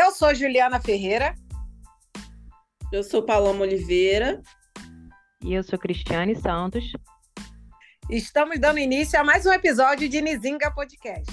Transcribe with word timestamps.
Eu 0.00 0.12
sou 0.12 0.32
Juliana 0.32 0.80
Ferreira. 0.80 1.34
Eu 2.92 3.02
sou 3.02 3.20
Paloma 3.20 3.62
Oliveira. 3.62 4.40
E 5.42 5.52
eu 5.52 5.64
sou 5.64 5.76
Cristiane 5.76 6.36
Santos. 6.36 6.92
Estamos 8.08 8.60
dando 8.60 8.78
início 8.78 9.18
a 9.18 9.24
mais 9.24 9.44
um 9.44 9.52
episódio 9.52 10.08
de 10.08 10.20
Nizinga 10.20 10.70
Podcast. 10.70 11.26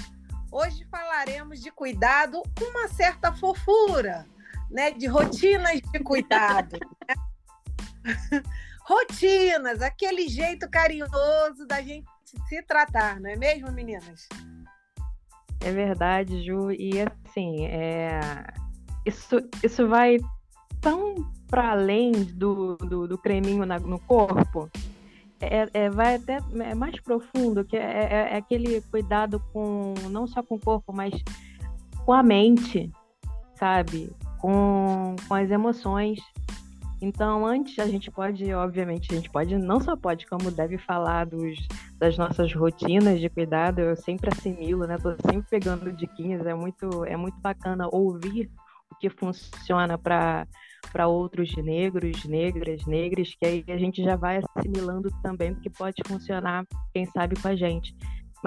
Hoje 0.50 0.84
falaremos 0.90 1.60
de 1.60 1.70
cuidado 1.70 2.42
com 2.58 2.64
uma 2.64 2.88
certa 2.88 3.32
fofura, 3.32 4.26
né? 4.68 4.90
De 4.90 5.06
rotinas 5.06 5.80
de 5.80 6.00
cuidado. 6.00 6.76
né? 7.06 8.42
rotinas, 8.84 9.80
aquele 9.80 10.26
jeito 10.26 10.68
carinhoso 10.68 11.68
da 11.68 11.80
gente 11.80 12.04
se 12.48 12.60
tratar, 12.64 13.20
não 13.20 13.30
é 13.30 13.36
mesmo, 13.36 13.70
meninas? 13.70 14.26
É 15.60 15.72
verdade, 15.72 16.42
Ju. 16.44 16.70
E 16.70 16.92
assim, 17.00 17.64
é... 17.66 18.20
isso, 19.04 19.36
isso 19.62 19.88
vai 19.88 20.18
tão 20.80 21.14
para 21.48 21.72
além 21.72 22.12
do, 22.12 22.76
do, 22.76 23.08
do 23.08 23.18
creminho 23.18 23.64
na, 23.64 23.78
no 23.78 23.98
corpo. 24.00 24.70
É, 25.40 25.68
é, 25.74 25.90
vai 25.90 26.16
até 26.16 26.38
é 26.60 26.74
mais 26.74 26.98
profundo, 27.00 27.64
que 27.64 27.76
é, 27.76 27.80
é, 27.80 28.14
é, 28.32 28.36
aquele 28.36 28.80
cuidado 28.82 29.40
com 29.52 29.92
não 30.10 30.26
só 30.26 30.42
com 30.42 30.54
o 30.54 30.60
corpo, 30.60 30.92
mas 30.94 31.12
com 32.04 32.12
a 32.12 32.22
mente, 32.22 32.90
sabe? 33.54 34.10
Com, 34.40 35.14
com 35.28 35.34
as 35.34 35.50
emoções. 35.50 36.18
Então, 37.00 37.44
antes 37.44 37.78
a 37.78 37.86
gente 37.86 38.10
pode, 38.10 38.52
obviamente, 38.54 39.12
a 39.12 39.16
gente 39.16 39.30
pode, 39.30 39.56
não 39.56 39.80
só 39.80 39.94
pode, 39.94 40.26
como 40.26 40.50
deve 40.50 40.78
falar 40.78 41.26
dos, 41.26 41.58
das 41.98 42.16
nossas 42.16 42.52
rotinas 42.54 43.20
de 43.20 43.28
cuidado, 43.28 43.80
eu 43.80 43.96
sempre 43.96 44.30
assimilo, 44.32 44.86
né? 44.86 44.96
Tô 44.96 45.10
sempre 45.30 45.46
pegando 45.50 45.92
diquinhas, 45.92 46.46
é 46.46 46.54
muito, 46.54 47.04
é 47.04 47.16
muito 47.16 47.38
bacana 47.40 47.88
ouvir 47.92 48.50
o 48.90 48.96
que 48.96 49.10
funciona 49.10 49.98
para 49.98 50.46
para 50.92 51.08
outros 51.08 51.54
negros, 51.56 52.24
negras, 52.24 52.86
negras, 52.86 53.34
que 53.34 53.44
aí 53.44 53.64
a 53.68 53.76
gente 53.76 54.02
já 54.02 54.16
vai 54.16 54.38
assimilando 54.38 55.08
também, 55.22 55.52
porque 55.52 55.68
pode 55.68 55.96
funcionar, 56.06 56.64
quem 56.94 57.04
sabe, 57.06 57.34
com 57.40 57.48
a 57.48 57.56
gente. 57.56 57.94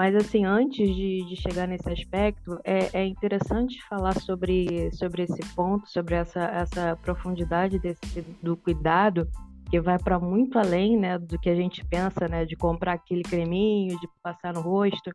Mas, 0.00 0.16
assim, 0.16 0.46
antes 0.46 0.96
de, 0.96 1.26
de 1.26 1.36
chegar 1.36 1.68
nesse 1.68 1.86
aspecto, 1.92 2.58
é, 2.64 3.02
é, 3.02 3.04
interessante 3.04 3.86
falar 3.86 4.18
sobre, 4.18 4.90
sobre 4.92 5.24
esse 5.24 5.42
ponto, 5.54 5.86
sobre 5.90 6.14
essa, 6.14 6.40
essa 6.40 6.96
profundidade 7.02 7.78
desse, 7.78 8.22
do 8.42 8.56
cuidado, 8.56 9.28
que 9.68 9.78
vai 9.78 9.98
para 9.98 10.18
muito 10.18 10.58
além 10.58 10.96
né, 10.96 11.18
do 11.18 11.38
que 11.38 11.50
a 11.50 11.54
gente 11.54 11.84
pensa, 11.84 12.26
né, 12.28 12.46
de 12.46 12.56
comprar 12.56 12.94
aquele 12.94 13.22
creminho, 13.22 14.00
de 14.00 14.08
passar 14.22 14.54
no 14.54 14.62
rosto, 14.62 15.10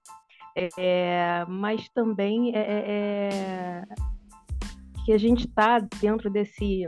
é, 0.77 1.44
mas 1.47 1.89
também 1.89 2.55
é, 2.55 2.59
é, 2.59 2.83
é 2.88 3.83
que 5.03 5.14
a 5.14 5.17
gente 5.17 5.47
está 5.47 5.80
dentro 5.80 6.30
desse 6.30 6.88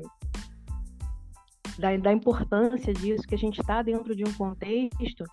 da, 1.80 1.98
da 1.98 2.14
importância 2.14 2.94
disso, 2.94 3.28
que 3.28 3.34
a 3.34 3.39
gente 3.39 3.59
está 3.59 3.82
dentro 3.82 4.16
de 4.16 4.23
um 4.23 4.34
contexto 4.34 5.23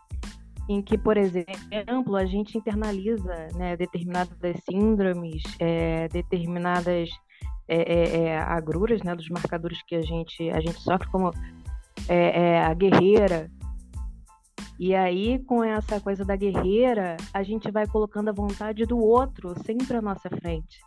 em 0.69 0.81
que, 0.81 0.97
por 0.97 1.17
exemplo, 1.17 2.17
a 2.17 2.25
gente 2.25 2.57
internaliza 2.57 3.49
né, 3.55 3.77
determinadas 3.77 4.57
síndromes, 4.69 5.43
é, 5.59 6.09
determinadas 6.09 7.11
é, 7.69 7.77
é, 7.77 8.19
é, 8.19 8.39
agruras, 8.39 9.03
né, 9.03 9.15
dos 9.15 9.29
marcadores 9.29 9.83
que 9.87 9.95
a 9.95 10.03
gente, 10.03 10.51
a 10.51 10.61
gente 10.61 10.81
sofre 10.81 11.09
como 11.09 11.31
é, 12.09 12.41
é, 12.41 12.63
a 12.63 12.73
guerreira. 12.75 13.51
E 14.79 14.95
aí, 14.95 15.39
com 15.45 15.63
essa 15.63 16.01
coisa 16.01 16.25
da 16.25 16.35
guerreira, 16.35 17.17
a 17.33 17.43
gente 17.43 17.71
vai 17.71 17.87
colocando 17.87 18.29
a 18.29 18.33
vontade 18.33 18.85
do 18.85 18.99
outro 18.99 19.55
sempre 19.65 19.97
à 19.97 20.03
nossa 20.03 20.29
frente. 20.29 20.81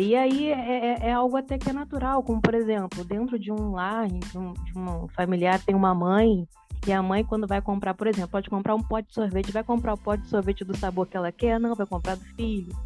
E 0.00 0.16
aí 0.16 0.48
é, 0.50 1.12
algo 1.12 1.36
até 1.36 1.58
que 1.58 1.68
é 1.68 1.72
natural, 1.72 2.22
como 2.22 2.40
por 2.40 2.54
exemplo, 2.54 3.04
dentro 3.04 3.38
de 3.38 3.52
um 3.52 3.72
lar, 3.72 4.08
de 4.08 4.38
um, 4.38 4.54
de 4.54 4.78
um 4.78 5.06
familiar, 5.08 5.60
tem 5.62 5.74
uma 5.74 5.94
mãe 5.94 6.48
e 6.86 6.92
a 6.92 7.02
mãe, 7.02 7.24
quando 7.24 7.46
vai 7.46 7.62
comprar, 7.62 7.94
por 7.94 8.06
exemplo, 8.06 8.30
pode 8.30 8.50
comprar 8.50 8.74
um 8.74 8.82
pote 8.82 9.08
de 9.08 9.14
sorvete, 9.14 9.52
vai 9.52 9.64
comprar 9.64 9.94
o 9.94 9.98
pote 9.98 10.24
de 10.24 10.28
sorvete 10.28 10.64
do 10.64 10.76
sabor 10.76 11.06
que 11.06 11.16
ela 11.16 11.32
quer? 11.32 11.58
Não, 11.58 11.74
vai 11.74 11.86
comprar 11.86 12.16
do 12.16 12.24
filho. 12.36 12.76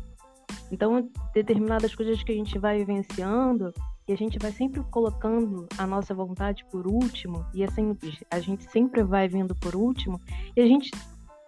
Então, 0.70 1.10
determinadas 1.34 1.94
coisas 1.94 2.22
que 2.22 2.32
a 2.32 2.34
gente 2.34 2.59
vai 2.59 2.78
vivenciando 2.78 3.72
e 4.06 4.12
a 4.12 4.16
gente 4.16 4.38
vai 4.38 4.53
sempre 4.53 4.82
colocando 4.91 5.66
a 5.76 5.86
nossa 5.86 6.14
vontade 6.14 6.64
por 6.70 6.86
último, 6.86 7.44
e 7.53 7.62
assim, 7.62 7.97
a 8.31 8.41
gente 8.41 8.64
sempre 8.70 9.03
vai 9.03 9.28
vindo 9.28 9.54
por 9.54 9.75
último, 9.75 10.20
e 10.56 10.60
a 10.60 10.66
gente, 10.66 10.91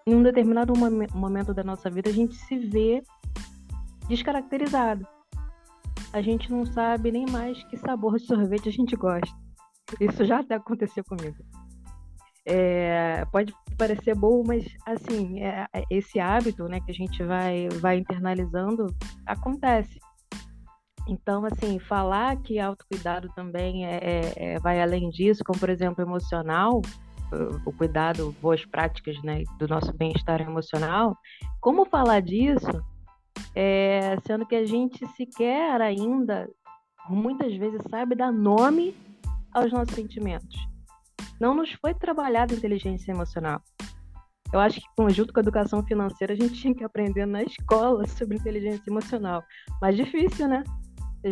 em 0.07 0.15
um 0.15 0.23
determinado 0.23 0.73
momento 1.15 1.55
da 1.55 1.65
nossa 1.65 1.89
vida, 1.89 2.11
a 2.11 2.13
gente 2.13 2.35
se 2.35 2.59
vê 2.59 3.03
descaracterizado. 4.09 5.07
A 6.13 6.21
gente 6.21 6.51
não 6.51 6.67
sabe 6.67 7.13
nem 7.13 7.25
mais 7.31 7.63
que 7.65 7.77
sabor 7.79 8.19
de 8.19 8.27
sorvete 8.27 8.69
a 8.69 8.73
gente 8.73 8.97
gosta. 8.97 9.35
Isso 10.01 10.25
já 10.25 10.41
até 10.41 10.57
aconteceu 10.57 11.05
comigo. 11.05 11.37
É, 12.53 13.25
pode 13.31 13.55
parecer 13.79 14.17
bom, 14.17 14.43
mas 14.45 14.67
assim, 14.85 15.41
é, 15.41 15.69
é, 15.73 15.85
esse 15.89 16.19
hábito 16.19 16.65
né, 16.65 16.81
que 16.81 16.91
a 16.91 16.95
gente 16.95 17.23
vai, 17.23 17.69
vai 17.81 17.99
internalizando 17.99 18.93
acontece. 19.25 20.01
Então, 21.09 21.45
assim, 21.45 21.79
falar 21.79 22.37
que 22.43 22.59
autocuidado 22.59 23.29
também 23.37 23.87
é, 23.87 23.99
é, 23.99 24.33
é, 24.37 24.59
vai 24.59 24.83
além 24.83 25.11
disso, 25.11 25.45
como 25.45 25.61
por 25.61 25.71
exemplo, 25.71 26.03
emocional, 26.03 26.83
o 27.65 27.73
cuidado, 27.73 28.35
boas 28.43 28.65
práticas 28.65 29.17
né, 29.23 29.45
do 29.57 29.69
nosso 29.69 29.93
bem-estar 29.97 30.41
emocional, 30.41 31.17
como 31.61 31.85
falar 31.85 32.21
disso, 32.21 32.85
é, 33.55 34.17
sendo 34.27 34.45
que 34.45 34.57
a 34.57 34.67
gente 34.67 35.07
sequer 35.17 35.81
ainda, 35.81 36.51
muitas 37.09 37.55
vezes, 37.55 37.81
sabe 37.89 38.17
dar 38.17 38.33
nome 38.33 38.97
aos 39.55 39.73
nossos 39.73 39.95
sentimentos 39.95 40.70
não 41.41 41.55
nos 41.55 41.73
foi 41.73 41.95
trabalhada 41.95 42.55
inteligência 42.55 43.11
emocional. 43.11 43.63
Eu 44.53 44.61
acho 44.61 44.81
que, 44.81 45.11
junto 45.11 45.33
com 45.33 45.41
a 45.41 45.43
educação 45.43 45.83
financeira, 45.83 46.35
a 46.35 46.37
gente 46.37 46.55
tinha 46.55 46.75
que 46.75 46.85
aprender 46.85 47.25
na 47.25 47.43
escola 47.43 48.07
sobre 48.07 48.37
inteligência 48.37 48.91
emocional. 48.91 49.43
Mas 49.81 49.97
difícil, 49.97 50.49
né? 50.49 50.63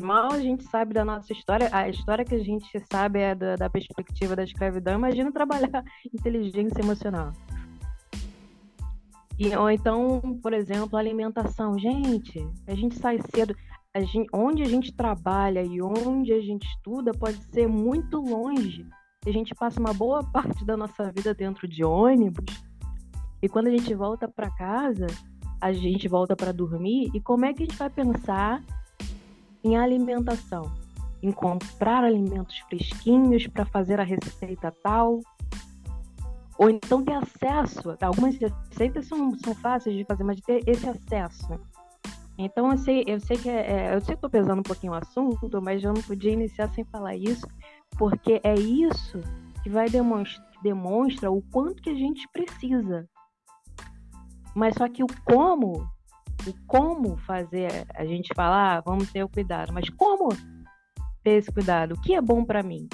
Mal 0.02 0.32
a 0.32 0.40
gente 0.40 0.64
sabe 0.64 0.94
da 0.94 1.04
nossa 1.04 1.32
história, 1.32 1.68
a 1.72 1.88
história 1.88 2.24
que 2.24 2.34
a 2.34 2.44
gente 2.44 2.68
sabe 2.92 3.20
é 3.20 3.34
da, 3.34 3.56
da 3.56 3.70
perspectiva 3.70 4.36
da 4.36 4.44
escravidão, 4.44 4.94
imagina 4.94 5.32
trabalhar 5.32 5.82
inteligência 6.12 6.80
emocional. 6.80 7.32
E, 9.38 9.54
ou 9.56 9.70
então, 9.70 10.20
por 10.42 10.52
exemplo, 10.52 10.98
alimentação. 10.98 11.78
Gente, 11.78 12.46
a 12.66 12.74
gente 12.74 12.98
sai 12.98 13.18
cedo. 13.34 13.54
A 13.94 14.00
gente, 14.00 14.28
onde 14.32 14.62
a 14.62 14.66
gente 14.66 14.94
trabalha 14.94 15.62
e 15.62 15.80
onde 15.80 16.32
a 16.32 16.40
gente 16.40 16.66
estuda 16.66 17.12
pode 17.12 17.42
ser 17.44 17.66
muito 17.66 18.20
longe 18.20 18.86
a 19.26 19.30
gente 19.30 19.54
passa 19.54 19.80
uma 19.80 19.92
boa 19.92 20.22
parte 20.30 20.64
da 20.64 20.76
nossa 20.76 21.10
vida 21.12 21.34
dentro 21.34 21.66
de 21.66 21.84
ônibus. 21.84 22.46
E 23.42 23.48
quando 23.48 23.68
a 23.68 23.70
gente 23.70 23.94
volta 23.94 24.26
para 24.26 24.50
casa, 24.50 25.06
a 25.60 25.72
gente 25.72 26.08
volta 26.08 26.34
para 26.34 26.52
dormir. 26.52 27.10
E 27.14 27.20
como 27.20 27.44
é 27.44 27.52
que 27.52 27.62
a 27.62 27.66
gente 27.66 27.78
vai 27.78 27.90
pensar 27.90 28.62
em 29.62 29.76
alimentação? 29.76 30.72
Em 31.22 31.32
comprar 31.32 32.04
alimentos 32.04 32.58
fresquinhos 32.60 33.46
para 33.46 33.64
fazer 33.64 34.00
a 34.00 34.04
receita 34.04 34.74
tal? 34.82 35.20
Ou 36.58 36.70
então 36.70 37.04
ter 37.04 37.14
acesso. 37.14 37.96
Algumas 38.00 38.36
receitas 38.36 39.06
são, 39.06 39.36
são 39.38 39.54
fáceis 39.54 39.96
de 39.96 40.04
fazer, 40.04 40.24
mas 40.24 40.40
ter 40.40 40.62
esse 40.66 40.88
acesso. 40.88 41.48
Então 42.36 42.70
eu 42.70 42.78
sei, 42.78 43.04
eu 43.06 43.20
sei 43.20 43.36
que 43.36 43.48
é, 43.48 43.90
é 43.90 43.94
eu 43.94 44.00
sei 44.00 44.14
que 44.14 44.18
estou 44.18 44.30
pesando 44.30 44.60
um 44.60 44.64
pouquinho 44.64 44.92
o 44.92 44.96
assunto, 44.96 45.60
mas 45.60 45.82
eu 45.82 45.92
não 45.92 46.02
podia 46.02 46.32
iniciar 46.32 46.68
sem 46.68 46.84
falar 46.84 47.16
isso, 47.16 47.44
porque 47.96 48.40
é 48.44 48.54
isso 48.54 49.20
que 49.62 49.70
vai 49.70 49.88
demonstra 50.62 51.30
o 51.30 51.42
quanto 51.50 51.82
que 51.82 51.90
a 51.90 51.94
gente 51.94 52.26
precisa. 52.32 53.08
Mas 54.54 54.74
só 54.74 54.88
que 54.88 55.02
o 55.02 55.06
como, 55.24 55.88
o 56.46 56.66
como 56.66 57.16
fazer, 57.18 57.86
a 57.94 58.04
gente 58.04 58.32
falar, 58.34 58.78
ah, 58.78 58.80
vamos 58.80 59.10
ter 59.12 59.22
o 59.22 59.28
cuidado, 59.28 59.72
mas 59.72 59.88
como 59.90 60.28
ter 61.22 61.32
esse 61.32 61.52
cuidado? 61.52 61.94
O 61.94 62.00
que 62.00 62.14
é 62.14 62.20
bom 62.20 62.44
para 62.44 62.62
mim? 62.62 62.88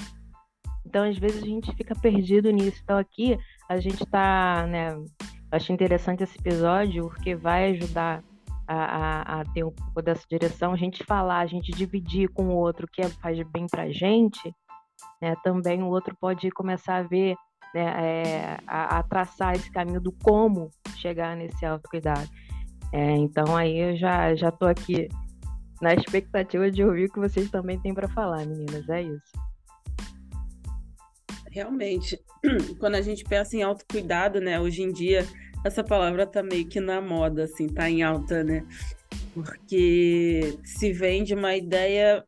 Então, 0.85 1.03
às 1.03 1.17
vezes 1.17 1.41
a 1.41 1.45
gente 1.45 1.75
fica 1.75 1.95
perdido 1.95 2.51
nisso. 2.51 2.79
Então, 2.83 2.97
aqui 2.97 3.37
a 3.67 3.79
gente 3.79 4.03
está, 4.03 4.67
né? 4.67 4.95
Acho 5.51 5.71
interessante 5.71 6.23
esse 6.23 6.37
episódio 6.37 7.09
porque 7.09 7.35
vai 7.35 7.71
ajudar 7.71 8.23
a, 8.67 8.75
a, 8.75 9.41
a, 9.41 9.45
ter 9.45 9.63
um 9.63 9.71
pouco 9.71 10.01
dessa 10.01 10.25
direção, 10.29 10.73
a 10.73 10.77
gente 10.77 11.03
falar, 11.03 11.39
a 11.39 11.45
gente 11.45 11.71
dividir 11.71 12.29
com 12.29 12.47
o 12.47 12.55
outro 12.55 12.85
o 12.85 12.89
que 12.89 13.07
faz 13.09 13.39
bem 13.49 13.67
pra 13.67 13.89
gente, 13.91 14.53
né, 15.21 15.35
também 15.43 15.81
o 15.81 15.87
outro 15.87 16.15
pode 16.19 16.49
começar 16.51 16.97
a 16.97 17.03
ver, 17.03 17.35
né, 17.73 17.83
é, 17.83 18.57
a, 18.67 18.99
a, 18.99 19.03
traçar 19.03 19.55
esse 19.55 19.71
caminho 19.71 20.01
do 20.01 20.11
como 20.11 20.69
chegar 20.97 21.35
nesse 21.35 21.65
autocuidado. 21.65 22.29
É, 22.91 23.11
então 23.11 23.55
aí 23.55 23.77
eu 23.77 23.97
já 23.97 24.35
já 24.35 24.51
tô 24.51 24.65
aqui 24.65 25.07
na 25.81 25.93
expectativa 25.93 26.71
de 26.71 26.83
ouvir 26.83 27.05
o 27.05 27.11
que 27.11 27.19
vocês 27.19 27.49
também 27.49 27.79
têm 27.79 27.93
para 27.93 28.07
falar, 28.07 28.45
meninas. 28.45 28.87
É 28.89 29.01
isso. 29.01 29.31
Realmente, 31.51 32.19
quando 32.79 32.95
a 32.95 33.01
gente 33.01 33.23
pensa 33.23 33.55
em 33.55 33.63
autocuidado, 33.63 34.39
né, 34.39 34.59
hoje 34.59 34.83
em 34.83 34.91
dia 34.91 35.25
essa 35.65 35.83
palavra 35.83 36.27
tá 36.27 36.43
meio 36.43 36.67
que 36.67 36.79
na 36.79 37.01
moda, 37.01 37.45
assim, 37.45 37.67
tá 37.67 37.89
em 37.89 38.03
alta, 38.03 38.43
né? 38.43 38.63
porque 39.35 40.57
se 40.63 40.93
vende 40.93 41.35
uma 41.35 41.57
ideia 41.57 42.23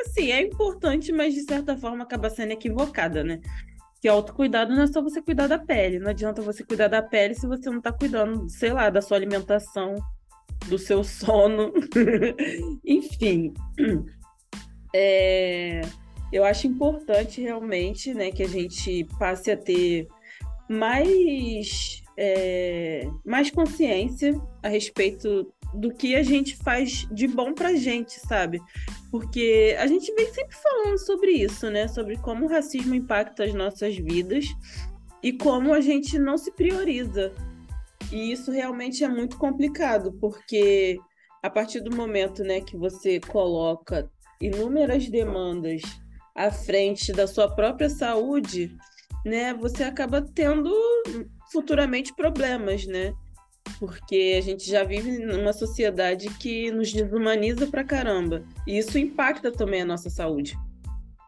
assim, 0.00 0.32
é 0.32 0.42
importante, 0.42 1.12
mas 1.12 1.34
de 1.34 1.42
certa 1.42 1.76
forma 1.76 2.04
acaba 2.04 2.30
sendo 2.30 2.52
equivocada, 2.52 3.22
né? 3.22 3.40
Que 4.00 4.08
autocuidado 4.08 4.74
não 4.74 4.82
é 4.82 4.86
só 4.86 5.02
você 5.02 5.20
cuidar 5.20 5.46
da 5.46 5.58
pele. 5.58 5.98
Não 5.98 6.10
adianta 6.10 6.40
você 6.40 6.64
cuidar 6.64 6.88
da 6.88 7.02
pele 7.02 7.34
se 7.34 7.46
você 7.46 7.68
não 7.68 7.80
tá 7.80 7.92
cuidando, 7.92 8.48
sei 8.48 8.72
lá, 8.72 8.88
da 8.88 9.02
sua 9.02 9.16
alimentação, 9.16 9.94
do 10.68 10.78
seu 10.78 11.02
sono. 11.04 11.72
Enfim. 12.84 13.52
É, 14.94 15.82
eu 16.32 16.44
acho 16.44 16.66
importante 16.66 17.40
realmente 17.40 18.14
né, 18.14 18.30
que 18.30 18.42
a 18.42 18.48
gente 18.48 19.06
passe 19.18 19.50
a 19.50 19.56
ter 19.56 20.08
mais, 20.68 22.02
é, 22.16 23.06
mais 23.24 23.50
consciência 23.50 24.40
a 24.62 24.68
respeito 24.68 25.52
do 25.72 25.92
que 25.92 26.16
a 26.16 26.22
gente 26.22 26.56
faz 26.56 27.06
de 27.10 27.28
bom 27.28 27.52
pra 27.52 27.74
gente, 27.74 28.18
sabe? 28.20 28.60
Porque 29.10 29.76
a 29.78 29.86
gente 29.86 30.12
vem 30.14 30.32
sempre 30.32 30.56
falando 30.56 30.98
sobre 30.98 31.30
isso, 31.30 31.70
né? 31.70 31.86
Sobre 31.88 32.16
como 32.18 32.46
o 32.46 32.48
racismo 32.48 32.94
impacta 32.94 33.44
as 33.44 33.54
nossas 33.54 33.96
vidas 33.96 34.46
e 35.22 35.32
como 35.32 35.72
a 35.72 35.80
gente 35.80 36.18
não 36.18 36.36
se 36.36 36.50
prioriza. 36.52 37.32
E 38.10 38.32
isso 38.32 38.50
realmente 38.50 39.04
é 39.04 39.08
muito 39.08 39.38
complicado, 39.38 40.12
porque 40.20 40.98
a 41.42 41.48
partir 41.48 41.80
do 41.80 41.94
momento, 41.94 42.42
né, 42.42 42.60
que 42.60 42.76
você 42.76 43.20
coloca 43.20 44.10
inúmeras 44.40 45.08
demandas 45.08 45.82
à 46.34 46.50
frente 46.50 47.12
da 47.12 47.26
sua 47.26 47.54
própria 47.54 47.88
saúde, 47.88 48.76
né, 49.24 49.54
você 49.54 49.84
acaba 49.84 50.22
tendo 50.22 50.72
futuramente 51.52 52.14
problemas, 52.14 52.86
né? 52.86 53.14
Porque 53.80 54.36
a 54.38 54.42
gente 54.42 54.68
já 54.68 54.84
vive 54.84 55.18
numa 55.18 55.54
sociedade 55.54 56.28
que 56.38 56.70
nos 56.70 56.92
desumaniza 56.92 57.66
pra 57.66 57.82
caramba. 57.82 58.44
E 58.66 58.76
isso 58.76 58.98
impacta 58.98 59.50
também 59.50 59.80
a 59.80 59.86
nossa 59.86 60.10
saúde. 60.10 60.54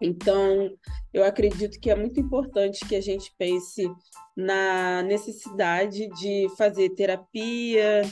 Então, 0.02 0.70
eu 1.14 1.24
acredito 1.24 1.80
que 1.80 1.90
é 1.90 1.94
muito 1.94 2.20
importante 2.20 2.86
que 2.86 2.94
a 2.94 3.00
gente 3.00 3.32
pense 3.38 3.90
na 4.36 5.02
necessidade 5.02 6.08
de 6.20 6.46
fazer 6.58 6.90
terapia, 6.90 8.02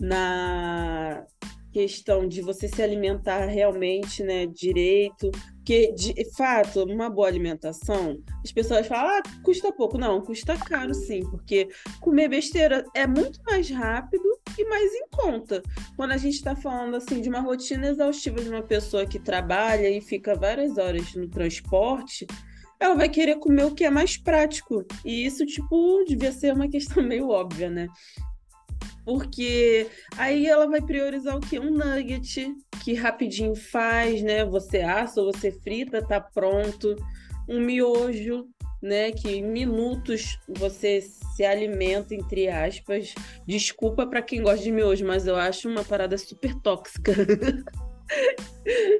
na 0.00 1.24
questão 1.72 2.26
de 2.26 2.42
você 2.42 2.66
se 2.66 2.82
alimentar 2.82 3.44
realmente, 3.44 4.24
né, 4.24 4.46
direito, 4.46 5.30
porque, 5.70 5.92
de 5.92 6.24
fato, 6.32 6.82
uma 6.82 7.08
boa 7.08 7.28
alimentação, 7.28 8.20
as 8.44 8.50
pessoas 8.50 8.88
falam, 8.88 9.18
ah, 9.18 9.22
custa 9.44 9.70
pouco. 9.70 9.96
Não, 9.96 10.20
custa 10.20 10.56
caro 10.56 10.92
sim, 10.92 11.22
porque 11.30 11.68
comer 12.00 12.28
besteira 12.28 12.84
é 12.92 13.06
muito 13.06 13.40
mais 13.44 13.70
rápido 13.70 14.24
e 14.58 14.64
mais 14.64 14.92
em 14.92 15.06
conta. 15.12 15.62
Quando 15.94 16.10
a 16.10 16.16
gente 16.16 16.34
está 16.34 16.56
falando, 16.56 16.96
assim, 16.96 17.20
de 17.20 17.28
uma 17.28 17.38
rotina 17.38 17.86
exaustiva 17.86 18.42
de 18.42 18.48
uma 18.48 18.64
pessoa 18.64 19.06
que 19.06 19.20
trabalha 19.20 19.88
e 19.88 20.00
fica 20.00 20.34
várias 20.34 20.76
horas 20.76 21.14
no 21.14 21.28
transporte, 21.28 22.26
ela 22.80 22.96
vai 22.96 23.08
querer 23.08 23.36
comer 23.36 23.66
o 23.66 23.72
que 23.72 23.84
é 23.84 23.90
mais 23.90 24.16
prático. 24.16 24.84
E 25.04 25.24
isso, 25.24 25.46
tipo, 25.46 26.02
devia 26.04 26.32
ser 26.32 26.52
uma 26.52 26.68
questão 26.68 27.00
meio 27.00 27.28
óbvia, 27.28 27.70
né? 27.70 27.86
Porque 29.04 29.88
aí 30.16 30.46
ela 30.46 30.66
vai 30.66 30.80
priorizar 30.80 31.36
o 31.36 31.40
quê? 31.40 31.58
Um 31.58 31.70
nugget 31.70 32.54
que 32.84 32.94
rapidinho 32.94 33.54
faz, 33.54 34.22
né? 34.22 34.44
Você 34.44 34.80
assa 34.80 35.20
ou 35.20 35.32
você 35.32 35.50
frita, 35.50 36.06
tá 36.06 36.20
pronto. 36.20 36.96
Um 37.48 37.60
miojo, 37.60 38.46
né? 38.82 39.10
Que 39.10 39.36
em 39.36 39.44
minutos 39.44 40.38
você 40.48 41.00
se 41.00 41.44
alimenta, 41.44 42.14
entre 42.14 42.48
aspas. 42.48 43.14
Desculpa 43.46 44.06
para 44.06 44.22
quem 44.22 44.42
gosta 44.42 44.62
de 44.62 44.72
miojo, 44.72 45.06
mas 45.06 45.26
eu 45.26 45.36
acho 45.36 45.68
uma 45.68 45.84
parada 45.84 46.16
super 46.16 46.54
tóxica. 46.56 47.12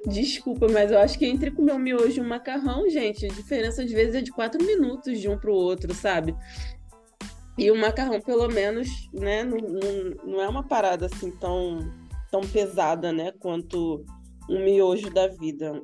Desculpa, 0.06 0.66
mas 0.68 0.90
eu 0.90 0.98
acho 0.98 1.18
que 1.18 1.26
entre 1.26 1.50
comer 1.50 1.72
um 1.72 1.78
miojo 1.78 2.20
e 2.20 2.24
um 2.24 2.28
macarrão, 2.28 2.88
gente, 2.88 3.26
a 3.26 3.28
diferença 3.28 3.82
às 3.82 3.90
vezes 3.90 4.14
é 4.14 4.20
de 4.20 4.30
quatro 4.30 4.64
minutos 4.64 5.20
de 5.20 5.28
um 5.28 5.38
para 5.38 5.50
o 5.50 5.54
outro, 5.54 5.92
sabe? 5.94 6.34
E 7.60 7.70
o 7.70 7.76
macarrão, 7.76 8.18
pelo 8.22 8.48
menos, 8.48 8.88
né, 9.12 9.44
não, 9.44 9.58
não, 9.58 10.32
não 10.32 10.40
é 10.40 10.48
uma 10.48 10.66
parada 10.66 11.04
assim 11.04 11.30
tão, 11.30 11.92
tão 12.30 12.40
pesada, 12.40 13.12
né, 13.12 13.32
quanto 13.38 14.02
um 14.48 14.64
miojo 14.64 15.12
da 15.12 15.28
vida. 15.28 15.78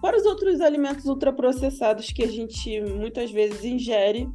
Fora 0.00 0.16
os 0.16 0.24
outros 0.24 0.60
alimentos 0.60 1.06
ultraprocessados 1.06 2.12
que 2.12 2.22
a 2.22 2.28
gente 2.28 2.80
muitas 2.82 3.32
vezes 3.32 3.64
ingere. 3.64 4.28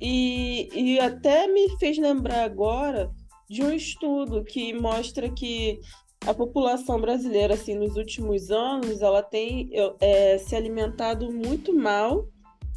E, 0.00 0.68
e 0.72 1.00
até 1.00 1.48
me 1.48 1.68
fez 1.78 1.98
lembrar 1.98 2.44
agora 2.44 3.10
de 3.50 3.60
um 3.64 3.72
estudo 3.72 4.44
que 4.44 4.72
mostra 4.74 5.28
que 5.28 5.80
a 6.24 6.32
população 6.32 7.00
brasileira, 7.00 7.54
assim, 7.54 7.74
nos 7.74 7.96
últimos 7.96 8.48
anos, 8.52 9.02
ela 9.02 9.24
tem 9.24 9.70
é, 10.00 10.38
se 10.38 10.54
alimentado 10.54 11.32
muito 11.32 11.76
mal 11.76 12.28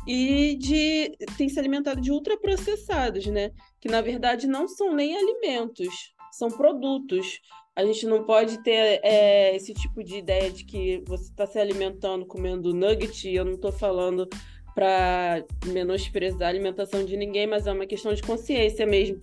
e 0.07 0.55
de 0.55 1.11
tem 1.37 1.49
se 1.49 1.59
alimentado 1.59 1.99
de 1.99 2.11
ultraprocessados, 2.11 3.27
né? 3.27 3.51
Que 3.81 3.89
na 3.89 4.01
verdade 4.01 4.47
não 4.47 4.67
são 4.67 4.95
nem 4.95 5.17
alimentos, 5.17 6.13
são 6.31 6.49
produtos. 6.49 7.41
A 7.75 7.85
gente 7.85 8.07
não 8.07 8.23
pode 8.23 8.63
ter 8.63 8.99
é, 9.03 9.55
esse 9.55 9.73
tipo 9.73 10.03
de 10.03 10.17
ideia 10.17 10.49
de 10.49 10.63
que 10.63 11.03
você 11.05 11.25
está 11.25 11.45
se 11.45 11.59
alimentando 11.59 12.25
comendo 12.25 12.73
nugget, 12.73 13.27
eu 13.27 13.45
não 13.45 13.53
estou 13.53 13.71
falando 13.71 14.27
para 14.73 15.43
menosprezar 15.65 16.43
a 16.43 16.49
alimentação 16.49 17.03
de 17.03 17.17
ninguém, 17.17 17.45
mas 17.45 17.67
é 17.67 17.71
uma 17.71 17.85
questão 17.85 18.13
de 18.13 18.21
consciência 18.23 18.85
mesmo. 18.85 19.19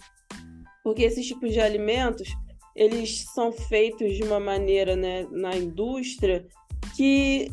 Porque 0.83 1.03
esses 1.03 1.27
tipos 1.27 1.53
de 1.53 1.61
alimentos, 1.61 2.29
eles 2.77 3.25
são 3.35 3.51
feitos 3.51 4.15
de 4.15 4.23
uma 4.23 4.39
maneira 4.39 4.95
né, 4.95 5.27
na 5.31 5.57
indústria 5.57 6.47
que 6.97 7.49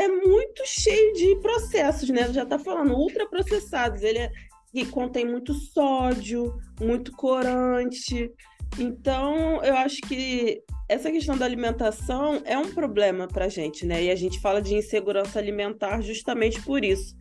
é 0.00 0.08
muito 0.08 0.62
cheio 0.66 1.12
de 1.12 1.36
processos, 1.36 2.08
né? 2.08 2.32
Já 2.32 2.44
está 2.44 2.58
falando 2.58 2.94
ultraprocessados. 2.94 4.02
Ele 4.02 4.18
é, 4.18 4.30
que 4.72 4.86
contém 4.86 5.26
muito 5.26 5.52
sódio, 5.52 6.56
muito 6.80 7.12
corante. 7.12 8.32
Então, 8.78 9.62
eu 9.62 9.76
acho 9.76 10.00
que 10.02 10.62
essa 10.88 11.10
questão 11.10 11.36
da 11.36 11.44
alimentação 11.44 12.40
é 12.44 12.56
um 12.56 12.72
problema 12.72 13.28
para 13.28 13.48
gente, 13.48 13.84
né? 13.84 14.04
E 14.04 14.10
a 14.10 14.16
gente 14.16 14.40
fala 14.40 14.62
de 14.62 14.74
insegurança 14.74 15.38
alimentar 15.38 16.00
justamente 16.00 16.62
por 16.62 16.82
isso. 16.82 17.14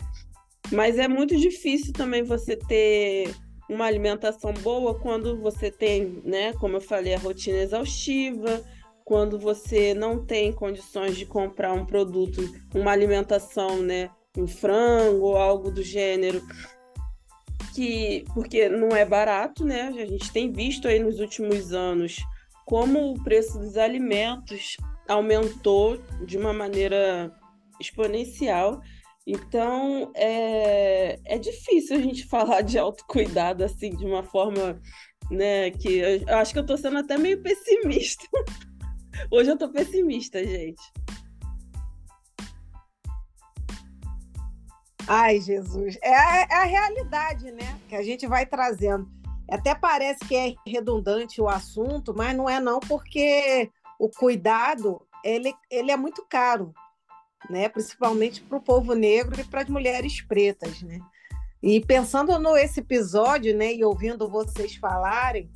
Mas 0.71 0.97
é 0.97 1.07
muito 1.07 1.35
difícil 1.35 1.91
também 1.91 2.23
você 2.23 2.55
ter 2.55 3.33
uma 3.67 3.85
alimentação 3.85 4.53
boa 4.53 4.97
quando 4.97 5.37
você 5.39 5.69
tem, 5.69 6.21
né, 6.23 6.53
como 6.53 6.77
eu 6.77 6.81
falei, 6.81 7.13
a 7.13 7.19
rotina 7.19 7.59
exaustiva, 7.59 8.63
quando 9.09 9.39
você 9.39 9.91
não 9.95 10.23
tem 10.23 10.53
condições 10.53 11.17
de 11.17 11.25
comprar 11.25 11.73
um 11.73 11.83
produto, 11.83 12.43
uma 12.75 12.91
alimentação, 12.91 13.81
né, 13.81 14.11
um 14.37 14.45
frango 14.45 15.25
ou 15.25 15.35
algo 15.35 15.71
do 15.71 15.81
gênero, 15.81 16.43
que 17.73 18.23
porque 18.35 18.69
não 18.69 18.89
é 18.89 19.03
barato, 19.03 19.65
né? 19.65 19.91
A 19.97 20.05
gente 20.05 20.31
tem 20.31 20.51
visto 20.51 20.87
aí 20.87 20.99
nos 20.99 21.19
últimos 21.19 21.73
anos 21.73 22.17
como 22.67 23.13
o 23.13 23.23
preço 23.23 23.57
dos 23.57 23.77
alimentos 23.77 24.77
aumentou 25.07 25.97
de 26.23 26.37
uma 26.37 26.53
maneira 26.53 27.35
exponencial. 27.81 28.79
Então, 29.25 30.11
é, 30.15 31.17
é 31.25 31.39
difícil 31.39 31.97
a 31.97 31.99
gente 31.99 32.25
falar 32.29 32.61
de 32.61 32.77
autocuidado 32.77 33.63
assim, 33.63 33.89
de 33.89 34.05
uma 34.05 34.21
forma, 34.21 34.79
né, 35.31 35.71
que 35.71 35.97
eu 35.97 36.37
acho 36.37 36.53
que 36.53 36.59
eu 36.59 36.65
tô 36.65 36.77
sendo 36.77 36.99
até 36.99 37.17
meio 37.17 37.41
pessimista. 37.41 38.23
Hoje 39.31 39.49
eu 39.49 39.57
tô 39.57 39.69
pessimista, 39.69 40.43
gente. 40.43 40.81
Ai, 45.07 45.41
Jesus. 45.41 45.97
É 46.03 46.15
a, 46.15 46.41
é 46.41 46.53
a, 46.53 46.63
realidade, 46.65 47.51
né? 47.51 47.79
Que 47.87 47.95
a 47.95 48.03
gente 48.03 48.27
vai 48.27 48.45
trazendo. 48.45 49.09
Até 49.49 49.73
parece 49.73 50.19
que 50.25 50.35
é 50.35 50.53
redundante 50.67 51.41
o 51.41 51.49
assunto, 51.49 52.13
mas 52.15 52.37
não 52.37 52.47
é 52.47 52.59
não, 52.59 52.79
porque 52.79 53.71
o 53.99 54.07
cuidado 54.07 55.01
ele, 55.23 55.53
ele 55.69 55.91
é 55.91 55.97
muito 55.97 56.23
caro, 56.29 56.73
né? 57.49 57.67
Principalmente 57.69 58.41
para 58.41 58.59
o 58.59 58.61
povo 58.61 58.93
negro 58.93 59.41
e 59.41 59.43
para 59.43 59.63
as 59.63 59.69
mulheres 59.69 60.21
pretas, 60.21 60.83
né? 60.83 60.99
E 61.61 61.83
pensando 61.83 62.37
no 62.39 62.55
esse 62.55 62.79
episódio, 62.79 63.55
né, 63.57 63.73
e 63.73 63.83
ouvindo 63.83 64.29
vocês 64.29 64.75
falarem, 64.75 65.51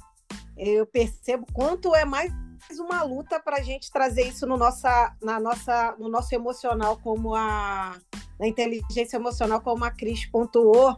eu 0.58 0.86
percebo 0.86 1.46
quanto 1.53 1.96
é 1.96 2.03
mais 2.03 2.32
uma 2.79 3.03
luta 3.03 3.39
para 3.39 3.58
a 3.58 3.62
gente 3.62 3.91
trazer 3.91 4.27
isso 4.27 4.46
no, 4.46 4.58
nossa, 4.58 5.15
na 5.22 5.39
nossa, 5.39 5.96
no 5.98 6.10
nosso 6.10 6.34
emocional, 6.34 6.98
como 7.01 7.36
a 7.36 7.98
na 8.39 8.48
inteligência 8.48 9.17
emocional, 9.17 9.62
como 9.62 9.86
a 9.86 9.91
Cris 9.91 10.25
pontuou, 10.25 10.98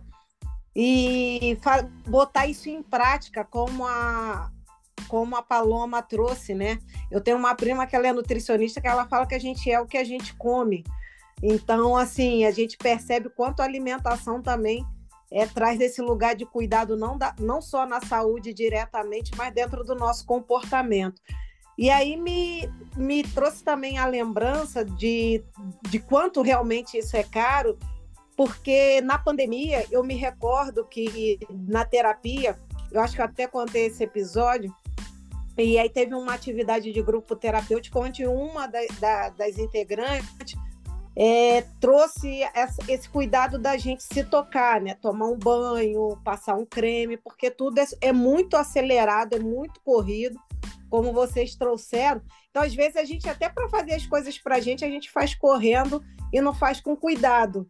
e 0.75 1.57
botar 2.07 2.47
isso 2.47 2.69
em 2.69 2.81
prática, 2.81 3.45
como 3.45 3.85
a, 3.85 4.51
como 5.07 5.35
a 5.35 5.41
Paloma 5.41 6.01
trouxe, 6.01 6.53
né? 6.53 6.79
Eu 7.09 7.21
tenho 7.21 7.37
uma 7.37 7.55
prima 7.55 7.85
que 7.85 7.95
ela 7.95 8.07
é 8.07 8.13
nutricionista, 8.13 8.81
que 8.81 8.87
ela 8.87 9.07
fala 9.07 9.25
que 9.25 9.35
a 9.35 9.39
gente 9.39 9.71
é 9.71 9.79
o 9.79 9.85
que 9.85 9.97
a 9.97 10.03
gente 10.03 10.33
come. 10.35 10.83
Então, 11.41 11.95
assim, 11.95 12.45
a 12.45 12.51
gente 12.51 12.77
percebe 12.77 13.29
quanto 13.29 13.61
a 13.61 13.65
alimentação 13.65 14.41
também 14.41 14.85
é, 15.31 15.45
traz 15.45 15.79
esse 15.79 16.01
lugar 16.01 16.35
de 16.35 16.45
cuidado 16.45 16.97
não, 16.97 17.17
da, 17.17 17.33
não 17.39 17.61
só 17.61 17.85
na 17.85 18.01
saúde 18.01 18.53
diretamente, 18.53 19.31
mas 19.35 19.53
dentro 19.53 19.83
do 19.83 19.95
nosso 19.95 20.25
comportamento. 20.25 21.21
E 21.77 21.89
aí 21.89 22.15
me, 22.15 22.69
me 22.95 23.23
trouxe 23.23 23.63
também 23.63 23.97
a 23.97 24.05
lembrança 24.05 24.83
de, 24.83 25.43
de 25.89 25.99
quanto 25.99 26.41
realmente 26.41 26.97
isso 26.97 27.17
é 27.17 27.23
caro, 27.23 27.77
porque 28.35 29.01
na 29.01 29.17
pandemia 29.17 29.85
eu 29.91 30.03
me 30.03 30.15
recordo 30.15 30.85
que 30.85 31.39
na 31.49 31.83
terapia, 31.83 32.57
eu 32.91 33.01
acho 33.01 33.15
que 33.15 33.21
eu 33.21 33.25
até 33.25 33.47
contei 33.47 33.87
esse 33.87 34.03
episódio, 34.03 34.73
e 35.57 35.77
aí 35.77 35.89
teve 35.89 36.13
uma 36.13 36.33
atividade 36.33 36.91
de 36.91 37.01
grupo 37.01 37.35
terapêutico 37.35 37.99
onde 37.99 38.25
uma 38.25 38.67
da, 38.67 38.79
da, 38.99 39.29
das 39.29 39.57
integrantes 39.57 40.57
é, 41.15 41.61
trouxe 41.79 42.43
essa, 42.53 42.81
esse 42.89 43.07
cuidado 43.07 43.57
da 43.57 43.77
gente 43.77 44.03
se 44.03 44.21
tocar, 44.23 44.81
né? 44.81 44.95
Tomar 44.95 45.27
um 45.27 45.37
banho, 45.37 46.17
passar 46.25 46.55
um 46.55 46.65
creme, 46.65 47.15
porque 47.15 47.49
tudo 47.49 47.79
é, 47.79 47.85
é 48.01 48.11
muito 48.11 48.57
acelerado, 48.57 49.33
é 49.33 49.39
muito 49.39 49.79
corrido, 49.79 50.37
como 50.95 51.11
vocês 51.11 51.57
trouxeram. 51.57 52.21
Então, 52.49 52.63
às 52.63 52.73
vezes, 52.73 52.95
a 52.95 53.03
gente, 53.03 53.27
até 53.27 53.49
para 53.49 53.67
fazer 53.67 53.95
as 53.95 54.05
coisas 54.05 54.39
para 54.39 54.55
a 54.55 54.59
gente, 54.61 54.85
a 54.85 54.89
gente 54.89 55.11
faz 55.11 55.35
correndo 55.35 56.01
e 56.31 56.39
não 56.39 56.53
faz 56.53 56.79
com 56.79 56.95
cuidado. 56.95 57.69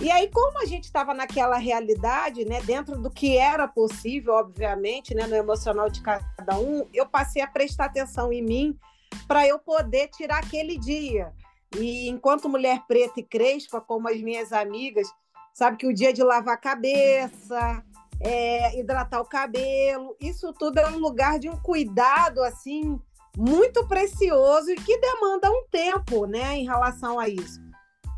E 0.00 0.10
aí, 0.10 0.30
como 0.30 0.62
a 0.62 0.64
gente 0.64 0.84
estava 0.84 1.12
naquela 1.12 1.58
realidade, 1.58 2.46
né, 2.46 2.62
dentro 2.62 2.98
do 2.98 3.10
que 3.10 3.36
era 3.36 3.68
possível, 3.68 4.32
obviamente, 4.32 5.14
né, 5.14 5.26
no 5.26 5.34
emocional 5.36 5.90
de 5.90 6.00
cada 6.00 6.58
um, 6.58 6.88
eu 6.94 7.04
passei 7.04 7.42
a 7.42 7.46
prestar 7.46 7.84
atenção 7.84 8.32
em 8.32 8.42
mim 8.42 8.78
para 9.26 9.46
eu 9.46 9.58
poder 9.58 10.08
tirar 10.08 10.38
aquele 10.38 10.78
dia. 10.78 11.34
E 11.76 12.08
enquanto 12.08 12.48
mulher 12.48 12.82
preta 12.88 13.20
e 13.20 13.24
crespa, 13.24 13.78
como 13.78 14.08
as 14.08 14.22
minhas 14.22 14.54
amigas, 14.54 15.06
sabe 15.52 15.76
que 15.76 15.86
o 15.86 15.92
dia 15.92 16.14
de 16.14 16.22
lavar 16.22 16.54
a 16.54 16.58
cabeça, 16.58 17.84
é, 18.20 18.78
hidratar 18.78 19.20
o 19.20 19.28
cabelo, 19.28 20.16
isso 20.20 20.52
tudo 20.52 20.78
é 20.78 20.88
um 20.88 20.98
lugar 20.98 21.38
de 21.38 21.48
um 21.48 21.56
cuidado 21.56 22.42
assim 22.42 22.98
muito 23.36 23.86
precioso 23.86 24.70
e 24.70 24.74
que 24.74 24.98
demanda 24.98 25.50
um 25.50 25.64
tempo, 25.70 26.26
né, 26.26 26.56
em 26.56 26.64
relação 26.64 27.18
a 27.18 27.28
isso. 27.28 27.60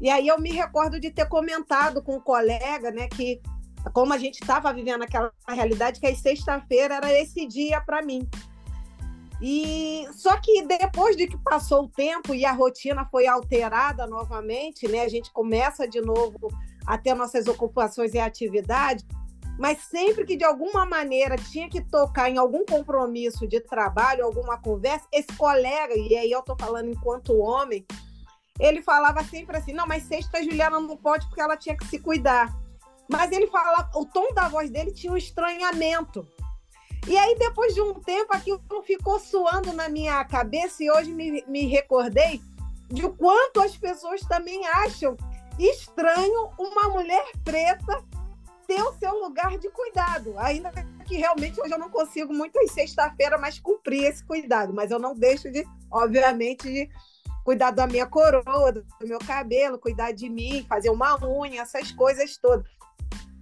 E 0.00 0.08
aí 0.08 0.28
eu 0.28 0.40
me 0.40 0.50
recordo 0.50 0.98
de 0.98 1.10
ter 1.10 1.28
comentado 1.28 2.02
com 2.02 2.16
um 2.16 2.20
colega, 2.20 2.90
né, 2.90 3.06
que 3.08 3.42
como 3.92 4.12
a 4.12 4.18
gente 4.18 4.40
estava 4.40 4.72
vivendo 4.72 5.02
aquela 5.02 5.32
realidade, 5.48 6.00
que 6.00 6.06
a 6.06 6.14
sexta-feira 6.14 6.96
era 6.96 7.12
esse 7.12 7.46
dia 7.46 7.80
para 7.80 8.02
mim. 8.02 8.28
E 9.42 10.06
só 10.12 10.36
que 10.36 10.62
depois 10.66 11.16
de 11.16 11.26
que 11.26 11.38
passou 11.38 11.84
o 11.84 11.88
tempo 11.88 12.34
e 12.34 12.44
a 12.44 12.52
rotina 12.52 13.06
foi 13.06 13.26
alterada 13.26 14.06
novamente, 14.06 14.86
né? 14.86 15.00
A 15.00 15.08
gente 15.08 15.32
começa 15.32 15.88
de 15.88 16.00
novo 16.00 16.48
a 16.86 16.98
ter 16.98 17.14
nossas 17.14 17.46
ocupações 17.46 18.12
e 18.12 18.18
atividades, 18.18 19.04
mas 19.60 19.76
sempre 19.82 20.24
que 20.24 20.36
de 20.36 20.42
alguma 20.42 20.86
maneira 20.86 21.36
tinha 21.36 21.68
que 21.68 21.82
tocar 21.82 22.30
em 22.30 22.38
algum 22.38 22.64
compromisso 22.64 23.46
de 23.46 23.60
trabalho, 23.60 24.24
alguma 24.24 24.56
conversa, 24.56 25.06
esse 25.12 25.30
colega, 25.36 25.92
e 25.94 26.16
aí 26.16 26.30
eu 26.30 26.40
estou 26.40 26.56
falando 26.58 26.88
enquanto 26.88 27.36
homem, 27.36 27.84
ele 28.58 28.80
falava 28.80 29.22
sempre 29.22 29.58
assim: 29.58 29.74
não, 29.74 29.86
mas 29.86 30.04
sexta 30.04 30.38
a 30.38 30.42
Juliana 30.42 30.80
não 30.80 30.96
pode 30.96 31.26
porque 31.26 31.42
ela 31.42 31.58
tinha 31.58 31.76
que 31.76 31.86
se 31.88 31.98
cuidar. 31.98 32.56
Mas 33.06 33.32
ele 33.32 33.48
fala, 33.48 33.90
o 33.96 34.06
tom 34.06 34.32
da 34.32 34.48
voz 34.48 34.70
dele 34.70 34.94
tinha 34.94 35.12
um 35.12 35.16
estranhamento. 35.16 36.26
E 37.06 37.18
aí, 37.18 37.36
depois 37.38 37.74
de 37.74 37.82
um 37.82 37.92
tempo, 38.00 38.34
aquilo 38.34 38.62
ficou 38.82 39.18
suando 39.18 39.74
na 39.74 39.90
minha 39.90 40.24
cabeça 40.24 40.82
e 40.82 40.90
hoje 40.90 41.12
me, 41.12 41.44
me 41.46 41.66
recordei 41.66 42.40
de 42.88 43.06
quanto 43.10 43.60
as 43.60 43.76
pessoas 43.76 44.22
também 44.22 44.66
acham 44.68 45.18
estranho 45.58 46.50
uma 46.58 46.88
mulher 46.88 47.30
preta 47.44 48.02
ter 48.70 48.82
o 48.84 48.92
seu 48.92 49.12
lugar 49.18 49.58
de 49.58 49.68
cuidado. 49.70 50.38
Ainda 50.38 50.70
que 51.04 51.16
realmente 51.16 51.60
hoje 51.60 51.74
eu 51.74 51.78
não 51.78 51.90
consigo 51.90 52.32
muito 52.32 52.56
em 52.60 52.68
sexta-feira 52.68 53.36
mais 53.36 53.58
cumprir 53.58 54.04
esse 54.04 54.24
cuidado, 54.24 54.72
mas 54.72 54.92
eu 54.92 54.98
não 55.00 55.12
deixo 55.12 55.50
de, 55.50 55.66
obviamente, 55.90 56.72
de 56.72 56.88
cuidar 57.44 57.72
da 57.72 57.84
minha 57.88 58.06
coroa, 58.06 58.70
do 58.70 58.84
meu 59.02 59.18
cabelo, 59.18 59.76
cuidar 59.76 60.12
de 60.12 60.28
mim, 60.28 60.64
fazer 60.68 60.90
uma 60.90 61.18
unha, 61.26 61.62
essas 61.62 61.90
coisas 61.90 62.36
todas. 62.36 62.64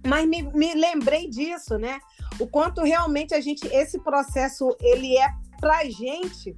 Mas 0.07 0.25
me, 0.25 0.41
me 0.41 0.73
lembrei 0.73 1.29
disso, 1.29 1.77
né? 1.77 1.99
o 2.39 2.47
quanto 2.47 2.81
realmente 2.81 3.35
a 3.35 3.41
gente 3.41 3.67
esse 3.67 3.99
processo 3.99 4.75
ele 4.79 5.17
é 5.17 5.29
para 5.59 5.83
gente 5.85 6.55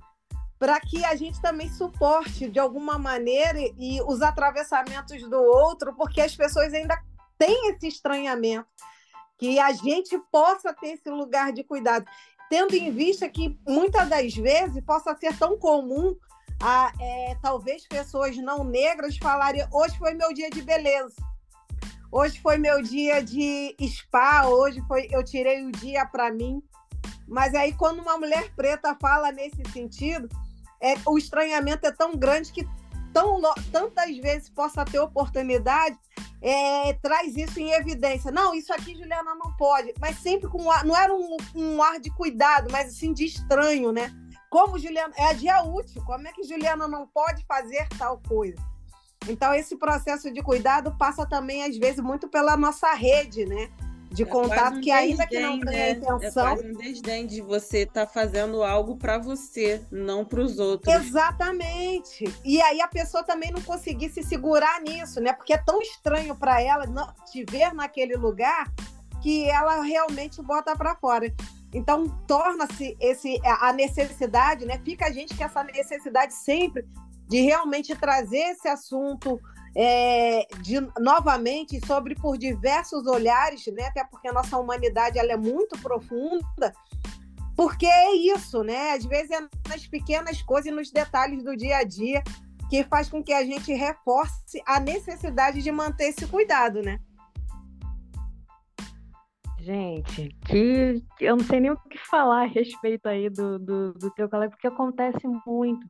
para 0.60 0.80
que 0.80 1.04
a 1.04 1.16
gente 1.16 1.42
também 1.42 1.68
suporte 1.70 2.48
de 2.48 2.60
alguma 2.60 3.00
maneira 3.00 3.58
e 3.80 4.00
os 4.04 4.22
atravessamentos 4.22 5.28
do 5.28 5.42
outro, 5.42 5.92
porque 5.96 6.22
as 6.22 6.36
pessoas 6.36 6.72
ainda 6.72 6.96
têm 7.42 7.72
esse 7.72 7.88
estranhamento, 7.88 8.68
que 9.40 9.60
a 9.60 9.72
gente 9.74 10.16
possa 10.32 10.72
ter 10.72 10.90
esse 10.90 11.10
lugar 11.10 11.52
de 11.52 11.64
cuidado, 11.64 12.06
tendo 12.52 12.76
em 12.76 12.92
vista 12.92 13.28
que 13.28 13.58
muitas 13.68 14.08
das 14.08 14.36
vezes 14.36 14.84
possa 14.86 15.16
ser 15.16 15.36
tão 15.40 15.58
comum 15.58 16.16
a 16.62 16.94
é, 17.00 17.36
talvez 17.42 17.88
pessoas 17.88 18.38
não 18.38 18.64
negras 18.64 19.18
falarem 19.18 19.66
hoje 19.72 19.98
foi 19.98 20.14
meu 20.14 20.32
dia 20.32 20.52
de 20.52 20.62
beleza. 20.62 21.16
Hoje 22.12 22.40
foi 22.40 22.60
meu 22.60 22.84
dia 22.84 23.24
de 23.24 23.76
spa, 23.88 24.46
hoje 24.46 24.80
foi 24.88 25.08
eu 25.10 25.24
tirei 25.24 25.66
o 25.66 25.72
dia 25.72 26.06
para 26.06 26.32
mim. 26.32 26.62
Mas 27.28 27.56
aí 27.56 27.74
quando 27.74 28.02
uma 28.02 28.20
mulher 28.20 28.54
preta 28.56 28.96
fala 29.02 29.32
nesse 29.32 29.64
sentido, 29.72 30.30
é, 30.80 30.94
o 31.08 31.18
estranhamento 31.18 31.88
é 31.88 31.92
tão 31.92 32.16
grande 32.16 32.52
que 32.52 32.68
tão, 33.14 33.42
tantas 33.72 34.18
vezes 34.18 34.50
possa 34.50 34.84
ter 34.86 35.00
oportunidade, 35.00 35.98
é, 36.42 36.94
traz 36.94 37.36
isso 37.38 37.60
em 37.60 37.72
evidência. 37.72 38.32
Não, 38.32 38.54
isso 38.54 38.74
aqui 38.74 38.96
Juliana 38.96 39.36
não 39.36 39.56
pode, 39.58 39.94
mas 40.00 40.18
sempre 40.20 40.50
com 40.50 40.72
ar, 40.72 40.84
não 40.84 40.96
era 40.96 41.14
um, 41.14 41.38
um 41.56 41.82
ar 41.82 42.00
de 42.00 42.10
cuidado, 42.12 42.70
mas 42.72 42.90
assim 42.90 43.14
de 43.14 43.26
estranho, 43.26 43.92
né? 43.92 44.12
Como 44.50 44.78
Juliana 44.78 45.14
é 45.18 45.34
dia 45.34 45.64
útil, 45.64 46.04
como 46.06 46.28
é 46.28 46.32
que 46.32 46.44
Juliana 46.44 46.88
não 46.88 47.08
pode 47.08 47.46
fazer 47.46 47.88
tal 47.98 48.20
coisa? 48.28 48.58
Então, 49.30 49.54
esse 49.54 49.78
processo 49.78 50.32
de 50.32 50.42
cuidado 50.42 50.96
passa 50.98 51.26
também, 51.28 51.64
às 51.64 51.78
vezes, 51.78 52.00
muito 52.00 52.28
pela 52.28 52.58
nossa 52.58 52.92
rede, 52.94 53.46
né? 53.46 53.72
De 54.12 54.24
é 54.24 54.26
contato, 54.26 54.78
um 54.78 54.82
que 54.82 54.92
ainda 54.92 55.26
que 55.26 55.40
não 55.40 55.58
tenha 55.60 55.72
né? 55.72 55.92
intenção. 55.92 56.46
É 56.46 56.56
quase 56.56 56.68
um 56.68 56.74
desdém 56.74 57.26
de 57.26 57.40
você 57.42 57.80
estar 57.80 58.06
tá 58.06 58.12
fazendo 58.12 58.62
algo 58.62 58.98
para 58.98 59.18
você, 59.18 59.82
não 59.90 60.26
para 60.26 60.42
os 60.42 60.60
outros. 60.60 60.94
Exatamente. 60.94 62.26
E 62.44 62.62
aí 62.62 62.82
a 62.82 62.90
pessoa 62.90 63.24
também 63.24 63.52
não 63.52 63.62
conseguir 63.62 64.10
se 64.10 64.22
segurar 64.22 64.82
nisso, 64.82 65.22
né? 65.22 65.32
Porque 65.32 65.54
é 65.54 65.58
tão 65.58 65.82
estranho 65.82 66.36
para 66.36 66.62
ela 66.62 66.86
não 66.86 67.08
te 67.32 67.46
ver 67.50 67.74
naquele 67.74 68.18
lugar 68.18 68.70
que 69.22 69.50
ela 69.50 69.82
realmente 69.82 70.42
bota 70.42 70.76
para 70.76 70.94
fora. 70.96 71.34
Então 71.74 72.10
torna-se 72.28 72.98
esse 73.00 73.40
a 73.46 73.72
necessidade, 73.72 74.66
né? 74.66 74.78
Fica 74.84 75.06
a 75.06 75.12
gente 75.12 75.34
que 75.34 75.44
essa 75.44 75.64
necessidade 75.64 76.34
sempre 76.34 76.86
de 77.30 77.40
realmente 77.40 77.96
trazer 77.96 78.52
esse 78.52 78.68
assunto 78.68 79.40
é, 79.76 80.46
de, 80.62 80.80
novamente 81.00 81.86
sobre 81.86 82.16
por 82.16 82.38
diversos 82.38 83.06
olhares, 83.06 83.66
né? 83.68 83.88
até 83.88 84.04
porque 84.06 84.28
a 84.28 84.34
nossa 84.34 84.58
humanidade 84.58 85.18
ela 85.18 85.32
é 85.32 85.38
muito 85.38 85.78
profunda, 85.80 86.74
porque 87.56 87.86
é 87.86 88.16
isso, 88.16 88.64
né? 88.64 88.94
Às 88.94 89.06
vezes 89.06 89.32
é 89.32 89.40
nas 89.68 89.88
pequenas 89.88 90.42
coisas 90.42 90.72
e 90.72 90.76
nos 90.76 90.92
detalhes 90.92 91.44
do 91.44 91.56
dia 91.56 91.78
a 91.78 91.84
dia 91.84 92.24
que 92.70 92.84
faz 92.86 93.10
com 93.10 93.22
que 93.22 93.34
a 93.34 93.44
gente 93.44 93.74
reforce 93.74 94.62
a 94.66 94.80
necessidade 94.80 95.62
de 95.62 95.72
manter 95.72 96.06
esse 96.06 96.26
cuidado, 96.26 96.82
né? 96.82 97.00
Gente, 99.60 100.36
que 100.46 101.04
eu 101.20 101.38
não 101.38 101.46
sei 101.46 101.60
nem 101.60 101.72
o 101.72 101.78
que 101.78 101.98
falar 102.10 102.44
a 102.44 102.48
respeito 102.48 103.08
aí 103.08 103.30
do, 103.30 103.60
do, 103.60 103.94
do 103.94 104.12
teu 104.12 104.28
colega, 104.28 104.52
porque 104.52 104.68
acontece 104.68 105.28
muito. 105.46 105.86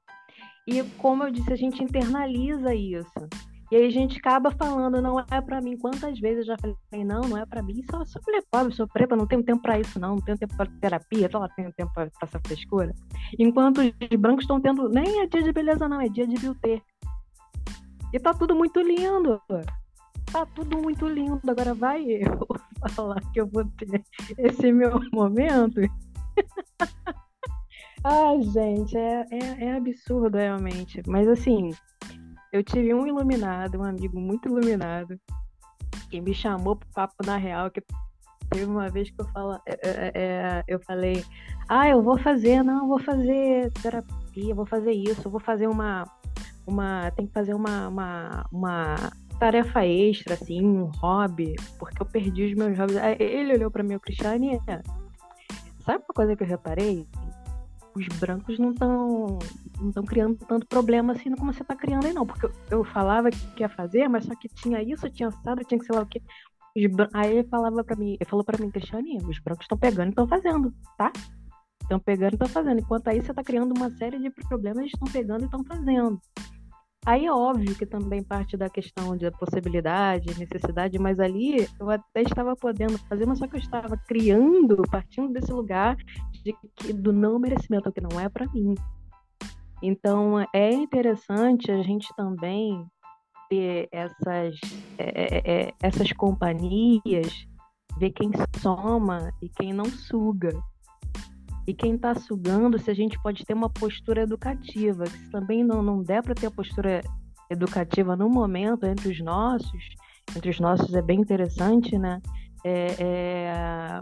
E 0.67 0.83
como 0.97 1.23
eu 1.23 1.31
disse, 1.31 1.53
a 1.53 1.55
gente 1.55 1.81
internaliza 1.81 2.75
isso. 2.75 3.29
E 3.71 3.75
aí 3.77 3.85
a 3.85 3.89
gente 3.89 4.17
acaba 4.19 4.51
falando, 4.51 5.01
não 5.01 5.17
é 5.17 5.41
para 5.41 5.61
mim. 5.61 5.77
Quantas 5.77 6.19
vezes 6.19 6.39
eu 6.39 6.45
já 6.47 6.57
falei, 6.59 7.05
não, 7.05 7.21
não 7.21 7.37
é 7.37 7.45
para 7.45 7.63
mim. 7.63 7.81
Só 7.89 8.03
sou 8.03 8.21
mulher 8.27 8.43
pobre, 8.51 8.73
sou 8.73 8.85
preta, 8.85 9.15
não 9.15 9.25
tenho 9.25 9.41
tempo 9.43 9.61
para 9.61 9.79
isso, 9.79 9.97
não. 9.97 10.15
Não 10.15 10.21
tenho 10.21 10.37
tempo 10.37 10.57
para 10.57 10.69
terapia, 10.81 11.29
só 11.31 11.47
tenho 11.47 11.71
tempo 11.71 11.93
para 11.93 12.11
essa 12.21 12.39
frescura. 12.45 12.93
Enquanto 13.39 13.79
os 13.79 14.19
brancos 14.19 14.43
estão 14.43 14.59
tendo, 14.59 14.89
nem 14.89 15.21
é 15.21 15.27
dia 15.27 15.41
de 15.41 15.53
beleza, 15.53 15.87
não, 15.87 16.01
é 16.01 16.09
dia 16.09 16.27
de 16.27 16.37
beauty. 16.37 16.83
E 18.13 18.19
tá 18.19 18.33
tudo 18.33 18.53
muito 18.53 18.81
lindo. 18.81 19.41
Tá 20.29 20.45
tudo 20.47 20.77
muito 20.77 21.07
lindo. 21.07 21.39
Agora 21.49 21.73
vai 21.73 22.03
eu 22.03 22.45
falar 22.91 23.21
que 23.31 23.39
eu 23.39 23.47
vou 23.47 23.63
ter 23.77 24.03
esse 24.37 24.69
meu 24.73 24.99
momento. 25.13 25.79
Ai, 28.03 28.41
gente, 28.41 28.97
é, 28.97 29.25
é, 29.31 29.65
é 29.65 29.77
absurdo 29.77 30.37
realmente. 30.37 31.01
Mas 31.07 31.27
assim, 31.27 31.69
eu 32.51 32.63
tive 32.63 32.93
um 32.93 33.07
iluminado, 33.07 33.79
um 33.79 33.83
amigo 33.83 34.19
muito 34.19 34.49
iluminado, 34.49 35.19
que 36.09 36.19
me 36.19 36.33
chamou 36.33 36.75
pro 36.75 36.89
papo 36.93 37.25
na 37.25 37.37
real, 37.37 37.71
que 37.71 37.81
teve 38.49 38.65
uma 38.65 38.89
vez 38.89 39.09
que 39.09 39.21
eu, 39.21 39.27
fala, 39.29 39.61
é, 39.65 39.79
é, 39.81 40.11
é, 40.13 40.63
eu 40.67 40.79
falei, 40.81 41.23
ah, 41.69 41.87
eu 41.87 42.03
vou 42.03 42.17
fazer, 42.19 42.63
não, 42.63 42.87
vou 42.87 42.99
fazer 42.99 43.71
terapia, 43.81 44.53
vou 44.53 44.65
fazer 44.65 44.91
isso, 44.91 45.29
vou 45.29 45.39
fazer 45.39 45.67
uma. 45.67 46.03
uma 46.67 47.09
tem 47.11 47.25
que 47.25 47.33
fazer 47.33 47.53
uma, 47.53 47.87
uma, 47.87 48.45
uma 48.51 48.95
tarefa 49.39 49.85
extra, 49.85 50.33
assim, 50.33 50.61
um 50.65 50.91
hobby, 50.97 51.55
porque 51.79 52.01
eu 52.01 52.05
perdi 52.05 52.45
os 52.45 52.53
meus 52.53 52.77
hobbies. 52.77 52.97
Aí 52.97 53.15
Ele 53.19 53.53
olhou 53.53 53.71
para 53.71 53.83
mim, 53.83 53.95
o 53.95 53.99
Cristiane, 53.99 54.59
sabe 55.85 56.03
uma 56.03 56.13
coisa 56.13 56.35
que 56.35 56.43
eu 56.43 56.47
reparei? 56.47 57.07
Os 57.93 58.07
brancos 58.19 58.57
não 58.57 58.71
estão 58.71 59.39
não 59.95 60.03
criando 60.03 60.37
tanto 60.45 60.65
problema 60.65 61.13
assim 61.13 61.35
como 61.35 61.51
você 61.51 61.61
está 61.61 61.75
criando 61.75 62.05
aí, 62.05 62.13
não. 62.13 62.25
Porque 62.25 62.45
eu, 62.45 62.51
eu 62.69 62.83
falava 62.83 63.29
que 63.29 63.61
ia 63.61 63.69
fazer, 63.69 64.07
mas 64.07 64.25
só 64.25 64.35
que 64.35 64.47
tinha 64.47 64.81
isso, 64.81 65.09
tinha 65.09 65.29
assado, 65.29 65.63
tinha 65.63 65.79
que 65.79 65.85
sei 65.85 65.95
lá 65.95 66.03
o 66.03 66.05
quê. 66.05 66.21
Aí 67.13 67.37
ele 67.37 67.47
falava 67.49 67.83
para 67.83 67.95
mim, 67.97 68.13
ele 68.13 68.29
falou 68.29 68.45
para 68.45 68.57
mim, 68.63 68.71
Cristiane, 68.71 69.17
os 69.17 69.39
brancos 69.39 69.65
estão 69.65 69.77
pegando 69.77 70.07
e 70.07 70.09
estão 70.11 70.27
fazendo, 70.27 70.73
tá? 70.97 71.11
Estão 71.81 71.99
pegando 71.99 72.33
e 72.33 72.35
estão 72.35 72.47
fazendo. 72.47 72.79
Enquanto 72.79 73.09
aí 73.09 73.21
você 73.21 73.31
está 73.31 73.43
criando 73.43 73.73
uma 73.75 73.89
série 73.89 74.19
de 74.19 74.29
problemas, 74.29 74.79
eles 74.79 74.93
estão 74.93 75.11
pegando 75.11 75.41
e 75.41 75.45
estão 75.45 75.63
fazendo. 75.65 76.21
Aí 77.03 77.25
é 77.25 77.31
óbvio 77.31 77.75
que 77.75 77.85
também 77.85 78.21
parte 78.21 78.55
da 78.55 78.69
questão 78.69 79.17
de 79.17 79.29
possibilidade, 79.31 80.37
necessidade, 80.37 80.99
mas 80.99 81.19
ali 81.19 81.67
eu 81.79 81.89
até 81.89 82.21
estava 82.21 82.55
podendo 82.55 82.95
fazer, 83.09 83.25
mas 83.25 83.39
só 83.39 83.47
que 83.47 83.55
eu 83.55 83.59
estava 83.59 83.97
criando, 84.07 84.83
partindo 84.91 85.33
desse 85.33 85.51
lugar 85.51 85.97
de 86.43 86.53
que, 86.75 86.93
do 86.93 87.11
não 87.11 87.39
merecimento, 87.39 87.91
que 87.91 88.01
não 88.01 88.19
é 88.19 88.29
para 88.29 88.45
mim. 88.47 88.75
Então 89.81 90.45
é 90.53 90.71
interessante 90.71 91.71
a 91.71 91.81
gente 91.81 92.07
também 92.15 92.85
ter 93.49 93.89
essas, 93.91 94.55
é, 94.99 95.23
é, 95.23 95.61
é 95.63 95.73
essas 95.81 96.11
companhias, 96.13 97.47
ver 97.97 98.11
quem 98.11 98.29
soma 98.59 99.33
e 99.41 99.49
quem 99.49 99.73
não 99.73 99.85
suga. 99.85 100.51
E 101.67 101.73
quem 101.73 101.95
está 101.95 102.15
sugando, 102.15 102.79
se 102.79 102.89
a 102.89 102.93
gente 102.93 103.21
pode 103.21 103.45
ter 103.45 103.53
uma 103.53 103.69
postura 103.69 104.21
educativa, 104.21 105.03
que 105.03 105.17
se 105.17 105.29
também 105.29 105.63
não, 105.63 105.81
não 105.81 106.01
der 106.01 106.23
para 106.23 106.33
ter 106.33 106.47
a 106.47 106.51
postura 106.51 107.01
educativa 107.49 108.15
no 108.15 108.29
momento 108.29 108.85
entre 108.85 109.09
os 109.09 109.19
nossos, 109.19 109.83
entre 110.35 110.49
os 110.49 110.59
nossos 110.59 110.93
é 110.93 111.01
bem 111.01 111.19
interessante, 111.19 111.97
né? 111.97 112.21
É, 112.63 112.95
é, 112.99 114.01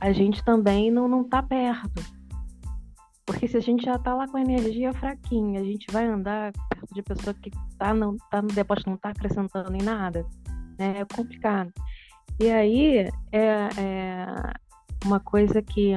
a 0.00 0.12
gente 0.12 0.44
também 0.44 0.90
não, 0.90 1.08
não 1.08 1.24
tá 1.24 1.42
perto. 1.42 2.18
Porque 3.26 3.46
se 3.46 3.56
a 3.56 3.60
gente 3.60 3.84
já 3.84 3.96
está 3.96 4.14
lá 4.14 4.26
com 4.26 4.38
a 4.38 4.40
energia 4.40 4.92
fraquinha, 4.92 5.60
a 5.60 5.64
gente 5.64 5.86
vai 5.92 6.06
andar 6.06 6.52
perto 6.70 6.94
de 6.94 7.02
pessoa 7.02 7.34
que 7.34 7.50
tá, 7.78 7.92
não, 7.92 8.16
tá 8.30 8.40
no 8.40 8.48
depósito, 8.48 8.88
não 8.88 8.96
está 8.96 9.10
acrescentando 9.10 9.74
em 9.74 9.82
nada, 9.82 10.24
né? 10.78 11.00
É 11.00 11.04
complicado. 11.04 11.72
E 12.40 12.48
aí 12.50 13.08
é, 13.32 13.68
é 13.76 14.26
uma 15.04 15.20
coisa 15.20 15.60
que 15.60 15.92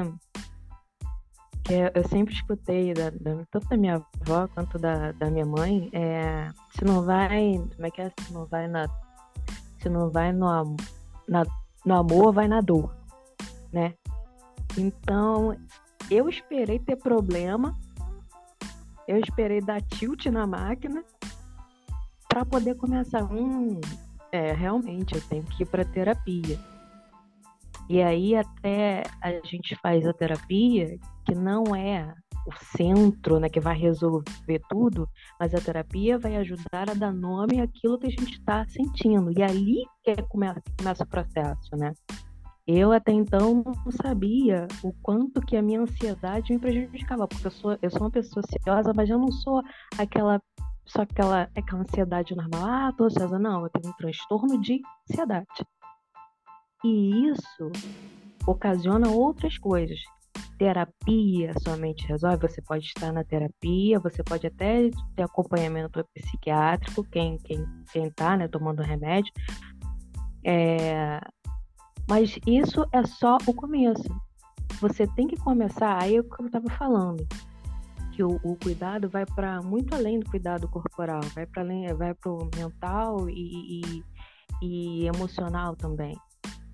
que 1.72 1.98
eu 1.98 2.08
sempre 2.10 2.34
escutei 2.34 2.94
da, 2.94 3.10
da, 3.12 3.46
tanto 3.50 3.70
da 3.70 3.78
minha 3.78 4.06
avó 4.22 4.46
quanto 4.54 4.78
da, 4.78 5.14
da 5.14 5.32
minha 5.32 5.46
mãe, 5.46 5.90
é, 5.94 6.50
se 6.72 6.84
não 6.84 7.04
vai, 7.04 7.54
como 7.76 7.88
é 7.88 7.92
que 7.92 8.02
é? 8.02 8.12
Se 8.20 8.34
não 8.34 8.46
vai 8.46 8.68
na, 8.68 8.90
se 9.82 9.88
não 9.88 10.10
vai 10.10 10.34
no, 10.34 10.76
na, 11.30 11.44
no 11.86 11.96
amor, 11.96 12.34
vai 12.34 12.50
na 12.50 12.60
dor, 12.60 12.94
né? 13.72 13.94
Então, 14.78 15.56
eu 16.10 16.28
esperei 16.28 16.78
ter 16.78 16.98
problema, 16.98 17.78
eu 19.08 19.18
esperei 19.18 19.62
dar 19.62 19.82
tilt 19.82 20.26
na 20.26 20.46
máquina 20.46 21.06
para 22.28 22.44
poder 22.44 22.76
começar. 22.76 23.24
Hum, 23.24 23.80
é, 24.30 24.52
realmente, 24.52 25.16
eu 25.16 25.22
tenho 25.22 25.44
que 25.44 25.64
ir 25.64 25.68
para 25.68 25.86
terapia. 25.86 26.60
E 27.92 28.02
aí 28.02 28.38
até 28.38 29.04
a 29.22 29.32
gente 29.46 29.76
faz 29.76 30.08
a 30.08 30.14
terapia, 30.14 30.98
que 31.26 31.36
não 31.36 31.76
é 31.76 32.16
o 32.48 32.78
centro, 32.78 33.38
né, 33.38 33.50
que 33.50 33.60
vai 33.60 33.78
resolver 33.78 34.62
tudo, 34.70 35.06
mas 35.38 35.54
a 35.54 35.60
terapia 35.60 36.18
vai 36.18 36.38
ajudar 36.38 36.90
a 36.90 36.94
dar 36.94 37.12
nome 37.12 37.60
àquilo 37.60 38.00
que 38.00 38.08
a 38.08 38.10
gente 38.10 38.40
está 38.40 38.66
sentindo. 38.66 39.38
E 39.38 39.44
ali 39.44 39.84
que 40.06 40.16
começa, 40.30 40.62
começa 40.80 41.04
o 41.04 41.08
processo, 41.08 41.76
né? 41.76 41.92
Eu 42.66 42.94
até 42.94 43.12
então 43.12 43.62
não 43.62 43.92
sabia 43.92 44.70
o 44.82 44.94
quanto 45.04 45.42
que 45.42 45.58
a 45.58 45.62
minha 45.62 45.82
ansiedade 45.82 46.54
me 46.54 46.60
prejudicava, 46.60 47.28
porque 47.28 47.48
eu 47.48 47.52
sou, 47.52 47.78
eu 47.82 47.92
sou 47.92 48.04
uma 48.04 48.12
pessoa 48.12 48.42
ansiosa, 48.42 48.94
mas 48.96 49.10
eu 49.10 49.20
não 49.20 49.34
sou 49.34 49.62
aquela 49.98 50.42
só 50.86 51.02
aquela, 51.02 51.50
aquela 51.58 51.82
ansiedade 51.82 52.34
normal. 52.38 52.66
Ah, 52.66 52.94
tô 52.98 53.04
ansiosa. 53.04 53.38
Não, 53.38 53.64
eu 53.64 53.70
tenho 53.70 53.94
um 53.94 53.98
transtorno 53.98 54.62
de 54.62 54.82
ansiedade. 55.10 55.66
E 56.84 57.28
isso 57.28 57.72
ocasiona 58.46 59.10
outras 59.10 59.58
coisas. 59.58 60.00
Terapia 60.58 61.54
somente 61.60 62.08
resolve. 62.08 62.48
Você 62.48 62.62
pode 62.62 62.86
estar 62.86 63.12
na 63.12 63.24
terapia, 63.24 64.00
você 64.00 64.24
pode 64.24 64.48
até 64.48 64.90
ter 65.16 65.24
acompanhamento 65.24 66.04
psiquiátrico, 66.14 67.04
quem 67.04 67.38
quem 67.40 67.66
quem 67.92 68.08
está, 68.08 68.38
né, 68.38 68.48
tomando 68.48 68.82
remédio. 68.82 69.32
É... 70.44 71.20
Mas 72.08 72.38
isso 72.46 72.86
é 72.92 73.06
só 73.06 73.38
o 73.46 73.54
começo. 73.54 74.10
Você 74.80 75.06
tem 75.08 75.28
que 75.28 75.38
começar. 75.38 76.02
Aí 76.02 76.16
é 76.16 76.20
o 76.20 76.24
que 76.24 76.42
eu 76.42 76.46
estava 76.48 76.70
falando, 76.72 77.28
que 78.12 78.24
o, 78.24 78.40
o 78.44 78.56
cuidado 78.56 79.10
vai 79.10 79.26
para 79.26 79.62
muito 79.62 79.94
além 79.96 80.20
do 80.20 80.30
cuidado 80.30 80.68
corporal, 80.68 81.22
vai 81.36 81.46
para 81.46 81.62
além, 81.62 81.88
vai 81.94 82.14
para 82.14 82.32
o 82.32 82.50
mental 82.56 83.30
e, 83.30 83.82
e, 83.82 84.04
e 84.62 85.08
emocional 85.08 85.76
também. 85.76 86.16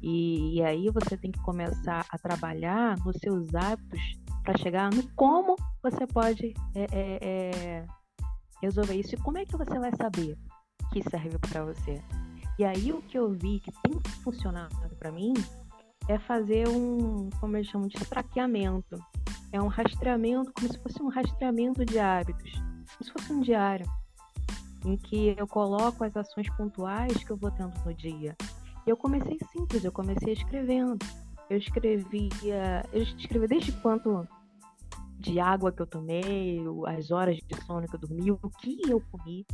E, 0.01 0.57
e 0.57 0.63
aí 0.63 0.89
você 0.89 1.17
tem 1.17 1.31
que 1.31 1.41
começar 1.41 2.05
a 2.09 2.17
trabalhar 2.17 2.97
nos 3.03 3.17
seus 3.17 3.53
hábitos 3.55 3.99
para 4.43 4.57
chegar 4.57 4.91
no 4.93 5.03
como 5.15 5.55
você 5.83 6.05
pode 6.07 6.53
é, 6.75 6.87
é, 6.91 7.19
é, 7.21 7.85
resolver 8.61 8.95
isso 8.95 9.15
e 9.15 9.17
como 9.17 9.37
é 9.37 9.45
que 9.45 9.57
você 9.57 9.77
vai 9.77 9.91
saber 9.95 10.37
que 10.93 11.01
serve 11.09 11.37
para 11.39 11.65
você. 11.65 12.01
E 12.57 12.63
aí 12.63 12.91
o 12.91 13.01
que 13.01 13.17
eu 13.17 13.31
vi 13.31 13.59
que 13.59 13.71
tem 13.83 13.99
funcionado 14.23 14.95
para 14.97 15.11
mim 15.11 15.33
é 16.07 16.17
fazer 16.17 16.67
um, 16.67 17.29
como 17.39 17.57
eles 17.57 17.67
chamam 17.67 17.87
de 17.87 17.97
traqueamento. 17.97 18.97
É 19.51 19.61
um 19.61 19.67
rastreamento, 19.67 20.51
como 20.53 20.71
se 20.71 20.79
fosse 20.79 21.01
um 21.01 21.09
rastreamento 21.09 21.85
de 21.85 21.99
hábitos, 21.99 22.51
como 22.53 23.03
se 23.03 23.11
fosse 23.11 23.33
um 23.33 23.41
diário, 23.41 23.85
em 24.85 24.97
que 24.97 25.35
eu 25.37 25.47
coloco 25.47 26.03
as 26.03 26.15
ações 26.15 26.49
pontuais 26.55 27.23
que 27.23 27.31
eu 27.31 27.37
vou 27.37 27.51
tendo 27.51 27.73
no 27.85 27.93
dia. 27.93 28.35
E 28.87 28.89
eu 28.89 28.95
comecei 28.95 29.37
simples, 29.51 29.83
eu 29.83 29.91
comecei 29.91 30.31
escrevendo. 30.31 30.97
Eu 31.49 31.57
escrevia, 31.57 32.85
eu 32.93 33.03
escrevi 33.03 33.45
desde 33.45 33.73
quanto 33.73 34.25
de 35.19 35.41
água 35.41 35.73
que 35.73 35.81
eu 35.81 35.85
tomei, 35.85 36.61
as 36.87 37.11
horas 37.11 37.35
de 37.35 37.65
sono 37.65 37.85
que 37.85 37.95
eu 37.95 37.99
dormi, 37.99 38.31
o 38.31 38.49
que 38.61 38.79
eu 38.89 39.03
comi. 39.11 39.45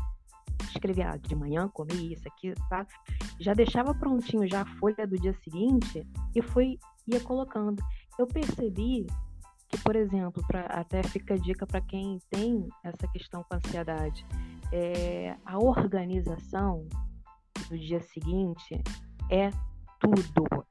Escrevia 0.70 1.18
de 1.18 1.36
manhã, 1.36 1.68
comi 1.68 2.14
isso 2.14 2.28
aqui, 2.28 2.54
tá? 2.70 2.86
Já 3.40 3.56
deixava 3.56 3.96
prontinho 3.96 4.48
já 4.48 4.62
a 4.62 4.78
folha 4.78 5.08
do 5.08 5.18
dia 5.18 5.34
seguinte 5.34 6.08
e 6.36 6.42
fui 6.42 6.78
ia 7.08 7.20
colocando. 7.20 7.84
Eu 8.20 8.28
percebi 8.28 9.08
que, 9.68 9.80
por 9.80 9.96
exemplo, 9.96 10.46
pra, 10.46 10.62
até 10.66 11.02
fica 11.02 11.40
dica 11.40 11.66
para 11.66 11.82
quem 11.82 12.20
tem 12.30 12.70
essa 12.84 13.08
questão 13.08 13.44
com 13.44 13.56
ansiedade, 13.56 14.24
é, 14.72 15.36
a 15.44 15.58
organização 15.58 16.88
do 17.68 17.78
dia 17.78 18.02
seguinte 18.02 18.80
é 19.30 19.50
tudo. 20.00 20.66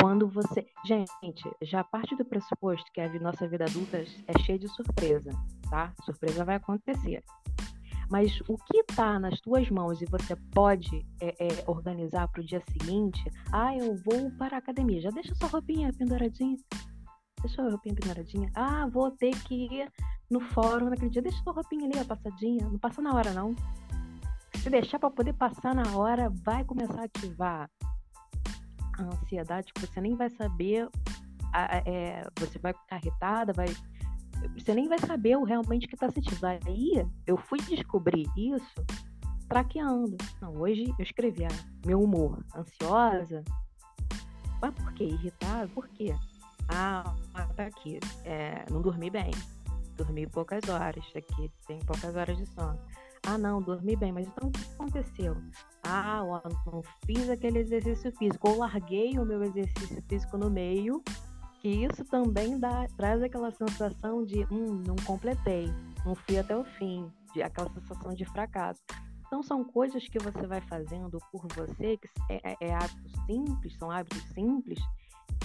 Quando 0.00 0.28
você. 0.28 0.66
Gente, 0.84 1.48
já 1.62 1.84
parte 1.84 2.16
do 2.16 2.24
pressuposto 2.24 2.90
que 2.92 3.00
a 3.00 3.08
nossa 3.20 3.46
vida 3.46 3.64
adulta 3.64 3.98
é 3.98 4.38
cheia 4.40 4.58
de 4.58 4.68
surpresa, 4.68 5.30
tá? 5.70 5.92
Surpresa 6.04 6.44
vai 6.44 6.56
acontecer. 6.56 7.22
Mas 8.10 8.40
o 8.46 8.58
que 8.58 8.78
está 8.80 9.18
nas 9.18 9.40
tuas 9.40 9.70
mãos 9.70 10.02
e 10.02 10.04
você 10.04 10.36
pode 10.52 11.06
é, 11.20 11.28
é, 11.46 11.64
organizar 11.66 12.28
para 12.28 12.42
o 12.42 12.44
dia 12.44 12.60
seguinte, 12.70 13.22
ah, 13.50 13.74
eu 13.74 13.96
vou 14.04 14.30
para 14.32 14.56
a 14.56 14.58
academia, 14.58 15.00
já 15.00 15.08
deixa 15.10 15.34
sua 15.34 15.48
roupinha 15.48 15.90
penduradinha. 15.92 16.58
Deixa 17.40 17.56
sua 17.56 17.70
roupinha 17.70 17.94
penduradinha. 17.94 18.50
Ah, 18.54 18.86
vou 18.86 19.10
ter 19.12 19.30
que 19.44 19.64
ir 19.64 19.90
no 20.30 20.40
fórum 20.40 20.90
naquele 20.90 21.10
dia, 21.10 21.22
deixa 21.22 21.42
sua 21.42 21.54
roupinha 21.54 21.86
ali, 21.86 21.98
a 21.98 22.04
passadinha. 22.04 22.68
Não 22.68 22.78
passa 22.78 23.00
na 23.00 23.14
hora, 23.14 23.32
não. 23.32 23.54
Se 24.62 24.70
deixar 24.70 25.00
para 25.00 25.10
poder 25.10 25.32
passar 25.32 25.74
na 25.74 25.96
hora, 25.96 26.30
vai 26.44 26.64
começar 26.64 27.00
a 27.00 27.04
ativar 27.04 27.68
a 28.96 29.02
ansiedade 29.02 29.72
que 29.72 29.84
você 29.84 30.00
nem 30.00 30.14
vai 30.14 30.30
saber, 30.30 30.88
é, 31.84 32.22
você 32.38 32.60
vai 32.60 32.72
ficar 32.72 32.96
irritada, 32.98 33.52
vai, 33.52 33.66
você 34.56 34.72
nem 34.72 34.88
vai 34.88 35.00
saber 35.00 35.36
o 35.36 35.42
realmente 35.42 35.88
que 35.88 35.96
está 35.96 36.08
sentindo. 36.12 36.46
Aí 36.46 37.04
eu 37.26 37.36
fui 37.36 37.58
descobrir 37.58 38.24
isso 38.36 38.86
traqueando. 39.48 40.16
Não, 40.40 40.56
hoje 40.56 40.84
eu 40.96 41.02
escrevi 41.02 41.44
ah, 41.44 41.48
meu 41.84 42.00
humor, 42.00 42.38
ansiosa. 42.54 43.42
Mas 44.60 44.72
por 44.76 44.92
quê? 44.94 45.06
Irritada? 45.06 45.66
Por 45.74 45.88
quê? 45.88 46.14
Ah, 46.68 47.16
tá 47.56 47.66
aqui. 47.66 47.98
É, 48.24 48.64
não 48.70 48.80
dormi 48.80 49.10
bem. 49.10 49.32
Dormi 49.96 50.24
poucas 50.28 50.68
horas. 50.68 51.04
Aqui 51.16 51.50
tem 51.66 51.80
poucas 51.80 52.14
horas 52.14 52.38
de 52.38 52.46
sono. 52.46 52.78
Ah, 53.24 53.38
não, 53.38 53.62
dormi 53.62 53.94
bem, 53.94 54.10
mas 54.10 54.26
então 54.26 54.48
o 54.48 54.52
que 54.52 54.64
aconteceu? 54.74 55.36
Ah, 55.84 56.22
eu 56.44 56.72
não 56.72 56.82
fiz 57.06 57.30
aquele 57.30 57.60
exercício 57.60 58.10
físico, 58.16 58.50
ou 58.50 58.58
larguei 58.58 59.16
o 59.18 59.24
meu 59.24 59.42
exercício 59.44 60.02
físico 60.08 60.36
no 60.36 60.50
meio, 60.50 61.02
que 61.60 61.68
isso 61.68 62.04
também 62.04 62.58
dá, 62.58 62.86
traz 62.96 63.22
aquela 63.22 63.52
sensação 63.52 64.24
de, 64.24 64.44
hum, 64.50 64.82
não 64.84 64.96
completei, 65.06 65.68
não 66.04 66.16
fui 66.16 66.38
até 66.38 66.56
o 66.56 66.64
fim, 66.64 67.08
de, 67.32 67.42
aquela 67.42 67.70
sensação 67.70 68.12
de 68.12 68.24
fracasso. 68.24 68.82
Então 69.26 69.42
são 69.42 69.64
coisas 69.64 70.06
que 70.08 70.18
você 70.18 70.46
vai 70.46 70.60
fazendo 70.62 71.18
por 71.30 71.46
você, 71.54 71.96
que 71.96 72.08
é, 72.28 72.56
é, 72.60 72.74
hábitos 72.74 73.12
simples, 73.24 73.76
são 73.78 73.90
hábitos 73.90 74.22
simples, 74.34 74.78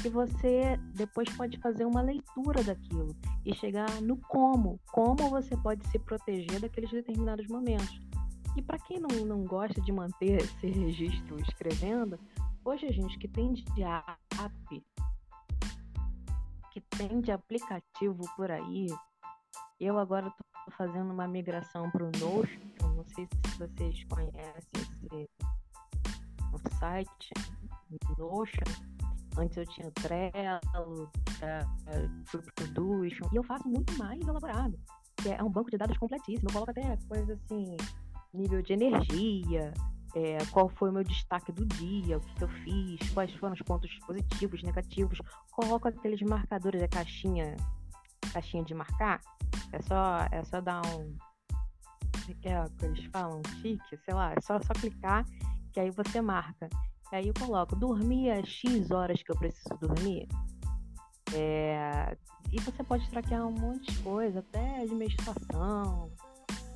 que 0.02 0.10
você 0.10 0.78
depois 0.94 1.30
pode 1.36 1.58
fazer 1.60 1.86
uma 1.86 2.02
leitura 2.02 2.64
daquilo 2.64 3.16
e 3.46 3.54
chegar 3.56 4.02
no 4.02 4.18
como, 4.18 4.80
como 4.92 5.30
você 5.30 5.56
pode 5.58 5.88
se 5.90 6.00
proteger 6.00 6.60
daqueles 6.60 6.92
determinados 6.92 7.48
momentos. 7.48 8.00
E 8.56 8.62
para 8.62 8.80
quem 8.80 9.00
não, 9.00 9.26
não 9.26 9.44
gosta 9.44 9.80
de 9.82 9.92
manter 9.92 10.42
esse 10.42 10.68
registro 10.68 11.40
escrevendo, 11.42 12.20
hoje 12.66 12.86
a 12.86 12.92
gente 12.92 13.18
que 13.18 13.28
tem 13.28 13.54
de 13.54 13.84
app, 13.84 14.86
que 16.72 16.82
tem 16.82 17.22
de 17.22 17.32
aplicativo 17.32 18.24
por 18.36 18.52
aí, 18.52 18.88
eu 19.80 19.98
agora 19.98 20.28
estou 20.28 20.74
fazendo 20.76 21.12
uma 21.12 21.28
migração 21.28 21.90
para 21.92 22.04
o 22.04 22.12
Notion, 22.20 22.60
não 22.96 23.06
sei 23.16 23.28
se 23.28 23.58
vocês 23.58 24.04
conhecem 24.06 24.72
esse 24.76 25.30
site, 26.80 27.32
Notion, 28.18 28.97
Antes 29.38 29.58
eu 29.58 29.66
tinha 29.66 29.92
Trello, 29.92 31.12
pro 32.30 32.42
Production, 32.56 33.30
e 33.32 33.36
eu 33.36 33.44
faço 33.44 33.68
muito 33.68 33.98
mais 33.98 34.20
elaborado. 34.22 34.78
Que 35.18 35.30
é 35.30 35.44
um 35.44 35.50
banco 35.50 35.72
de 35.72 35.78
dados 35.78 35.98
completíssimo. 35.98 36.50
Eu 36.50 36.54
coloco 36.54 36.72
até 36.72 36.98
coisas 37.08 37.30
assim, 37.30 37.76
nível 38.34 38.62
de 38.62 38.74
energia, 38.74 39.74
é, 40.16 40.38
qual 40.52 40.70
foi 40.70 40.90
o 40.90 40.94
meu 40.94 41.04
destaque 41.04 41.52
do 41.52 41.66
dia, 41.66 42.18
o 42.18 42.22
que, 42.22 42.34
que, 42.36 42.44
eu 42.44 42.50
fiz, 42.50 43.10
quais 43.14 43.34
foram 43.36 43.54
os 43.54 43.62
pontos 43.62 43.94
positivos, 44.00 44.64
negativos. 44.64 45.20
Coloco 45.52 45.88
aqueles 45.88 46.22
marcadores 46.22 46.82
da 46.82 46.88
caixinha, 46.88 47.56
caixinha 48.34 48.64
de 48.64 48.74
marcar. 48.74 49.22
É 49.72 49.82
só, 49.82 50.28
é 50.32 50.44
só 50.44 50.62
dar 50.62 50.82
um. 50.88 51.16
O 52.30 52.36
que 52.42 52.48
é 52.50 52.64
que 52.78 52.86
eles 52.86 53.06
falam? 53.06 53.42
Tique, 53.62 53.98
sei 54.04 54.14
lá, 54.14 54.34
é 54.34 54.42
só, 54.42 54.60
só 54.60 54.74
clicar 54.74 55.26
que 55.78 55.82
aí 55.82 55.92
você 55.92 56.20
marca. 56.22 56.68
Aí 57.12 57.28
eu 57.28 57.34
coloco, 57.34 57.76
dormir 57.76 58.32
as 58.32 58.48
X 58.48 58.92
horas 58.92 59.22
que 59.24 59.32
eu 59.32 59.38
preciso 59.38 59.78
dormir. 59.80 60.28
É... 61.34 62.18
E 62.52 62.60
você 62.62 62.84
pode 62.84 63.10
traquear 63.10 63.46
um 63.46 63.52
monte 63.52 63.92
de 63.92 64.00
coisa, 64.00 64.40
até 64.40 64.86
de 64.86 64.96
meditação, 64.96 66.10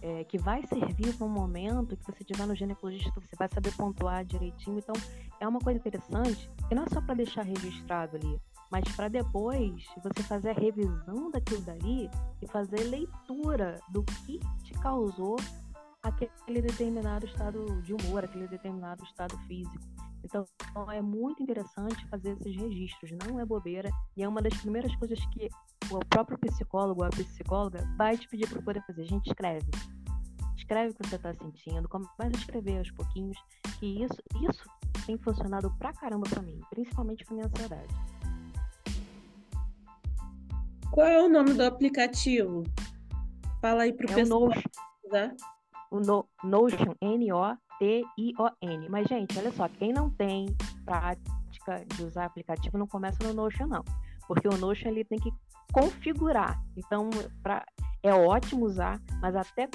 é, 0.02 0.24
que 0.24 0.38
vai 0.38 0.66
servir 0.66 1.16
para 1.16 1.26
um 1.26 1.30
momento 1.30 1.96
que 1.96 2.06
você 2.06 2.24
estiver 2.24 2.46
no 2.46 2.56
ginecologista, 2.56 3.22
você 3.22 3.36
vai 3.38 3.48
saber 3.48 3.72
pontuar 3.76 4.26
direitinho. 4.26 4.80
Então, 4.80 4.96
é 5.40 5.48
uma 5.48 5.60
coisa 5.60 5.80
interessante, 5.80 6.50
que 6.68 6.76
não 6.76 6.84
é 6.84 6.90
só 6.90 7.02
para 7.02 7.16
deixar 7.16 7.44
registrado 7.44 8.18
ali, 8.18 8.42
mas 8.72 8.84
para 8.96 9.08
depois 9.08 9.86
você 10.04 10.24
fazer 10.24 10.50
a 10.50 10.60
revisão 10.60 11.30
daquilo 11.30 11.62
dali 11.62 12.10
e 12.42 12.48
fazer 12.48 12.84
leitura 12.84 13.80
do 13.90 14.04
que 14.04 14.40
te 14.64 14.74
causou 14.74 15.38
aquele 16.02 16.62
determinado 16.62 17.26
estado 17.26 17.82
de 17.82 17.94
humor, 17.94 18.24
aquele 18.24 18.48
determinado 18.48 19.04
estado 19.04 19.38
físico. 19.40 20.01
Então, 20.24 20.46
é 20.92 21.02
muito 21.02 21.42
interessante 21.42 22.08
fazer 22.08 22.32
esses 22.34 22.56
registros, 22.56 23.12
não 23.12 23.40
é 23.40 23.46
bobeira, 23.46 23.90
e 24.16 24.24
é 24.24 24.28
uma 24.28 24.42
das 24.42 24.56
primeiras 24.58 24.96
coisas 24.96 25.20
que 25.28 25.50
o 25.92 26.00
próprio 26.06 26.38
psicólogo 26.40 27.04
a 27.04 27.10
psicóloga 27.10 27.84
vai 27.98 28.18
te 28.18 28.28
pedir 28.28 28.48
para 28.50 28.62
poder 28.62 28.82
fazer. 28.86 29.02
A 29.02 29.06
gente 29.06 29.28
escreve. 29.28 29.70
Escreve 30.56 30.92
o 30.92 30.96
que 30.96 31.08
você 31.08 31.16
está 31.16 31.34
sentindo, 31.34 31.90
começa 31.90 32.14
a 32.22 32.28
escrever 32.30 32.78
aos 32.78 32.92
pouquinhos, 32.92 33.38
que 33.80 34.04
isso, 34.04 34.22
isso 34.42 34.64
tem 35.06 35.18
funcionado 35.18 35.74
pra 35.78 35.92
caramba 35.92 36.30
para 36.30 36.42
mim, 36.42 36.62
principalmente 36.70 37.26
para 37.26 37.34
minha 37.34 37.48
ansiedade. 37.48 37.94
Qual 40.92 41.08
é 41.08 41.22
o 41.22 41.30
nome 41.30 41.54
do 41.54 41.64
aplicativo? 41.64 42.64
Fala 43.62 43.84
aí 43.84 43.94
pro 43.94 44.12
é 44.12 44.16
pessoal. 44.16 44.44
O 44.44 44.48
Notion. 44.48 45.36
O 45.90 46.00
no, 46.00 46.30
Notion, 46.44 46.94
N-O 47.02 47.58
T-I-O-N. 47.82 48.90
Mas, 48.90 49.08
gente, 49.08 49.36
olha 49.40 49.52
só, 49.52 49.68
quem 49.68 49.92
não 49.92 50.12
tem 50.12 50.56
prática 50.86 51.84
de 51.96 52.04
usar 52.04 52.26
aplicativo 52.26 52.78
não 52.78 52.86
começa 52.86 53.18
no 53.24 53.34
Notion, 53.34 53.66
não. 53.66 53.84
Porque 54.28 54.48
o 54.48 54.56
Notion 54.56 54.90
ele 54.90 55.04
tem 55.04 55.18
que 55.18 55.34
configurar. 55.74 56.62
Então, 56.78 57.10
pra, 57.42 57.66
é 58.04 58.14
ótimo 58.14 58.68
usar, 58.68 59.02
mas 59.20 59.36
até 59.36 59.68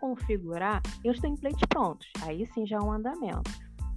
configurar, 0.00 0.82
tem 1.00 1.12
os 1.12 1.20
templates 1.20 1.64
prontos. 1.68 2.08
Aí 2.22 2.44
sim 2.46 2.66
já 2.66 2.78
é 2.78 2.80
um 2.80 2.90
andamento. 2.90 3.48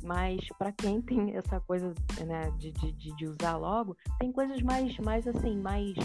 Mas 0.04 0.48
para 0.60 0.72
quem 0.72 1.02
tem 1.02 1.36
essa 1.36 1.60
coisa 1.62 1.92
né, 2.24 2.52
de, 2.60 2.72
de, 2.72 2.92
de, 2.92 3.26
usar 3.26 3.58
logo, 3.58 3.98
tem 4.20 4.32
coisas 4.32 4.62
mais, 4.62 4.96
mais 5.00 5.28
assim, 5.28 5.58
mais 5.58 5.96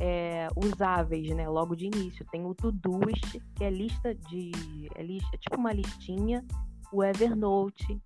é, 0.00 0.48
usáveis, 0.56 1.28
né? 1.36 1.46
Logo 1.46 1.76
de 1.76 1.84
início. 1.84 2.24
Tem 2.32 2.46
o 2.46 2.54
Todoist, 2.54 3.38
que 3.54 3.64
é 3.64 3.68
lista 3.68 4.14
de. 4.14 4.52
É, 4.94 5.02
lista, 5.02 5.28
é 5.34 5.36
tipo 5.36 5.56
uma 5.56 5.74
listinha 5.74 6.42
o 6.92 7.02
Evernote, 7.02 8.00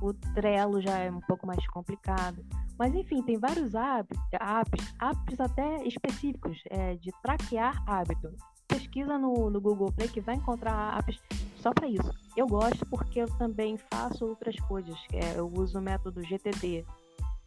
o 0.00 0.12
Trello 0.12 0.80
já 0.80 0.98
é 0.98 1.10
um 1.10 1.20
pouco 1.20 1.46
mais 1.46 1.66
complicado. 1.68 2.44
Mas 2.78 2.94
enfim, 2.94 3.22
tem 3.22 3.36
vários 3.36 3.74
apps, 3.74 4.18
apps, 4.32 4.94
apps 5.00 5.40
até 5.40 5.82
específicos 5.86 6.62
é, 6.70 6.94
de 6.94 7.10
traquear 7.22 7.82
hábito. 7.86 8.32
Pesquisa 8.68 9.18
no, 9.18 9.50
no 9.50 9.60
Google 9.60 9.90
Play 9.92 10.08
que 10.08 10.20
vai 10.20 10.36
encontrar 10.36 10.96
apps 10.98 11.20
só 11.56 11.72
para 11.72 11.88
isso. 11.88 12.10
Eu 12.36 12.46
gosto 12.46 12.86
porque 12.86 13.20
eu 13.20 13.28
também 13.36 13.76
faço 13.90 14.24
outras 14.26 14.54
coisas. 14.60 14.96
É, 15.12 15.38
eu 15.38 15.50
uso 15.52 15.78
o 15.78 15.82
método 15.82 16.22
GTD 16.22 16.84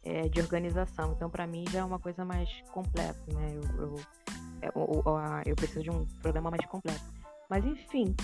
é, 0.03 0.27
de 0.27 0.41
organização. 0.41 1.13
Então, 1.13 1.29
para 1.29 1.47
mim, 1.47 1.63
já 1.71 1.79
é 1.79 1.83
uma 1.83 1.99
coisa 1.99 2.25
mais 2.25 2.49
completa. 2.73 3.21
Né? 3.33 3.55
Eu, 3.55 3.85
eu, 3.85 3.95
é, 4.61 4.67
eu, 4.75 5.03
eu 5.45 5.55
preciso 5.55 5.83
de 5.83 5.91
um 5.91 6.05
programa 6.21 6.51
mais 6.51 6.65
completo. 6.65 7.01
Mas 7.49 7.65
enfim, 7.65 8.15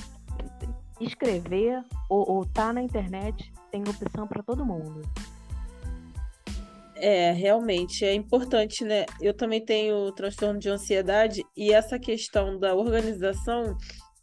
escrever 1.00 1.84
ou, 2.10 2.44
estar 2.44 2.68
tá 2.68 2.74
na 2.74 2.82
internet 2.82 3.52
tem 3.72 3.82
opção 3.82 4.28
para 4.28 4.44
todo 4.44 4.66
mundo. 4.66 5.02
É, 6.96 7.32
realmente 7.32 8.04
é 8.04 8.14
importante, 8.14 8.84
né? 8.84 9.06
Eu 9.22 9.34
também 9.34 9.64
tenho 9.64 10.12
transtorno 10.14 10.60
de 10.60 10.70
ansiedade 10.70 11.46
e 11.56 11.72
essa 11.72 12.00
questão 12.00 12.58
da 12.58 12.74
organização 12.74 13.78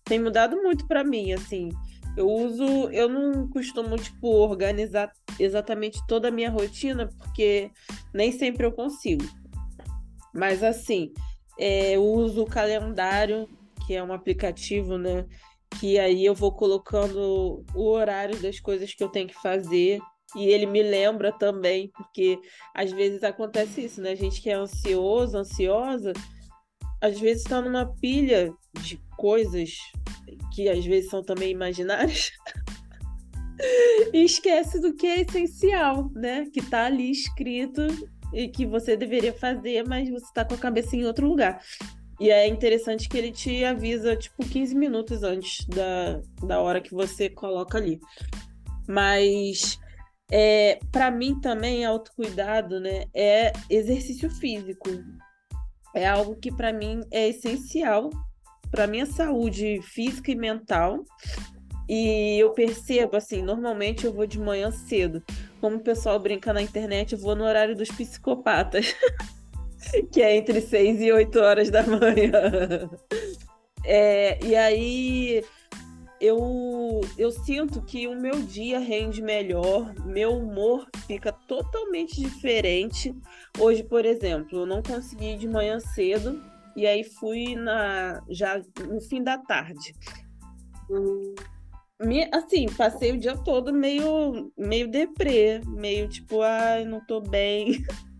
tem 0.04 0.20
mudado 0.20 0.56
muito 0.60 0.86
para 0.86 1.04
mim, 1.04 1.32
assim. 1.32 1.68
Eu 2.16 2.28
uso, 2.28 2.64
eu 2.90 3.08
não 3.08 3.48
costumo 3.48 3.96
tipo 3.96 4.28
organizar 4.28 5.12
exatamente 5.38 6.04
toda 6.06 6.28
a 6.28 6.30
minha 6.30 6.50
rotina 6.50 7.08
porque 7.18 7.70
nem 8.12 8.32
sempre 8.32 8.66
eu 8.66 8.72
consigo. 8.72 9.24
Mas 10.32 10.62
assim, 10.62 11.12
é, 11.58 11.96
eu 11.96 12.04
uso 12.04 12.42
o 12.42 12.46
calendário, 12.46 13.48
que 13.86 13.94
é 13.94 14.02
um 14.02 14.12
aplicativo, 14.12 14.98
né? 14.98 15.24
Que 15.80 15.98
aí 15.98 16.24
eu 16.24 16.34
vou 16.34 16.52
colocando 16.52 17.64
o 17.74 17.88
horário 17.90 18.40
das 18.40 18.60
coisas 18.60 18.94
que 18.94 19.02
eu 19.02 19.08
tenho 19.08 19.28
que 19.28 19.40
fazer 19.40 20.00
e 20.36 20.46
ele 20.46 20.66
me 20.66 20.82
lembra 20.82 21.32
também, 21.32 21.90
porque 21.90 22.38
às 22.74 22.90
vezes 22.90 23.22
acontece 23.22 23.84
isso, 23.84 24.00
né? 24.00 24.10
A 24.10 24.16
gente 24.16 24.40
que 24.40 24.50
é 24.50 24.54
ansioso, 24.54 25.36
ansiosa, 25.36 26.12
às 27.00 27.18
vezes 27.20 27.42
está 27.42 27.60
numa 27.60 27.86
pilha 28.00 28.52
de 28.80 29.00
coisas 29.16 29.76
que 30.52 30.68
às 30.68 30.84
vezes 30.84 31.10
são 31.10 31.22
também 31.22 31.50
imaginárias 31.50 32.30
e 34.12 34.24
esquece 34.24 34.80
do 34.80 34.94
que 34.94 35.06
é 35.06 35.20
essencial, 35.20 36.10
né? 36.14 36.46
Que 36.52 36.60
está 36.60 36.86
ali 36.86 37.10
escrito 37.10 37.82
e 38.32 38.48
que 38.48 38.66
você 38.66 38.96
deveria 38.96 39.32
fazer, 39.32 39.86
mas 39.86 40.10
você 40.10 40.26
está 40.26 40.44
com 40.44 40.54
a 40.54 40.58
cabeça 40.58 40.96
em 40.96 41.04
outro 41.04 41.28
lugar. 41.28 41.60
E 42.24 42.30
é 42.30 42.48
interessante 42.48 43.06
que 43.06 43.18
ele 43.18 43.30
te 43.30 43.66
avisa, 43.66 44.16
tipo, 44.16 44.42
15 44.42 44.74
minutos 44.74 45.22
antes 45.22 45.66
da, 45.66 46.22
da 46.42 46.58
hora 46.58 46.80
que 46.80 46.94
você 46.94 47.28
coloca 47.28 47.76
ali. 47.76 48.00
Mas, 48.88 49.78
é, 50.32 50.80
para 50.90 51.10
mim 51.10 51.38
também, 51.38 51.84
autocuidado, 51.84 52.80
né, 52.80 53.04
é 53.12 53.52
exercício 53.68 54.30
físico. 54.30 54.88
É 55.94 56.08
algo 56.08 56.34
que, 56.36 56.50
para 56.50 56.72
mim, 56.72 57.02
é 57.10 57.28
essencial 57.28 58.08
para 58.70 58.86
minha 58.86 59.04
saúde 59.04 59.82
física 59.82 60.30
e 60.30 60.34
mental. 60.34 61.04
E 61.86 62.38
eu 62.38 62.54
percebo, 62.54 63.18
assim, 63.18 63.42
normalmente 63.42 64.06
eu 64.06 64.14
vou 64.14 64.26
de 64.26 64.40
manhã 64.40 64.70
cedo. 64.70 65.22
Como 65.60 65.76
o 65.76 65.84
pessoal 65.84 66.18
brinca 66.18 66.54
na 66.54 66.62
internet, 66.62 67.12
eu 67.12 67.18
vou 67.18 67.36
no 67.36 67.44
horário 67.44 67.76
dos 67.76 67.90
psicopatas. 67.90 68.94
que 70.12 70.22
é 70.22 70.36
entre 70.36 70.60
6 70.60 71.00
e 71.00 71.12
8 71.12 71.38
horas 71.38 71.70
da 71.70 71.82
manhã. 71.82 72.90
É, 73.84 74.42
e 74.44 74.56
aí 74.56 75.44
eu, 76.20 77.02
eu 77.18 77.30
sinto 77.30 77.82
que 77.82 78.08
o 78.08 78.18
meu 78.18 78.40
dia 78.40 78.78
rende 78.78 79.20
melhor, 79.20 79.94
meu 80.06 80.38
humor 80.38 80.88
fica 81.06 81.30
totalmente 81.30 82.20
diferente. 82.20 83.14
Hoje, 83.58 83.82
por 83.82 84.06
exemplo, 84.06 84.60
eu 84.60 84.66
não 84.66 84.82
consegui 84.82 85.32
ir 85.32 85.38
de 85.38 85.48
manhã 85.48 85.78
cedo 85.80 86.42
e 86.76 86.86
aí 86.86 87.04
fui 87.04 87.54
na 87.54 88.22
já 88.30 88.60
no 88.88 89.00
fim 89.02 89.22
da 89.22 89.36
tarde. 89.36 89.94
Me, 92.00 92.28
assim, 92.32 92.66
passei 92.76 93.12
o 93.12 93.18
dia 93.18 93.36
todo 93.36 93.72
meio 93.72 94.50
meio 94.56 94.90
deprê, 94.90 95.60
meio 95.66 96.08
tipo, 96.08 96.40
ai, 96.40 96.84
não 96.84 97.04
tô 97.04 97.20
bem. 97.20 97.84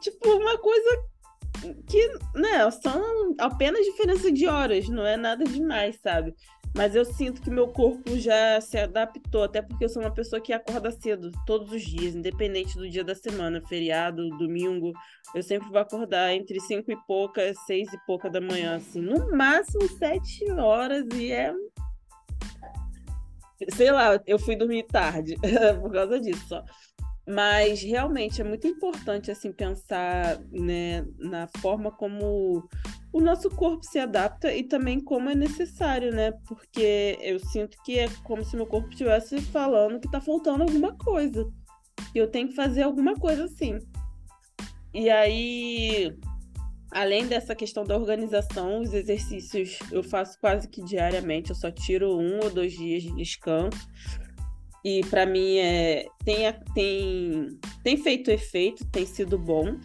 tipo, 0.00 0.28
uma 0.30 0.58
coisa 0.58 1.04
que, 1.88 2.08
né, 2.38 2.70
são 2.70 3.34
apenas 3.38 3.84
diferença 3.84 4.30
de 4.30 4.46
horas, 4.46 4.88
não 4.88 5.04
é 5.04 5.16
nada 5.16 5.44
demais, 5.44 5.98
sabe? 6.00 6.34
Mas 6.74 6.94
eu 6.94 7.04
sinto 7.04 7.40
que 7.40 7.50
meu 7.50 7.68
corpo 7.68 8.16
já 8.18 8.60
se 8.60 8.78
adaptou, 8.78 9.42
até 9.42 9.62
porque 9.62 9.84
eu 9.84 9.88
sou 9.88 10.02
uma 10.02 10.12
pessoa 10.12 10.40
que 10.40 10.52
acorda 10.52 10.90
cedo 10.90 11.30
todos 11.46 11.72
os 11.72 11.82
dias, 11.82 12.14
independente 12.14 12.76
do 12.76 12.88
dia 12.88 13.02
da 13.02 13.14
semana, 13.14 13.60
feriado, 13.66 14.28
domingo. 14.30 14.92
Eu 15.34 15.42
sempre 15.42 15.68
vou 15.68 15.78
acordar 15.78 16.32
entre 16.32 16.60
cinco 16.60 16.92
e 16.92 16.96
pouca, 17.06 17.52
seis 17.66 17.92
e 17.92 17.98
pouca 18.06 18.28
da 18.30 18.40
manhã, 18.40 18.76
assim, 18.76 19.00
no 19.00 19.30
máximo 19.36 19.88
sete 19.88 20.50
horas, 20.52 21.04
e 21.14 21.32
é. 21.32 21.52
Sei 23.70 23.90
lá, 23.90 24.20
eu 24.26 24.38
fui 24.38 24.54
dormir 24.54 24.84
tarde 24.84 25.34
por 25.80 25.90
causa 25.90 26.20
disso 26.20 26.46
só. 26.48 26.64
Mas 27.28 27.82
realmente 27.82 28.40
é 28.40 28.44
muito 28.44 28.66
importante 28.66 29.30
assim 29.30 29.52
pensar 29.52 30.40
né, 30.50 31.04
na 31.18 31.46
forma 31.58 31.90
como 31.90 32.66
o 33.12 33.20
nosso 33.20 33.50
corpo 33.50 33.84
se 33.84 33.98
adapta 33.98 34.54
e 34.54 34.62
também 34.62 34.98
como 34.98 35.28
é 35.28 35.34
necessário, 35.34 36.10
né? 36.10 36.32
Porque 36.46 37.18
eu 37.20 37.38
sinto 37.38 37.76
que 37.84 37.98
é 37.98 38.08
como 38.24 38.42
se 38.42 38.56
meu 38.56 38.66
corpo 38.66 38.88
estivesse 38.88 39.42
falando 39.42 40.00
que 40.00 40.06
está 40.06 40.22
faltando 40.22 40.62
alguma 40.62 40.96
coisa. 40.96 41.46
Que 42.12 42.18
eu 42.18 42.30
tenho 42.30 42.48
que 42.48 42.54
fazer 42.54 42.82
alguma 42.82 43.14
coisa 43.14 43.44
assim. 43.44 43.78
E 44.94 45.10
aí, 45.10 46.16
além 46.90 47.26
dessa 47.26 47.54
questão 47.54 47.84
da 47.84 47.94
organização, 47.94 48.80
os 48.80 48.94
exercícios 48.94 49.78
eu 49.92 50.02
faço 50.02 50.40
quase 50.40 50.66
que 50.66 50.82
diariamente, 50.82 51.50
eu 51.50 51.56
só 51.56 51.70
tiro 51.70 52.18
um 52.18 52.40
ou 52.42 52.50
dois 52.50 52.72
dias 52.72 53.02
de 53.02 53.14
descanso 53.14 53.86
e 54.84 55.00
para 55.10 55.26
mim 55.26 55.58
é, 55.58 56.06
tem, 56.24 56.52
tem, 56.74 57.58
tem 57.82 57.96
feito 57.96 58.30
efeito, 58.30 58.84
tem 58.86 59.04
sido 59.06 59.38
bom. 59.38 59.76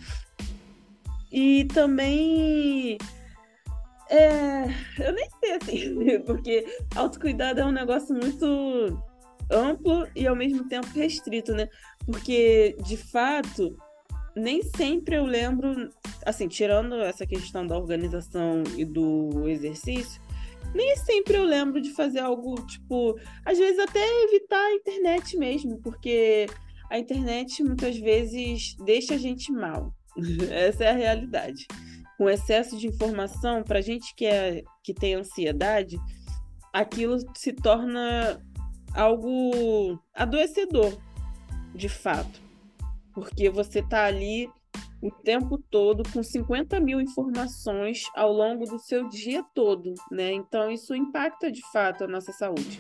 E 1.32 1.66
também 1.66 2.98
é, 4.10 4.66
eu 5.00 5.14
nem 5.14 5.28
sei 5.40 5.56
assim, 5.56 6.20
porque 6.26 6.66
autocuidado 6.96 7.62
é 7.62 7.66
um 7.66 7.72
negócio 7.72 8.16
muito 8.16 9.04
amplo 9.52 10.08
e 10.16 10.28
ao 10.28 10.36
mesmo 10.36 10.68
tempo 10.68 10.88
restrito, 10.94 11.54
né? 11.54 11.68
Porque 12.06 12.76
de 12.84 12.98
fato 12.98 13.76
nem 14.36 14.62
sempre 14.64 15.16
eu 15.16 15.26
lembro, 15.26 15.90
assim, 16.26 16.48
tirando 16.48 16.96
essa 16.96 17.26
questão 17.26 17.66
da 17.66 17.78
organização 17.78 18.64
e 18.76 18.84
do 18.84 19.48
exercício, 19.48 20.22
nem 20.74 20.96
sempre 20.98 21.38
eu 21.38 21.44
lembro 21.44 21.82
de 21.82 21.92
fazer 21.92 22.20
algo, 22.20 22.56
tipo, 22.66 23.16
às 23.46 23.58
vezes 23.58 23.80
até 23.80 24.00
evitar 24.24 24.60
a 24.60 24.74
internet 24.74 25.38
mesmo, 25.38 25.80
porque 25.82 26.48
a 26.90 26.98
internet 26.98 27.64
muitas 27.64 27.98
vezes 27.98 28.76
deixa 28.84 29.16
a 29.16 29.18
gente 29.18 29.52
mal. 29.52 29.94
Essa 30.52 30.86
é 30.86 30.90
a 30.90 30.96
realidade. 30.96 31.66
Com 32.18 32.30
excesso 32.30 32.78
de 32.78 32.88
informação, 32.88 33.64
para 33.64 33.82
gente 33.82 34.14
que, 34.16 34.26
é, 34.26 34.64
que 34.84 34.94
tem 34.94 35.16
ansiedade, 35.16 35.98
aquilo 36.72 37.18
se 37.36 37.54
torna 37.54 38.40
algo 38.94 40.00
adoecedor, 40.14 40.98
de 41.74 41.90
fato. 41.90 42.42
Porque 43.14 43.50
você 43.50 43.80
está 43.80 44.06
ali 44.06 44.50
o 45.04 45.12
tempo 45.12 45.58
todo 45.70 46.02
com 46.14 46.24
50 46.24 46.80
mil 46.80 47.02
informações 47.02 48.04
ao 48.16 48.32
longo 48.32 48.66
do 48.66 48.80
seu 48.80 49.10
dia 49.10 49.44
todo, 49.54 49.94
né? 50.10 50.32
Então 50.32 50.72
isso 50.72 50.96
impacta 50.96 51.52
de 51.52 51.62
fato 51.74 52.06
a 52.06 52.08
nossa 52.08 52.32
saúde. 52.32 52.80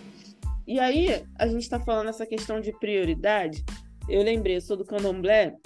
E 0.66 0.80
aí, 0.80 1.26
a 1.38 1.46
gente 1.46 1.64
está 1.64 1.78
falando 1.82 2.08
essa 2.08 2.26
questão 2.26 2.62
de 2.62 2.72
prioridade. 2.80 3.66
Eu 4.08 4.24
lembrei, 4.24 4.56
eu 4.56 4.62
sou 4.62 4.78
do 4.78 4.86
candomblé, 4.86 5.58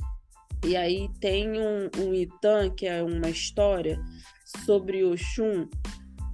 e 0.66 0.76
aí 0.76 1.08
tem 1.22 1.62
um, 1.62 1.90
um 2.00 2.14
Itan, 2.16 2.72
que 2.72 2.88
é 2.88 3.04
uma 3.04 3.30
história 3.30 4.02
sobre 4.66 5.04
Oxum, 5.04 5.68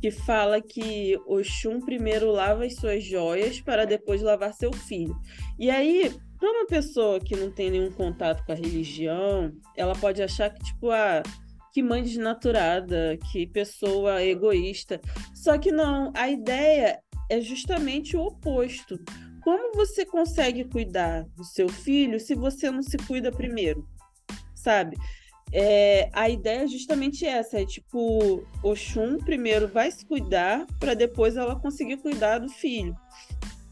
que 0.03 0.11
fala 0.11 0.61
que 0.61 1.17
Oxum 1.25 1.79
primeiro 1.79 2.29
lava 2.29 2.65
as 2.65 2.75
suas 2.75 3.01
joias 3.01 3.61
para 3.61 3.85
depois 3.85 4.21
lavar 4.21 4.53
seu 4.53 4.73
filho. 4.73 5.15
E 5.57 5.69
aí, 5.69 6.13
para 6.37 6.51
uma 6.51 6.67
pessoa 6.67 7.21
que 7.21 7.37
não 7.37 7.49
tem 7.49 7.71
nenhum 7.71 7.89
contato 7.89 8.45
com 8.45 8.51
a 8.51 8.55
religião, 8.55 9.53
ela 9.77 9.95
pode 9.95 10.21
achar 10.21 10.49
que, 10.49 10.61
tipo, 10.61 10.91
ah, 10.91 11.23
que 11.71 11.81
mãe 11.81 12.03
desnaturada, 12.03 13.17
que 13.31 13.47
pessoa 13.47 14.21
egoísta. 14.21 14.99
Só 15.33 15.57
que 15.57 15.71
não, 15.71 16.11
a 16.13 16.29
ideia 16.29 16.99
é 17.31 17.39
justamente 17.39 18.17
o 18.17 18.25
oposto. 18.25 18.99
Como 19.41 19.73
você 19.73 20.05
consegue 20.05 20.65
cuidar 20.65 21.23
do 21.33 21.45
seu 21.45 21.69
filho 21.69 22.19
se 22.19 22.35
você 22.35 22.69
não 22.69 22.83
se 22.83 22.97
cuida 22.97 23.31
primeiro? 23.31 23.87
Sabe? 24.53 24.97
É, 25.55 26.09
a 26.13 26.27
ideia 26.27 26.63
é 26.63 26.67
justamente 26.67 27.27
essa, 27.27 27.61
é 27.61 27.65
tipo, 27.65 28.43
Oxum 28.63 29.19
primeiro 29.19 29.67
vai 29.67 29.91
se 29.91 30.03
cuidar 30.03 30.65
para 30.79 30.95
depois 30.95 31.37
ela 31.37 31.55
conseguir 31.55 31.97
cuidar 31.97 32.39
do 32.39 32.49
filho. 32.49 32.95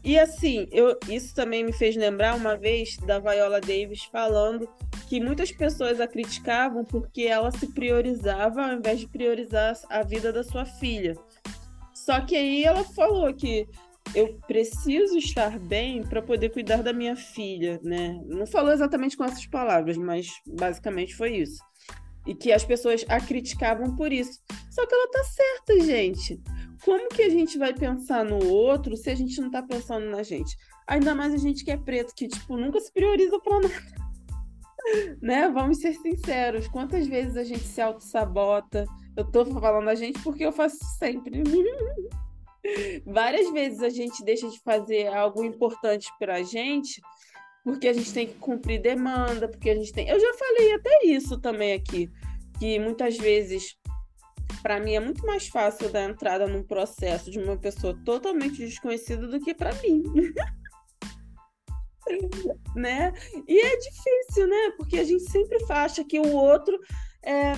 E 0.04 0.16
assim, 0.18 0.68
eu, 0.70 0.96
isso 1.08 1.34
também 1.34 1.64
me 1.64 1.72
fez 1.72 1.96
lembrar 1.96 2.36
uma 2.36 2.56
vez 2.56 2.96
da 2.98 3.18
Viola 3.18 3.60
Davis 3.60 4.04
falando 4.04 4.68
que 5.08 5.20
muitas 5.20 5.50
pessoas 5.50 6.00
a 6.00 6.06
criticavam 6.06 6.84
porque 6.84 7.22
ela 7.22 7.50
se 7.50 7.66
priorizava 7.72 8.64
ao 8.64 8.72
invés 8.74 9.00
de 9.00 9.08
priorizar 9.08 9.76
a 9.88 10.02
vida 10.02 10.32
da 10.32 10.44
sua 10.44 10.64
filha. 10.64 11.16
Só 11.92 12.20
que 12.20 12.36
aí 12.36 12.64
ela 12.64 12.84
falou 12.84 13.32
que 13.34 13.68
eu 14.14 14.38
preciso 14.46 15.16
estar 15.18 15.58
bem 15.58 16.02
para 16.02 16.20
poder 16.20 16.50
cuidar 16.50 16.82
da 16.82 16.92
minha 16.92 17.16
filha, 17.16 17.80
né? 17.82 18.20
Não 18.26 18.46
falou 18.46 18.72
exatamente 18.72 19.16
com 19.16 19.24
essas 19.24 19.46
palavras, 19.46 19.96
mas 19.96 20.28
basicamente 20.46 21.14
foi 21.14 21.36
isso. 21.36 21.62
E 22.26 22.34
que 22.34 22.52
as 22.52 22.64
pessoas 22.64 23.04
a 23.08 23.20
criticavam 23.20 23.96
por 23.96 24.12
isso. 24.12 24.40
Só 24.70 24.86
que 24.86 24.94
ela 24.94 25.10
tá 25.10 25.24
certa, 25.24 25.80
gente 25.80 26.40
como 26.84 27.08
que 27.08 27.22
a 27.22 27.28
gente 27.28 27.58
vai 27.58 27.72
pensar 27.72 28.24
no 28.24 28.44
outro 28.48 28.96
se 28.96 29.08
a 29.08 29.14
gente 29.14 29.40
não 29.40 29.50
tá 29.50 29.62
pensando 29.62 30.06
na 30.06 30.22
gente? 30.22 30.56
Ainda 30.86 31.14
mais 31.14 31.32
a 31.32 31.36
gente 31.36 31.64
que 31.64 31.70
é 31.70 31.76
preto, 31.76 32.14
que, 32.14 32.26
tipo, 32.26 32.56
nunca 32.56 32.80
se 32.80 32.92
prioriza 32.92 33.38
pra 33.40 33.60
nada. 33.60 33.74
né? 35.22 35.48
Vamos 35.48 35.78
ser 35.78 35.94
sinceros. 35.94 36.66
Quantas 36.68 37.06
vezes 37.06 37.36
a 37.36 37.44
gente 37.44 37.64
se 37.64 37.80
auto-sabota? 37.80 38.84
Eu 39.16 39.24
tô 39.24 39.44
falando 39.46 39.88
a 39.88 39.94
gente 39.94 40.20
porque 40.22 40.44
eu 40.44 40.52
faço 40.52 40.78
sempre. 40.98 41.42
Várias 43.06 43.50
vezes 43.52 43.80
a 43.80 43.88
gente 43.88 44.24
deixa 44.24 44.48
de 44.48 44.60
fazer 44.60 45.06
algo 45.06 45.44
importante 45.44 46.08
pra 46.18 46.42
gente 46.42 47.00
porque 47.64 47.88
a 47.88 47.92
gente 47.92 48.12
tem 48.12 48.26
que 48.26 48.34
cumprir 48.34 48.80
demanda, 48.80 49.48
porque 49.48 49.70
a 49.70 49.74
gente 49.74 49.92
tem. 49.92 50.08
Eu 50.08 50.18
já 50.18 50.34
falei 50.34 50.74
até 50.74 51.06
isso 51.06 51.40
também 51.40 51.72
aqui, 51.72 52.10
que 52.58 52.78
muitas 52.78 53.16
vezes 53.16 53.76
para 54.62 54.80
mim 54.80 54.94
é 54.94 55.00
muito 55.00 55.24
mais 55.26 55.48
fácil 55.48 55.90
dar 55.90 56.08
entrada 56.08 56.46
num 56.46 56.62
processo 56.62 57.30
de 57.30 57.38
uma 57.38 57.56
pessoa 57.56 57.98
totalmente 58.04 58.58
desconhecida 58.58 59.26
do 59.26 59.40
que 59.40 59.54
para 59.54 59.74
mim. 59.82 60.02
né? 62.76 63.12
E 63.48 63.60
é 63.60 63.76
difícil, 63.76 64.48
né? 64.48 64.72
Porque 64.76 64.98
a 64.98 65.04
gente 65.04 65.30
sempre 65.30 65.58
acha 65.68 66.04
que 66.04 66.18
o 66.18 66.32
outro 66.32 66.78
é 67.24 67.52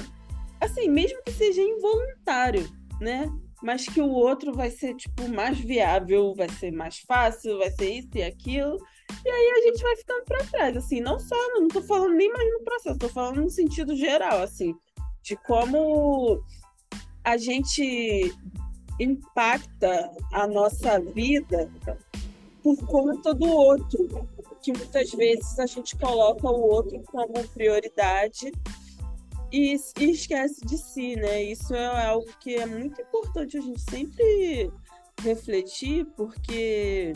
assim, 0.60 0.88
mesmo 0.88 1.22
que 1.24 1.32
seja 1.32 1.60
involuntário, 1.60 2.68
né? 3.00 3.26
Mas 3.62 3.86
que 3.86 4.00
o 4.00 4.10
outro 4.10 4.52
vai 4.52 4.70
ser 4.70 4.94
tipo 4.94 5.28
mais 5.28 5.58
viável, 5.58 6.34
vai 6.34 6.48
ser 6.48 6.70
mais 6.70 6.98
fácil, 6.98 7.58
vai 7.58 7.70
ser 7.70 7.90
isso 7.90 8.10
e 8.14 8.22
aquilo. 8.22 8.78
E 9.24 9.28
aí 9.28 9.50
a 9.50 9.62
gente 9.62 9.82
vai 9.82 9.96
ficando 9.96 10.24
para 10.24 10.44
trás, 10.44 10.76
assim, 10.76 11.00
não 11.00 11.18
só, 11.18 11.36
não 11.54 11.68
tô 11.68 11.80
falando 11.82 12.14
nem 12.14 12.30
mais 12.30 12.52
no 12.52 12.60
processo, 12.60 12.98
tô 12.98 13.08
falando 13.08 13.40
no 13.40 13.50
sentido 13.50 13.96
geral, 13.96 14.42
assim, 14.42 14.74
de 15.22 15.34
como 15.36 16.42
a 17.24 17.36
gente 17.38 18.34
impacta 19.00 20.10
a 20.32 20.46
nossa 20.46 21.00
vida 21.00 21.70
por 22.62 22.76
conta 22.86 23.34
do 23.34 23.48
outro, 23.48 24.28
que 24.62 24.72
muitas 24.72 25.10
vezes 25.12 25.58
a 25.58 25.66
gente 25.66 25.96
coloca 25.96 26.46
o 26.46 26.60
outro 26.60 27.02
como 27.04 27.32
prioridade 27.48 28.52
e, 29.50 29.76
e 30.00 30.10
esquece 30.10 30.60
de 30.64 30.76
si, 30.76 31.16
né? 31.16 31.42
Isso 31.42 31.74
é 31.74 32.06
algo 32.06 32.26
que 32.40 32.56
é 32.56 32.66
muito 32.66 33.00
importante 33.00 33.56
a 33.56 33.60
gente 33.60 33.80
sempre 33.80 34.70
refletir, 35.22 36.06
porque 36.16 37.12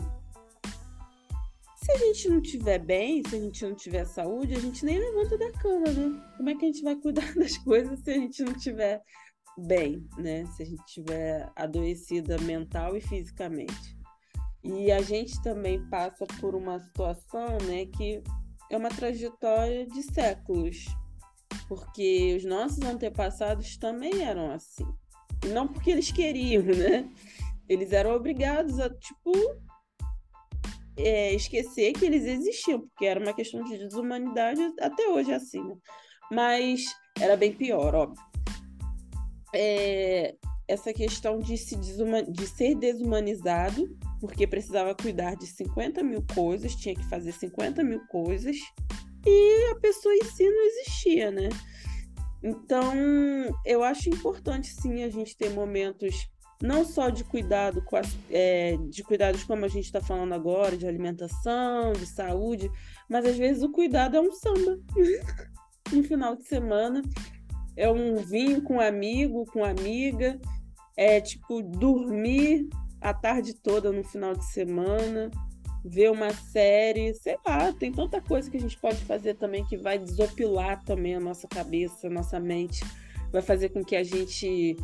se 1.81 1.91
a 1.91 1.97
gente 1.97 2.29
não 2.29 2.41
tiver 2.41 2.79
bem, 2.79 3.23
se 3.27 3.35
a 3.35 3.39
gente 3.39 3.65
não 3.65 3.73
tiver 3.73 4.05
saúde, 4.05 4.53
a 4.53 4.59
gente 4.59 4.83
nem 4.83 4.99
levanta 4.99 5.37
da 5.37 5.51
cama, 5.53 5.89
né? 5.91 6.33
Como 6.35 6.49
é 6.49 6.55
que 6.55 6.65
a 6.65 6.67
gente 6.67 6.83
vai 6.83 6.95
cuidar 6.95 7.33
das 7.35 7.57
coisas 7.57 7.99
se 8.01 8.11
a 8.11 8.15
gente 8.15 8.43
não 8.43 8.53
tiver 8.53 9.01
bem, 9.57 10.05
né? 10.17 10.45
Se 10.47 10.63
a 10.63 10.65
gente 10.65 10.83
estiver 10.85 11.49
adoecida 11.55 12.37
mental 12.39 12.97
e 12.97 13.01
fisicamente. 13.01 13.97
E 14.61 14.91
a 14.91 15.01
gente 15.01 15.41
também 15.41 15.81
passa 15.89 16.25
por 16.41 16.53
uma 16.53 16.79
situação, 16.79 17.57
né, 17.65 17.85
que 17.85 18.21
é 18.69 18.75
uma 18.75 18.89
trajetória 18.89 19.87
de 19.87 20.03
séculos, 20.03 20.85
porque 21.69 22.35
os 22.35 22.43
nossos 22.43 22.81
antepassados 22.81 23.77
também 23.77 24.21
eram 24.21 24.51
assim. 24.51 24.85
E 25.45 25.47
não 25.47 25.65
porque 25.65 25.91
eles 25.91 26.11
queriam, 26.11 26.63
né? 26.75 27.09
Eles 27.69 27.93
eram 27.93 28.11
obrigados 28.11 28.79
a, 28.79 28.89
tipo, 28.89 29.31
é, 30.99 31.33
esquecer 31.33 31.93
que 31.93 32.05
eles 32.05 32.25
existiam, 32.25 32.81
porque 32.81 33.05
era 33.05 33.19
uma 33.19 33.33
questão 33.33 33.63
de 33.63 33.77
desumanidade, 33.77 34.61
até 34.79 35.07
hoje 35.07 35.31
é 35.31 35.35
assim, 35.35 35.63
né? 35.63 35.75
Mas 36.31 36.85
era 37.19 37.35
bem 37.35 37.53
pior, 37.53 37.95
óbvio. 37.95 38.23
É, 39.53 40.35
essa 40.67 40.93
questão 40.93 41.39
de, 41.39 41.57
se 41.57 41.75
de 41.75 42.47
ser 42.47 42.75
desumanizado, 42.75 43.97
porque 44.19 44.45
precisava 44.45 44.93
cuidar 44.93 45.35
de 45.35 45.47
50 45.47 46.03
mil 46.03 46.23
coisas, 46.35 46.75
tinha 46.75 46.93
que 46.93 47.09
fazer 47.09 47.31
50 47.31 47.83
mil 47.83 48.05
coisas, 48.07 48.57
e 49.25 49.71
a 49.71 49.75
pessoa 49.79 50.13
em 50.13 50.23
si 50.23 50.49
não 50.49 50.61
existia, 50.61 51.31
né? 51.31 51.49
Então, 52.43 52.93
eu 53.65 53.83
acho 53.83 54.09
importante 54.09 54.67
sim 54.67 55.03
a 55.03 55.09
gente 55.09 55.35
ter 55.35 55.49
momentos 55.49 56.29
não 56.61 56.83
só 56.83 57.09
de 57.09 57.23
cuidado 57.23 57.81
com 57.81 57.95
as, 57.95 58.17
é, 58.29 58.77
de 58.89 59.03
cuidados 59.03 59.43
como 59.43 59.63
a 59.63 59.67
gente 59.69 59.85
está 59.85 60.01
falando 60.01 60.33
agora, 60.33 60.75
de 60.75 60.85
alimentação, 60.85 61.93
de 61.93 62.05
saúde, 62.05 62.69
mas 63.09 63.25
às 63.25 63.37
vezes 63.37 63.63
o 63.63 63.71
cuidado 63.71 64.17
é 64.17 64.21
um 64.21 64.31
samba. 64.31 64.77
no 65.91 66.03
final 66.03 66.35
de 66.35 66.43
semana 66.43 67.01
é 67.77 67.89
um 67.89 68.17
vinho 68.17 68.61
com 68.61 68.79
amigo, 68.79 69.45
com 69.45 69.63
amiga, 69.63 70.39
é 70.97 71.21
tipo 71.21 71.61
dormir 71.61 72.67
a 72.99 73.13
tarde 73.13 73.53
toda 73.53 73.89
no 73.89 74.03
final 74.03 74.35
de 74.35 74.43
semana, 74.51 75.31
ver 75.85 76.11
uma 76.11 76.33
série, 76.33 77.13
sei 77.13 77.37
lá, 77.45 77.71
tem 77.71 77.89
tanta 77.89 78.19
coisa 78.19 78.51
que 78.51 78.57
a 78.57 78.59
gente 78.59 78.77
pode 78.77 78.97
fazer 79.05 79.35
também 79.35 79.65
que 79.65 79.77
vai 79.77 79.97
desopilar 79.97 80.83
também 80.83 81.15
a 81.15 81.19
nossa 81.21 81.47
cabeça, 81.47 82.07
a 82.07 82.09
nossa 82.09 82.37
mente, 82.37 82.83
vai 83.31 83.41
fazer 83.41 83.69
com 83.69 83.81
que 83.81 83.95
a 83.95 84.03
gente 84.03 84.75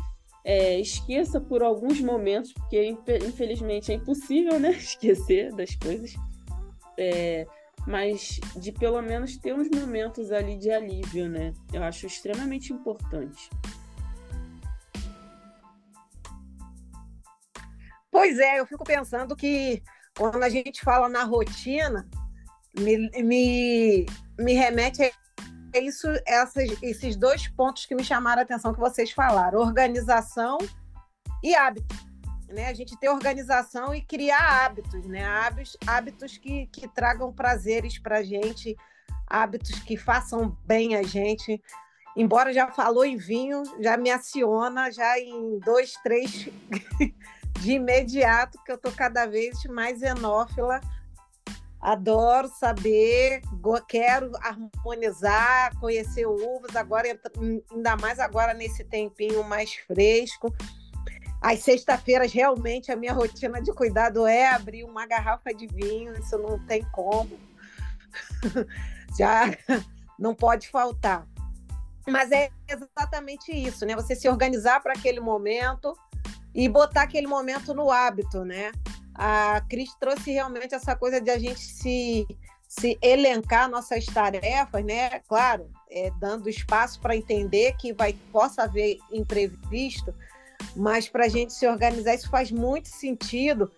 é, 0.46 0.78
esqueça 0.78 1.40
por 1.40 1.60
alguns 1.60 2.00
momentos, 2.00 2.52
porque 2.52 2.96
infelizmente 3.26 3.90
é 3.90 3.96
impossível, 3.96 4.60
né, 4.60 4.70
esquecer 4.78 5.52
das 5.52 5.74
coisas, 5.74 6.14
é, 6.96 7.44
mas 7.84 8.38
de 8.54 8.70
pelo 8.70 9.02
menos 9.02 9.36
ter 9.38 9.52
uns 9.52 9.68
momentos 9.68 10.30
ali 10.30 10.56
de 10.56 10.70
alívio, 10.70 11.28
né? 11.28 11.52
Eu 11.72 11.82
acho 11.82 12.06
extremamente 12.06 12.72
importante. 12.72 13.50
Pois 18.08 18.38
é, 18.38 18.60
eu 18.60 18.66
fico 18.66 18.84
pensando 18.84 19.34
que 19.34 19.82
quando 20.16 20.42
a 20.42 20.48
gente 20.48 20.80
fala 20.80 21.08
na 21.08 21.24
rotina, 21.24 22.08
me, 22.78 23.10
me, 23.22 24.06
me 24.38 24.52
remete 24.54 25.12
isso, 25.78 26.06
essas, 26.26 26.70
esses 26.82 27.16
dois 27.16 27.48
pontos 27.48 27.86
que 27.86 27.94
me 27.94 28.04
chamaram 28.04 28.40
a 28.40 28.44
atenção 28.44 28.74
que 28.74 28.80
vocês 28.80 29.10
falaram: 29.10 29.60
organização 29.60 30.58
e 31.42 31.54
hábito. 31.54 31.94
Né? 32.48 32.68
A 32.68 32.74
gente 32.74 32.98
ter 32.98 33.08
organização 33.08 33.94
e 33.94 34.00
criar 34.00 34.64
hábitos, 34.64 35.06
né? 35.06 35.24
hábitos, 35.24 35.76
hábitos 35.86 36.38
que, 36.38 36.66
que 36.68 36.86
tragam 36.88 37.32
prazeres 37.32 37.98
para 37.98 38.18
a 38.18 38.22
gente, 38.22 38.76
hábitos 39.26 39.78
que 39.80 39.96
façam 39.96 40.56
bem 40.64 40.94
a 40.96 41.02
gente. 41.02 41.60
Embora 42.16 42.52
já 42.52 42.68
falou 42.68 43.04
em 43.04 43.16
vinho, 43.16 43.62
já 43.80 43.96
me 43.96 44.10
aciona 44.10 44.90
já 44.90 45.18
em 45.18 45.58
dois, 45.58 45.92
três 46.02 46.48
de 47.60 47.72
imediato, 47.72 48.58
que 48.64 48.72
eu 48.72 48.78
tô 48.78 48.90
cada 48.90 49.26
vez 49.26 49.62
mais 49.64 50.00
enófila. 50.00 50.80
Adoro 51.86 52.48
saber, 52.48 53.42
quero 53.86 54.32
harmonizar, 54.42 55.72
conhecer 55.78 56.26
uvas, 56.26 56.74
agora 56.74 57.06
ainda 57.70 57.96
mais 57.96 58.18
agora 58.18 58.52
nesse 58.52 58.82
tempinho 58.82 59.44
mais 59.44 59.72
fresco. 59.86 60.52
As 61.40 61.60
sexta-feiras, 61.60 62.32
realmente, 62.32 62.90
a 62.90 62.96
minha 62.96 63.12
rotina 63.12 63.62
de 63.62 63.72
cuidado 63.72 64.26
é 64.26 64.48
abrir 64.48 64.82
uma 64.82 65.06
garrafa 65.06 65.54
de 65.54 65.68
vinho, 65.68 66.12
isso 66.18 66.36
não 66.36 66.58
tem 66.66 66.82
como. 66.90 67.38
Já 69.16 69.44
não 70.18 70.34
pode 70.34 70.68
faltar. 70.68 71.24
Mas 72.04 72.32
é 72.32 72.50
exatamente 72.68 73.52
isso, 73.52 73.86
né? 73.86 73.94
Você 73.94 74.16
se 74.16 74.28
organizar 74.28 74.80
para 74.80 74.92
aquele 74.92 75.20
momento, 75.20 75.96
e 76.56 76.70
botar 76.70 77.02
aquele 77.02 77.26
momento 77.26 77.74
no 77.74 77.90
hábito, 77.90 78.42
né? 78.42 78.72
A 79.18 79.60
Cris 79.68 79.94
trouxe 79.98 80.32
realmente 80.32 80.74
essa 80.74 80.94
coisa 80.94 81.20
de 81.20 81.30
a 81.30 81.38
gente 81.38 81.60
se, 81.60 82.26
se 82.68 82.98
elencar 83.00 83.70
nossas 83.70 84.04
tarefas, 84.06 84.84
né? 84.84 85.20
Claro, 85.20 85.70
é, 85.90 86.10
dando 86.18 86.48
espaço 86.48 87.00
para 87.00 87.16
entender 87.16 87.74
que 87.76 87.92
vai 87.92 88.12
possa 88.30 88.64
haver 88.64 88.98
imprevisto, 89.10 90.14
mas 90.74 91.08
para 91.08 91.24
a 91.24 91.28
gente 91.28 91.52
se 91.52 91.66
organizar 91.66 92.14
isso 92.14 92.28
faz 92.28 92.50
muito 92.50 92.88
sentido, 92.88 93.72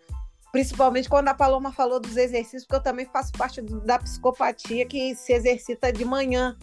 principalmente 0.50 1.08
quando 1.08 1.28
a 1.28 1.34
Paloma 1.34 1.72
falou 1.72 2.00
dos 2.00 2.16
exercícios, 2.16 2.64
porque 2.64 2.76
eu 2.76 2.82
também 2.82 3.06
faço 3.06 3.32
parte 3.32 3.60
da 3.60 3.98
psicopatia 3.98 4.86
que 4.86 5.14
se 5.14 5.32
exercita 5.32 5.92
de 5.92 6.04
manhã. 6.04 6.56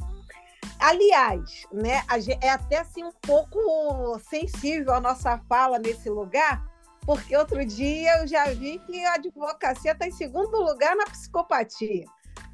Aliás, 0.80 1.66
né, 1.72 2.04
é 2.42 2.50
até 2.50 2.80
assim 2.80 3.04
um 3.04 3.12
pouco 3.22 4.20
sensível 4.30 4.94
a 4.94 5.00
nossa 5.00 5.38
fala 5.48 5.80
nesse 5.80 6.10
lugar, 6.10 6.75
porque 7.06 7.38
outro 7.38 7.64
dia 7.66 8.20
eu 8.20 8.28
já 8.28 8.46
vi 8.46 8.80
que 8.80 9.04
a 9.06 9.14
advocacia 9.14 9.92
está 9.92 10.08
em 10.08 10.12
segundo 10.12 10.58
lugar 10.58 10.96
na 10.96 11.06
psicopatia. 11.06 12.06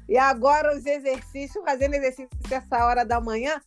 E 0.08 0.18
agora 0.18 0.76
os 0.76 0.84
exercícios, 0.84 1.64
fazendo 1.64 1.94
exercício 1.94 2.28
essa 2.50 2.84
hora 2.84 3.04
da 3.04 3.20
manhã, 3.20 3.60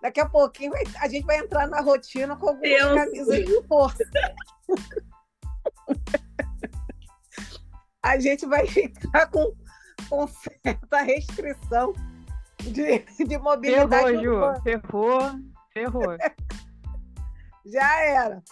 daqui 0.00 0.20
a 0.20 0.28
pouquinho 0.28 0.72
a 1.00 1.08
gente 1.08 1.26
vai 1.26 1.38
entrar 1.38 1.68
na 1.68 1.80
rotina 1.80 2.34
com 2.36 2.48
algumas 2.48 2.70
Deus 2.70 2.94
camisas 2.94 3.44
de 3.44 3.62
força. 3.68 4.04
a 8.02 8.18
gente 8.18 8.46
vai 8.46 8.66
ficar 8.66 9.26
com, 9.26 9.54
com 10.08 10.26
certa 10.26 11.02
restrição 11.02 11.92
de, 12.58 13.00
de 13.24 13.38
mobilidade. 13.38 14.18
Ferrou, 14.18 14.54
Ju. 14.54 14.62
Ferrou, 14.62 15.20
ferrou. 15.72 16.16
Já 17.66 18.00
era. 18.00 18.42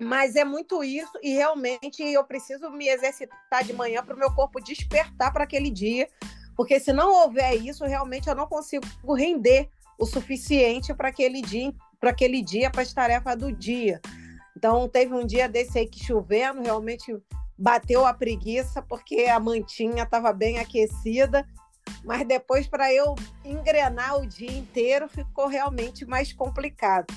Mas 0.00 0.34
é 0.34 0.44
muito 0.44 0.82
isso, 0.82 1.12
e 1.22 1.34
realmente 1.34 2.02
eu 2.02 2.24
preciso 2.24 2.70
me 2.70 2.88
exercitar 2.88 3.64
de 3.64 3.72
manhã 3.72 4.02
para 4.02 4.14
o 4.14 4.18
meu 4.18 4.32
corpo 4.32 4.60
despertar 4.60 5.32
para 5.32 5.44
aquele 5.44 5.70
dia, 5.70 6.08
porque 6.56 6.80
se 6.80 6.92
não 6.92 7.12
houver 7.12 7.54
isso, 7.54 7.84
realmente 7.84 8.28
eu 8.28 8.34
não 8.34 8.46
consigo 8.46 8.86
render 9.14 9.68
o 9.98 10.06
suficiente 10.06 10.94
para 10.94 11.08
aquele 11.08 11.42
dia, 11.42 11.72
para 11.98 12.10
aquele 12.10 12.42
dia, 12.42 12.70
para 12.70 12.82
as 12.82 12.92
tarefas 12.92 13.36
do 13.36 13.52
dia. 13.52 14.00
Então, 14.56 14.88
teve 14.88 15.14
um 15.14 15.26
dia 15.26 15.48
desse 15.48 15.78
aí 15.78 15.86
que 15.86 16.04
chovendo, 16.04 16.62
realmente 16.62 17.14
bateu 17.58 18.06
a 18.06 18.14
preguiça, 18.14 18.80
porque 18.80 19.24
a 19.24 19.38
mantinha 19.38 20.04
estava 20.04 20.32
bem 20.32 20.58
aquecida 20.58 21.46
mas 22.04 22.26
depois 22.26 22.66
para 22.66 22.92
eu 22.92 23.14
engrenar 23.44 24.18
o 24.18 24.26
dia 24.26 24.50
inteiro 24.50 25.08
ficou 25.08 25.46
realmente 25.46 26.04
mais 26.04 26.32
complicado. 26.32 27.12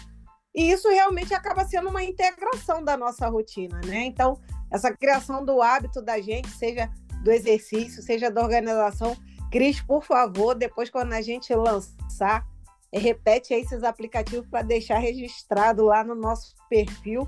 E 0.56 0.72
isso 0.72 0.90
realmente 0.90 1.34
acaba 1.34 1.66
sendo 1.66 1.90
uma 1.90 2.04
integração 2.04 2.84
da 2.84 2.96
nossa 2.96 3.28
rotina, 3.28 3.80
né? 3.86 4.06
Então, 4.06 4.40
essa 4.72 4.92
criação 4.96 5.44
do 5.44 5.62
hábito 5.62 6.02
da 6.02 6.20
gente, 6.20 6.50
seja 6.50 6.90
do 7.24 7.32
exercício, 7.32 8.02
seja 8.02 8.30
da 8.30 8.42
organização, 8.42 9.16
Cris, 9.52 9.82
por 9.82 10.04
favor, 10.04 10.56
depois 10.56 10.90
quando 10.90 11.14
a 11.14 11.22
gente 11.22 11.54
lançar, 11.54 12.46
repete 12.92 13.54
esses 13.54 13.84
aplicativos 13.84 14.48
para 14.48 14.62
deixar 14.62 14.98
registrado 14.98 15.86
lá 15.86 16.04
no 16.04 16.16
nosso 16.16 16.56
perfil, 16.70 17.28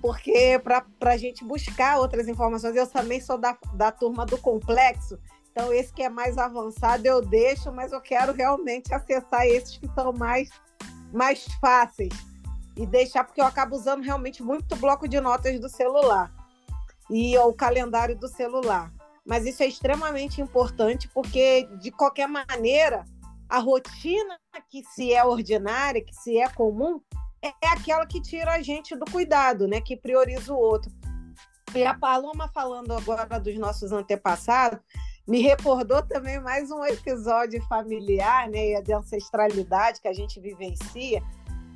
porque 0.00 0.58
para 0.62 0.84
a 1.12 1.16
gente 1.16 1.44
buscar 1.44 1.98
outras 1.98 2.28
informações, 2.28 2.76
eu 2.76 2.86
também 2.86 3.20
sou 3.20 3.38
da, 3.38 3.56
da 3.74 3.90
turma 3.90 4.26
do 4.26 4.38
complexo, 4.38 5.18
então, 5.52 5.72
esse 5.72 5.92
que 5.92 6.02
é 6.02 6.08
mais 6.08 6.38
avançado 6.38 7.06
eu 7.06 7.20
deixo, 7.20 7.70
mas 7.70 7.92
eu 7.92 8.00
quero 8.00 8.32
realmente 8.32 8.92
acessar 8.92 9.46
esses 9.46 9.76
que 9.76 9.86
são 9.94 10.12
mais, 10.12 10.48
mais 11.12 11.44
fáceis. 11.60 12.12
E 12.76 12.86
deixar, 12.86 13.24
porque 13.24 13.40
eu 13.40 13.44
acabo 13.44 13.76
usando 13.76 14.02
realmente 14.02 14.42
muito 14.42 14.74
bloco 14.76 15.06
de 15.06 15.20
notas 15.20 15.60
do 15.60 15.68
celular 15.68 16.32
e 17.10 17.36
o 17.38 17.52
calendário 17.52 18.16
do 18.16 18.28
celular. 18.28 18.92
Mas 19.24 19.46
isso 19.46 19.62
é 19.62 19.66
extremamente 19.66 20.40
importante, 20.40 21.08
porque, 21.08 21.68
de 21.78 21.90
qualquer 21.90 22.26
maneira, 22.26 23.04
a 23.48 23.58
rotina 23.58 24.38
que 24.70 24.82
se 24.84 25.12
é 25.12 25.22
ordinária, 25.24 26.02
que 26.02 26.14
se 26.14 26.38
é 26.38 26.48
comum, 26.48 27.00
é 27.42 27.52
aquela 27.68 28.06
que 28.06 28.20
tira 28.20 28.52
a 28.52 28.62
gente 28.62 28.96
do 28.96 29.04
cuidado, 29.04 29.68
né? 29.68 29.80
Que 29.80 29.96
prioriza 29.96 30.52
o 30.52 30.58
outro. 30.58 30.90
E 31.74 31.84
a 31.84 31.94
Paloma 31.94 32.48
falando 32.48 32.92
agora 32.92 33.38
dos 33.38 33.58
nossos 33.58 33.92
antepassados, 33.92 34.80
me 35.26 35.40
recordou 35.40 36.02
também 36.02 36.40
mais 36.40 36.70
um 36.70 36.84
episódio 36.84 37.62
familiar, 37.66 38.48
né, 38.48 38.80
de 38.82 38.92
ancestralidade 38.92 40.00
que 40.00 40.08
a 40.08 40.12
gente 40.12 40.40
vivencia, 40.40 41.22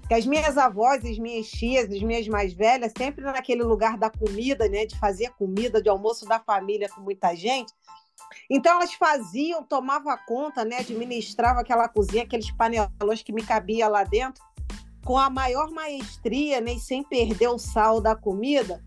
que 0.09 0.15
as 0.15 0.25
minhas 0.25 0.57
avós, 0.57 1.05
as 1.05 1.19
minhas 1.19 1.49
tias, 1.49 1.91
as 1.91 2.03
minhas 2.03 2.29
mais 2.29 2.53
velhas, 2.53 2.93
sempre 2.97 3.25
naquele 3.25 3.63
lugar 3.63 3.99
da 3.99 4.09
comida, 4.09 4.69
né, 4.69 4.87
de 4.87 4.99
fazer 4.99 5.31
comida, 5.31 5.83
de 5.83 5.89
almoço 5.89 6.25
da 6.27 6.39
família 6.39 6.89
com 6.89 7.01
muita 7.01 7.35
gente. 7.35 7.73
Então 8.49 8.77
elas 8.77 8.95
faziam, 8.95 9.63
tomavam 9.63 10.17
conta, 10.27 10.65
né, 10.65 10.79
administravam 10.79 11.61
aquela 11.61 11.89
cozinha, 11.89 12.23
aqueles 12.23 12.51
panelões 12.53 13.23
que 13.23 13.33
me 13.33 13.43
cabia 13.43 13.89
lá 13.89 14.05
dentro, 14.05 14.45
com 15.05 15.19
a 15.19 15.29
maior 15.29 15.71
maestria, 15.71 16.61
né, 16.61 16.79
sem 16.79 17.03
perder 17.03 17.49
o 17.49 17.59
sal 17.59 18.01
da 18.01 18.15
comida. 18.15 18.83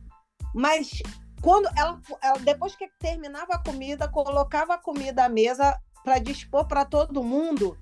Mas 0.53 1.01
quando 1.41 1.69
ela, 1.77 2.01
ela, 2.21 2.39
depois 2.39 2.75
que 2.75 2.89
terminava 2.99 3.53
a 3.53 3.63
comida, 3.63 4.07
colocava 4.07 4.75
a 4.75 4.77
comida 4.77 5.25
à 5.25 5.29
mesa 5.29 5.79
para 6.03 6.19
dispor 6.19 6.65
para 6.67 6.85
todo 6.85 7.23
mundo. 7.23 7.77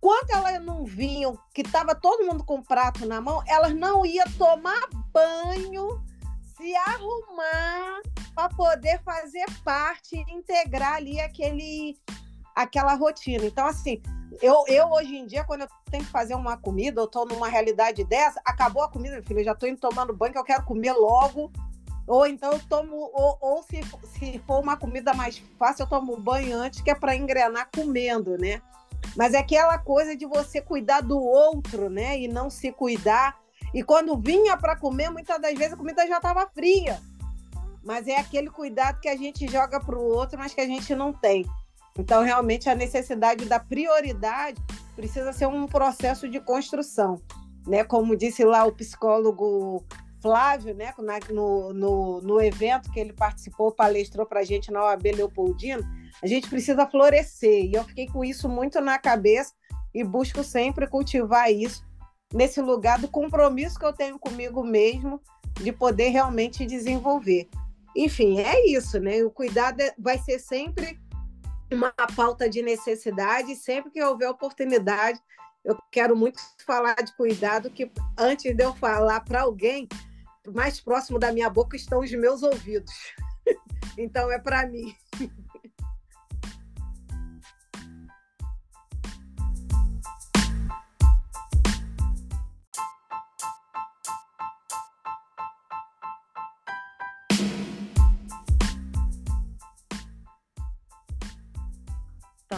Quando 0.00 0.30
elas 0.30 0.62
não 0.62 0.84
vinham, 0.84 1.38
que 1.54 1.62
estava 1.62 1.94
todo 1.94 2.26
mundo 2.26 2.44
com 2.44 2.62
prato 2.62 3.06
na 3.06 3.20
mão, 3.20 3.42
elas 3.46 3.74
não 3.74 4.04
iam 4.04 4.26
tomar 4.38 4.88
banho, 5.12 6.02
se 6.56 6.74
arrumar 6.76 8.02
para 8.34 8.48
poder 8.50 9.02
fazer 9.02 9.44
parte, 9.64 10.16
integrar 10.28 10.94
ali 10.94 11.20
aquele, 11.20 11.98
aquela 12.54 12.94
rotina. 12.94 13.44
Então, 13.44 13.66
assim, 13.66 14.00
eu, 14.42 14.64
eu 14.68 14.86
hoje 14.90 15.16
em 15.16 15.26
dia, 15.26 15.44
quando 15.44 15.62
eu 15.62 15.68
tenho 15.90 16.04
que 16.04 16.10
fazer 16.10 16.34
uma 16.34 16.56
comida, 16.56 17.00
eu 17.00 17.06
estou 17.06 17.26
numa 17.26 17.48
realidade 17.48 18.04
dessa, 18.04 18.40
acabou 18.44 18.82
a 18.82 18.90
comida, 18.90 19.22
filho, 19.22 19.40
eu 19.40 19.44
já 19.44 19.52
estou 19.52 19.68
indo 19.68 19.80
tomando 19.80 20.14
banho, 20.14 20.32
que 20.32 20.38
eu 20.38 20.44
quero 20.44 20.64
comer 20.64 20.92
logo. 20.92 21.50
Ou 22.06 22.24
então 22.24 22.52
eu 22.52 22.60
tomo, 22.68 23.10
ou, 23.12 23.36
ou 23.40 23.62
se, 23.64 23.80
se 24.12 24.38
for 24.46 24.60
uma 24.60 24.76
comida 24.76 25.12
mais 25.12 25.38
fácil, 25.58 25.82
eu 25.82 25.88
tomo 25.88 26.16
banho 26.16 26.56
antes, 26.56 26.80
que 26.80 26.90
é 26.90 26.94
para 26.94 27.16
engrenar 27.16 27.68
comendo, 27.74 28.38
né? 28.38 28.62
Mas 29.16 29.34
é 29.34 29.38
aquela 29.38 29.78
coisa 29.78 30.16
de 30.16 30.26
você 30.26 30.60
cuidar 30.60 31.00
do 31.00 31.18
outro, 31.18 31.88
né? 31.88 32.18
E 32.18 32.28
não 32.28 32.50
se 32.50 32.70
cuidar. 32.72 33.38
E 33.74 33.82
quando 33.82 34.18
vinha 34.18 34.56
para 34.56 34.76
comer, 34.76 35.10
muitas 35.10 35.40
das 35.40 35.54
vezes 35.54 35.72
a 35.72 35.76
comida 35.76 36.06
já 36.06 36.16
estava 36.16 36.48
fria. 36.48 37.00
Mas 37.84 38.06
é 38.08 38.16
aquele 38.18 38.50
cuidado 38.50 39.00
que 39.00 39.08
a 39.08 39.16
gente 39.16 39.46
joga 39.46 39.80
para 39.80 39.98
o 39.98 40.02
outro, 40.02 40.38
mas 40.38 40.52
que 40.52 40.60
a 40.60 40.66
gente 40.66 40.94
não 40.94 41.12
tem. 41.12 41.46
Então, 41.98 42.22
realmente, 42.22 42.68
a 42.68 42.74
necessidade 42.74 43.46
da 43.46 43.58
prioridade 43.58 44.60
precisa 44.94 45.32
ser 45.32 45.46
um 45.46 45.66
processo 45.66 46.28
de 46.28 46.40
construção. 46.40 47.20
Né? 47.66 47.84
Como 47.84 48.16
disse 48.16 48.44
lá 48.44 48.64
o 48.64 48.72
psicólogo 48.72 49.84
Flávio, 50.20 50.74
né? 50.74 50.92
no, 51.30 51.72
no, 51.72 52.20
no 52.20 52.40
evento 52.40 52.90
que 52.90 53.00
ele 53.00 53.12
participou, 53.12 53.72
palestrou 53.72 54.26
para 54.26 54.40
a 54.40 54.44
gente 54.44 54.70
na 54.70 54.84
OAB 54.84 55.04
Leopoldino, 55.14 55.82
a 56.22 56.26
gente 56.26 56.48
precisa 56.48 56.86
florescer. 56.86 57.64
E 57.64 57.74
eu 57.74 57.84
fiquei 57.84 58.06
com 58.06 58.24
isso 58.24 58.48
muito 58.48 58.80
na 58.80 58.98
cabeça 58.98 59.52
e 59.94 60.04
busco 60.04 60.42
sempre 60.42 60.86
cultivar 60.86 61.50
isso 61.50 61.84
nesse 62.32 62.60
lugar 62.60 62.98
do 62.98 63.08
compromisso 63.08 63.78
que 63.78 63.84
eu 63.84 63.92
tenho 63.92 64.18
comigo 64.18 64.64
mesmo 64.64 65.20
de 65.54 65.72
poder 65.72 66.08
realmente 66.08 66.66
desenvolver. 66.66 67.48
Enfim, 67.94 68.40
é 68.40 68.66
isso, 68.68 69.00
né? 69.00 69.22
O 69.22 69.30
cuidado 69.30 69.80
é, 69.80 69.94
vai 69.98 70.18
ser 70.18 70.38
sempre 70.38 71.00
uma 71.72 71.92
pauta 72.14 72.48
de 72.48 72.62
necessidade, 72.62 73.56
sempre 73.56 73.90
que 73.90 74.02
houver 74.02 74.28
oportunidade, 74.28 75.18
eu 75.66 75.76
quero 75.90 76.14
muito 76.14 76.40
falar 76.64 76.94
de 76.94 77.12
cuidado, 77.16 77.68
que 77.68 77.90
antes 78.16 78.54
de 78.54 78.62
eu 78.62 78.72
falar 78.74 79.20
para 79.22 79.42
alguém, 79.42 79.88
mais 80.54 80.80
próximo 80.80 81.18
da 81.18 81.32
minha 81.32 81.50
boca 81.50 81.76
estão 81.76 81.98
os 81.98 82.12
meus 82.12 82.44
ouvidos. 82.44 82.92
então 83.98 84.30
é 84.30 84.38
para 84.38 84.64
mim. 84.64 84.94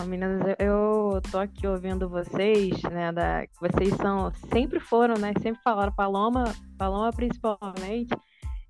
Meninas, 0.09 0.57
eu 0.59 1.21
tô 1.31 1.39
aqui 1.39 1.67
ouvindo 1.67 2.09
vocês, 2.09 2.83
né? 2.85 3.13
Da, 3.13 3.47
vocês 3.61 3.95
são, 3.97 4.33
sempre 4.53 4.81
foram, 4.81 5.15
né? 5.17 5.33
Sempre 5.41 5.63
falaram, 5.63 5.93
Paloma, 5.93 6.45
Paloma 6.77 7.13
principalmente, 7.13 8.15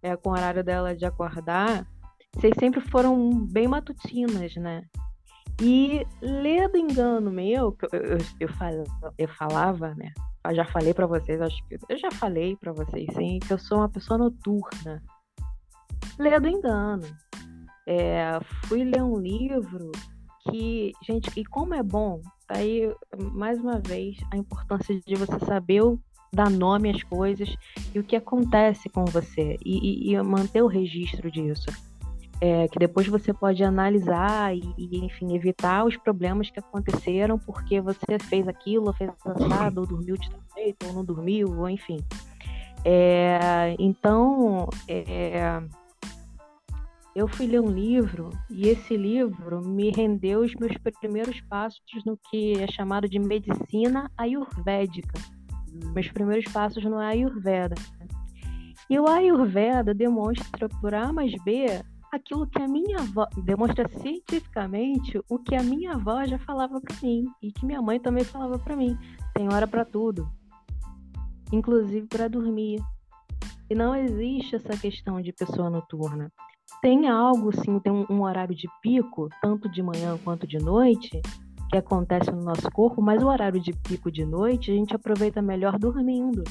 é, 0.03 0.17
com 0.17 0.31
o 0.31 0.33
horário 0.33 0.65
dela 0.65 0.95
de 0.95 1.07
acordar, 1.07 1.87
vocês 2.35 2.55
sempre 2.59 2.81
foram 2.81 3.47
bem 3.47 3.69
matutinas, 3.69 4.55
né? 4.57 4.83
E 5.61 6.07
lê 6.21 6.69
do 6.69 6.77
engano 6.77 7.31
meu, 7.31 7.73
que 7.73 7.87
eu, 7.87 8.01
eu, 8.01 8.19
eu, 8.41 8.49
fal, 8.49 8.85
eu 9.17 9.29
falava, 9.29 9.95
né? 9.95 10.13
Eu 10.45 10.55
já 10.55 10.65
falei 10.65 10.93
para 10.93 11.07
vocês, 11.07 11.41
acho 11.41 11.67
que 11.69 11.79
eu 11.89 11.99
já 11.99 12.11
falei 12.11 12.57
para 12.57 12.73
vocês, 12.73 13.07
sim, 13.15 13.39
que 13.39 13.53
eu 13.53 13.59
sou 13.59 13.79
uma 13.79 13.89
pessoa 13.89 14.19
noturna. 14.19 15.03
Lê 16.19 16.39
do 16.39 16.49
engano. 16.49 17.07
É, 17.87 18.39
fui 18.67 18.85
ler 18.85 19.03
um 19.03 19.19
livro 19.19 19.91
que, 20.51 20.93
gente, 21.03 21.31
e 21.37 21.45
como 21.45 21.75
é 21.75 21.83
bom, 21.83 22.21
tá 22.47 22.59
aí 22.59 22.93
mais 23.33 23.59
uma 23.61 23.79
vez 23.79 24.17
a 24.33 24.37
importância 24.37 24.99
de 25.01 25.15
você 25.15 25.39
saber 25.45 25.83
dar 26.33 26.51
nome 26.51 26.91
às 26.91 27.03
coisas 27.03 27.55
e 27.95 27.99
o 27.99 28.05
que 28.05 28.17
acontece 28.17 28.89
com 28.89 29.05
você 29.05 29.57
e, 29.65 30.11
e, 30.11 30.15
e 30.15 30.23
manter 30.23 30.63
o 30.63 30.67
registro 30.67 31.31
disso. 31.31 31.67
É, 32.41 32.69
que 32.69 32.79
depois 32.79 33.09
você 33.09 33.35
pode 33.35 33.65
analisar 33.65 34.55
e, 34.55 34.63
e, 34.79 35.05
enfim, 35.05 35.35
evitar 35.35 35.85
os 35.85 35.97
problemas 35.97 36.49
que 36.49 36.61
aconteceram 36.61 37.37
porque 37.37 37.81
você 37.81 38.17
fez 38.29 38.47
aquilo, 38.47 38.93
fez 38.93 39.11
assado, 39.25 39.81
ou 39.81 39.87
dormiu 39.87 40.17
de 40.17 40.31
jeito, 40.55 40.87
ou 40.87 40.93
não 40.93 41.05
dormiu, 41.05 41.49
ou 41.59 41.69
enfim. 41.69 41.99
É, 42.85 43.75
então, 43.77 44.69
é, 44.87 45.61
eu 47.15 47.27
fui 47.27 47.47
ler 47.47 47.61
um 47.61 47.71
livro 47.71 48.31
e 48.51 48.69
esse 48.69 48.97
livro 48.97 49.61
me 49.67 49.91
rendeu 49.91 50.41
os 50.41 50.55
meus 50.55 50.77
primeiros 51.01 51.41
passos 51.43 51.81
no 52.05 52.17
que 52.17 52.53
é 52.61 52.67
chamado 52.71 53.09
de 53.09 53.19
medicina 53.19 54.11
ayurvédica. 54.17 55.19
Meus 55.95 56.09
primeiros 56.09 56.51
passos 56.53 56.85
no 56.85 56.99
Ayurveda. 56.99 57.75
E 58.89 58.99
o 58.99 59.07
Ayurveda 59.07 59.93
demonstra 59.93 60.69
por 60.81 60.95
A 60.95 61.13
mais 61.13 61.33
B 61.45 61.67
aquilo 62.11 62.47
que 62.47 62.63
a 62.63 62.67
minha 62.67 62.99
avó 62.99 63.27
demonstra 63.45 63.89
cientificamente 63.89 65.21
o 65.29 65.39
que 65.39 65.55
a 65.55 65.63
minha 65.63 65.93
avó 65.93 66.25
já 66.25 66.39
falava 66.39 66.81
para 66.81 66.97
mim 67.03 67.27
e 67.43 67.53
que 67.53 67.67
minha 67.67 67.83
mãe 67.83 68.01
também 68.01 68.25
falava 68.25 68.59
para 68.59 68.77
mim. 68.77 68.97
Tem 69.35 69.53
hora 69.53 69.67
para 69.67 69.85
tudo, 69.85 70.29
inclusive 71.53 72.07
para 72.07 72.29
dormir. 72.29 72.81
E 73.69 73.75
não 73.75 73.95
existe 73.95 74.57
essa 74.57 74.77
questão 74.77 75.21
de 75.21 75.33
pessoa 75.33 75.69
noturna 75.69 76.33
tem 76.81 77.09
algo, 77.09 77.53
sim, 77.53 77.79
tem 77.79 77.93
um, 77.93 78.07
um, 78.09 78.23
horário 78.23 78.55
de 78.55 78.69
pico, 78.83 79.29
tanto 79.43 79.69
de 79.69 79.83
manhã 79.83 80.19
quanto 80.23 80.47
de 80.47 80.59
noite, 80.59 81.21
que 81.71 81.77
acontece 81.77 82.31
no 82.31 82.43
nosso 82.43 82.71
corpo, 82.71 83.03
mas 83.03 83.23
o 83.23 83.27
horário 83.29 83.61
de 83.61 83.73
pico 83.73 84.11
de 84.11 84.25
noite 84.25 84.71
a 84.71 84.75
gente 84.75 84.95
aproveita 84.95 85.43
melhor 85.43 85.79
dormindo. 85.79 86.45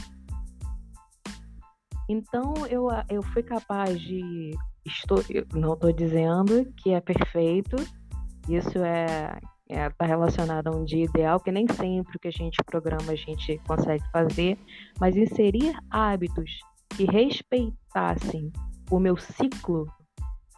Então 2.09 2.53
eu, 2.69 2.87
eu 3.09 3.21
fui 3.21 3.43
capaz 3.43 3.99
de. 3.99 4.51
Estou, 4.85 5.17
não 5.53 5.73
estou 5.73 5.91
dizendo 5.91 6.65
que 6.77 6.91
é 6.91 7.01
perfeito, 7.01 7.75
isso 8.47 8.77
é 8.79 9.37
está 9.69 9.81
é, 9.81 9.89
tá 9.89 10.05
relacionado 10.05 10.67
a 10.67 10.71
um 10.71 10.85
dia 10.85 11.03
ideal, 11.03 11.39
que 11.39 11.51
nem 11.51 11.67
sempre 11.67 12.15
o 12.15 12.19
que 12.19 12.29
a 12.29 12.31
gente 12.31 12.57
programa 12.65 13.11
a 13.11 13.15
gente 13.15 13.59
consegue 13.67 14.03
fazer, 14.11 14.57
mas 14.99 15.15
inserir 15.15 15.77
hábitos 15.89 16.59
que 16.89 17.05
respeitassem 17.05 18.51
o 18.89 18.99
meu 18.99 19.17
ciclo 19.17 19.85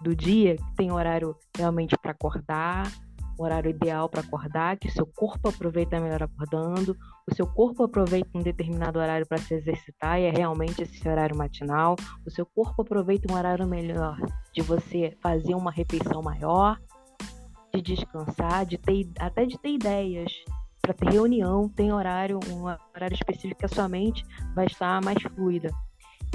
do 0.02 0.16
dia, 0.16 0.56
tem 0.76 0.91
horário 0.91 1.36
realmente 1.58 1.95
para 1.97 2.12
acordar, 2.12 2.91
horário 3.38 3.70
ideal 3.70 4.10
para 4.10 4.22
acordar, 4.22 4.78
que 4.78 4.88
o 4.88 4.91
seu 4.91 5.06
corpo 5.06 5.50
aproveita 5.50 6.00
melhor 6.00 6.24
acordando, 6.24 6.95
o 7.30 7.34
seu 7.34 7.47
corpo 7.47 7.84
aproveita 7.84 8.30
um 8.36 8.41
determinado 8.41 9.00
horário 9.00 9.26
para 9.26 9.38
se 9.38 9.54
exercitar 9.54 10.20
e 10.20 10.26
é 10.26 10.32
realmente 10.32 10.84
esse 10.84 11.08
horário 11.08 11.36
matinal, 11.36 11.95
o 12.26 12.30
seu 12.30 12.45
corpo 12.45 12.82
aproveita 12.82 13.32
um 13.32 13.38
horário 13.38 13.66
melhor 13.68 14.18
de 14.54 14.62
você 14.62 15.18
fazer 15.22 15.56
uma 15.56 15.72
refeição 15.72 16.22
maior, 16.22 16.78
de 17.74 17.82
descansar, 17.82 18.66
de 18.66 18.78
ter 18.78 19.10
até 19.20 19.45
de 19.45 19.58
ter 19.60 19.70
ideias 19.70 20.32
para 20.82 20.93
ter 20.93 21.10
reunião, 21.12 21.70
tem 21.70 21.93
horário, 21.93 22.39
um 22.50 22.64
horário 22.64 23.14
específico 23.14 23.60
que 23.60 23.66
a 23.66 23.70
sua 23.70 23.88
mente 23.88 24.24
vai 24.56 24.66
estar 24.66 25.02
mais 25.04 25.22
fluida. 25.36 25.70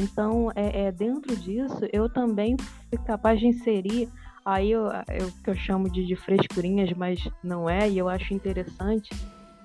Então, 0.00 0.50
é, 0.54 0.86
é, 0.86 0.92
dentro 0.92 1.36
disso, 1.36 1.80
eu 1.92 2.08
também 2.08 2.56
fui 2.58 2.98
capaz 3.04 3.38
de 3.38 3.46
inserir 3.46 4.08
aí 4.44 4.70
eu, 4.70 4.86
eu 5.08 5.32
que 5.42 5.50
eu 5.50 5.54
chamo 5.54 5.90
de, 5.90 6.04
de 6.04 6.14
frescurinhas, 6.14 6.92
mas 6.92 7.18
não 7.42 7.68
é, 7.68 7.88
e 7.88 7.96
eu 7.96 8.08
acho 8.08 8.34
interessante 8.34 9.10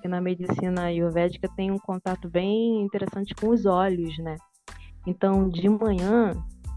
que 0.02 0.08
na 0.08 0.22
medicina 0.22 0.84
ayurvédica 0.84 1.50
tem 1.56 1.70
um 1.70 1.78
contato 1.78 2.30
bem 2.30 2.82
interessante 2.82 3.36
com 3.36 3.50
os 3.50 3.66
olhos, 3.66 4.18
né? 4.20 4.38
Então, 5.06 5.50
de 5.50 5.68
manhã 5.68 6.32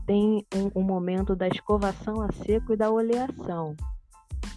tem 0.07 0.45
um, 0.55 0.81
um 0.81 0.83
momento 0.83 1.37
da 1.37 1.47
escovação 1.47 2.21
a 2.21 2.33
seco 2.33 2.73
e 2.73 2.77
da 2.77 2.91
oleação. 2.91 3.77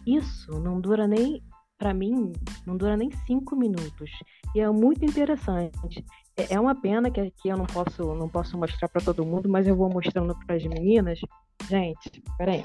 Isso 0.06 0.52
não 0.60 0.82
dura 0.82 1.08
nem, 1.08 1.44
para 1.78 1.94
mim, 1.94 2.32
não 2.66 2.76
dura 2.76 2.98
nem 2.98 3.12
cinco 3.28 3.56
minutos. 3.56 4.10
E 4.56 4.60
é 4.60 4.70
muito 4.72 5.06
interessante. 5.06 6.04
É, 6.38 6.56
é 6.56 6.60
uma 6.60 6.76
pena 6.76 7.10
que 7.10 7.22
aqui 7.22 7.50
eu 7.50 7.58
não 7.58 7.66
posso, 7.66 8.14
não 8.16 8.28
posso 8.28 8.58
mostrar 8.58 8.88
para 8.90 9.02
todo 9.02 9.26
mundo, 9.26 9.50
mas 9.50 9.68
eu 9.68 9.76
vou 9.76 9.90
mostrando 9.90 10.36
para 10.46 10.56
as 10.56 10.66
meninas. 10.66 11.20
Gente, 11.68 12.22
peraí. 12.38 12.64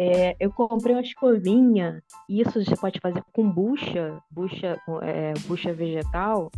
É, 0.00 0.36
eu 0.38 0.52
comprei 0.52 0.94
uma 0.94 1.02
escovinha, 1.02 2.00
isso 2.28 2.64
você 2.64 2.76
pode 2.76 3.00
fazer 3.00 3.20
com 3.32 3.50
bucha, 3.50 4.22
bucha, 4.30 4.80
é, 5.02 5.34
bucha 5.48 5.72
vegetal, 5.72 6.52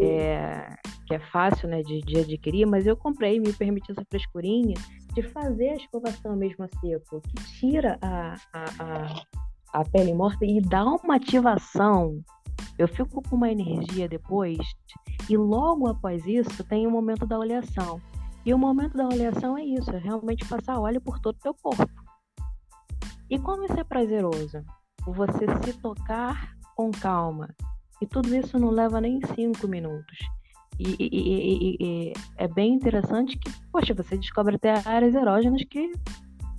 é, 0.00 0.76
que 1.04 1.14
é 1.14 1.18
fácil 1.18 1.68
né, 1.68 1.82
de, 1.82 2.00
de, 2.02 2.20
adquirir, 2.20 2.64
mas 2.64 2.86
eu 2.86 2.96
comprei, 2.96 3.40
me 3.40 3.52
permite 3.52 3.90
essa 3.90 4.04
frescurinha 4.08 4.76
de 5.14 5.22
fazer 5.22 5.70
a 5.70 5.76
escovação 5.76 6.36
mesmo 6.36 6.64
a 6.64 6.68
seco, 6.78 7.20
que 7.22 7.34
tira 7.58 7.98
a, 8.00 8.34
a, 8.52 8.64
a, 8.78 9.80
a 9.80 9.84
pele 9.84 10.14
morta 10.14 10.44
e 10.44 10.60
dá 10.60 10.84
uma 10.84 11.16
ativação 11.16 12.22
eu 12.78 12.86
fico 12.88 13.22
com 13.22 13.36
uma 13.36 13.50
energia 13.50 14.08
depois, 14.08 14.58
e 15.28 15.36
logo 15.36 15.88
após 15.88 16.26
isso 16.26 16.62
tem 16.64 16.86
o 16.86 16.90
momento 16.90 17.26
da 17.26 17.38
oleação. 17.38 18.00
E 18.44 18.54
o 18.54 18.58
momento 18.58 18.96
da 18.96 19.04
avaliação 19.06 19.58
é 19.58 19.64
isso, 19.64 19.90
é 19.90 19.98
realmente 19.98 20.46
passar 20.46 20.78
óleo 20.78 21.00
por 21.00 21.18
todo 21.18 21.34
o 21.34 21.40
teu 21.40 21.54
corpo. 21.54 21.90
E 23.28 23.38
como 23.40 23.64
isso 23.64 23.78
é 23.78 23.82
prazeroso? 23.82 24.62
Você 25.04 25.46
se 25.64 25.72
tocar 25.80 26.52
com 26.76 26.92
calma. 26.92 27.48
E 28.00 28.06
tudo 28.06 28.34
isso 28.36 28.56
não 28.56 28.70
leva 28.70 29.00
nem 29.00 29.20
cinco 29.34 29.66
minutos. 29.66 30.18
E, 30.78 30.94
e, 31.00 31.08
e, 31.10 31.76
e, 31.80 32.12
é 32.36 32.46
bem 32.46 32.74
interessante 32.74 33.36
que, 33.36 33.50
poxa, 33.72 33.94
você 33.94 34.16
descobre 34.16 34.56
até 34.56 34.74
áreas 34.86 35.14
erógenas 35.14 35.64
que 35.68 35.90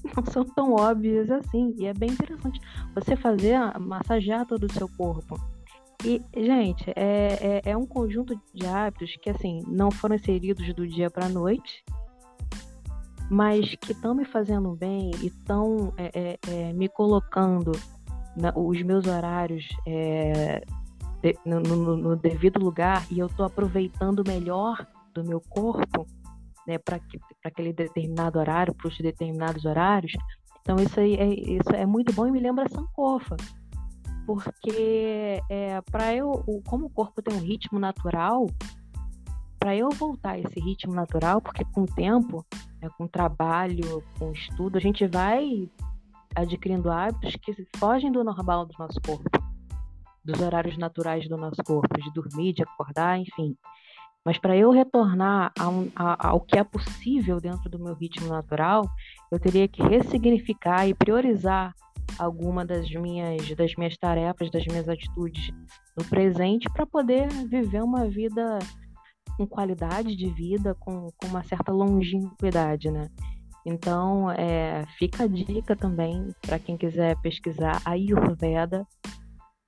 não 0.13 0.25
são 0.25 0.43
tão 0.43 0.73
óbvias 0.73 1.31
assim. 1.31 1.73
E 1.77 1.85
é 1.85 1.93
bem 1.93 2.09
interessante 2.09 2.59
você 2.93 3.15
fazer, 3.15 3.57
massagear 3.79 4.45
todo 4.45 4.65
o 4.65 4.73
seu 4.73 4.89
corpo. 4.89 5.39
E, 6.07 6.23
gente, 6.37 6.89
é, 6.95 7.61
é, 7.65 7.71
é 7.71 7.75
um 7.75 7.85
conjunto 7.85 8.33
de 8.53 8.65
hábitos 8.65 9.13
que, 9.21 9.29
assim, 9.29 9.61
não 9.67 9.91
foram 9.91 10.15
inseridos 10.15 10.73
do 10.73 10.87
dia 10.87 11.09
para 11.09 11.25
a 11.25 11.29
noite, 11.29 11.83
mas 13.29 13.75
que 13.75 13.91
estão 13.91 14.15
me 14.15 14.23
fazendo 14.23 14.73
bem 14.73 15.11
e 15.21 15.27
estão 15.27 15.93
é, 15.97 16.11
é, 16.15 16.39
é, 16.49 16.71
me 16.71 16.87
colocando 16.87 17.73
na, 18.37 18.53
os 18.55 18.81
meus 18.83 19.05
horários 19.05 19.67
é, 19.85 20.63
de, 21.21 21.35
no, 21.45 21.59
no, 21.59 21.97
no, 21.97 22.15
devido 22.15 22.57
lugar 22.57 23.05
e 23.11 23.19
eu 23.19 23.27
estou 23.27 23.45
aproveitando 23.45 24.23
melhor 24.25 24.87
do 25.13 25.25
meu 25.25 25.41
corpo 25.41 26.07
né, 26.65 26.77
para 26.77 27.01
aquele 27.43 27.73
determinado 27.73 28.39
horário, 28.39 28.73
para 28.73 28.87
os 28.87 28.97
determinados 28.97 29.65
horários. 29.65 30.13
Então 30.61 30.77
isso 30.77 30.97
aí 31.01 31.15
é, 31.15 31.27
isso 31.27 31.69
é 31.73 31.85
muito 31.85 32.13
bom 32.13 32.25
e 32.27 32.31
me 32.31 32.39
lembra 32.39 32.69
Sankofa, 32.69 33.35
porque 34.27 35.41
é, 35.49 35.81
para 35.89 36.13
eu, 36.13 36.43
como 36.67 36.87
o 36.87 36.89
corpo 36.89 37.21
tem 37.21 37.33
um 37.33 37.39
ritmo 37.39 37.79
natural, 37.79 38.45
para 39.57 39.73
eu 39.73 39.89
voltar 39.89 40.31
a 40.31 40.39
esse 40.39 40.59
ritmo 40.59 40.93
natural, 40.93 41.41
porque 41.41 41.63
com 41.63 41.83
o 41.83 41.85
tempo, 41.85 42.45
né, 42.81 42.89
com 42.97 43.05
o 43.05 43.07
trabalho, 43.07 44.03
com 44.19 44.29
o 44.29 44.33
estudo, 44.33 44.77
a 44.77 44.81
gente 44.81 45.07
vai 45.07 45.69
adquirindo 46.35 46.91
hábitos 46.91 47.37
que 47.37 47.55
fogem 47.77 48.11
do 48.11 48.21
normal 48.21 48.65
do 48.65 48.75
nosso 48.77 48.99
corpo, 48.99 49.29
dos 50.25 50.41
horários 50.41 50.77
naturais 50.77 51.27
do 51.29 51.37
nosso 51.37 51.63
corpo, 51.65 51.97
de 51.97 52.11
dormir, 52.11 52.51
de 52.51 52.63
acordar, 52.63 53.17
enfim. 53.17 53.55
Mas 54.25 54.37
para 54.37 54.57
eu 54.57 54.71
retornar 54.71 55.53
um, 55.57 55.89
a, 55.95 56.27
ao 56.27 56.41
que 56.41 56.59
é 56.59 56.63
possível 56.65 57.39
dentro 57.39 57.69
do 57.69 57.79
meu 57.79 57.93
ritmo 57.93 58.27
natural, 58.27 58.83
eu 59.31 59.39
teria 59.39 59.69
que 59.69 59.81
ressignificar 59.81 60.85
e 60.85 60.93
priorizar 60.93 61.73
alguma 62.17 62.65
das 62.65 62.89
minhas 62.91 63.55
das 63.55 63.75
minhas 63.75 63.97
tarefas, 63.97 64.49
das 64.51 64.65
minhas 64.65 64.87
atitudes 64.87 65.51
no 65.97 66.05
presente 66.05 66.69
para 66.69 66.85
poder 66.85 67.27
viver 67.49 67.83
uma 67.83 68.07
vida 68.07 68.59
com 69.37 69.45
qualidade 69.45 70.15
de 70.15 70.29
vida, 70.29 70.75
com, 70.75 71.09
com 71.15 71.27
uma 71.27 71.43
certa 71.43 71.71
longevidade, 71.71 72.89
né? 72.89 73.07
Então, 73.65 74.31
é, 74.31 74.85
fica 74.97 75.23
a 75.23 75.27
dica 75.27 75.75
também 75.75 76.33
para 76.41 76.57
quem 76.57 76.77
quiser 76.77 77.15
pesquisar 77.21 77.81
a 77.83 77.91
Ayurveda, 77.91 78.87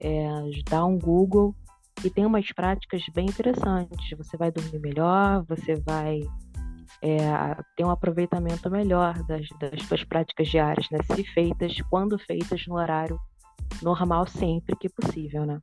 é, 0.01 0.27
dá 0.69 0.85
um 0.85 0.97
Google 0.97 1.53
e 2.03 2.09
tem 2.09 2.25
umas 2.25 2.49
práticas 2.53 3.03
bem 3.13 3.25
interessantes. 3.25 4.17
Você 4.17 4.37
vai 4.37 4.51
dormir 4.51 4.79
melhor, 4.79 5.43
você 5.45 5.75
vai 5.75 6.21
é, 7.01 7.17
ter 7.75 7.85
um 7.85 7.89
aproveitamento 7.89 8.69
melhor 8.69 9.13
das, 9.23 9.47
das 9.59 9.81
suas 9.83 10.03
práticas 10.03 10.47
diárias, 10.47 10.87
né? 10.91 10.99
Se 11.15 11.23
feitas, 11.23 11.75
quando 11.89 12.19
feitas 12.19 12.65
no 12.67 12.75
horário 12.75 13.19
normal, 13.81 14.27
sempre 14.27 14.75
que 14.75 14.89
possível, 14.89 15.45
né? 15.45 15.59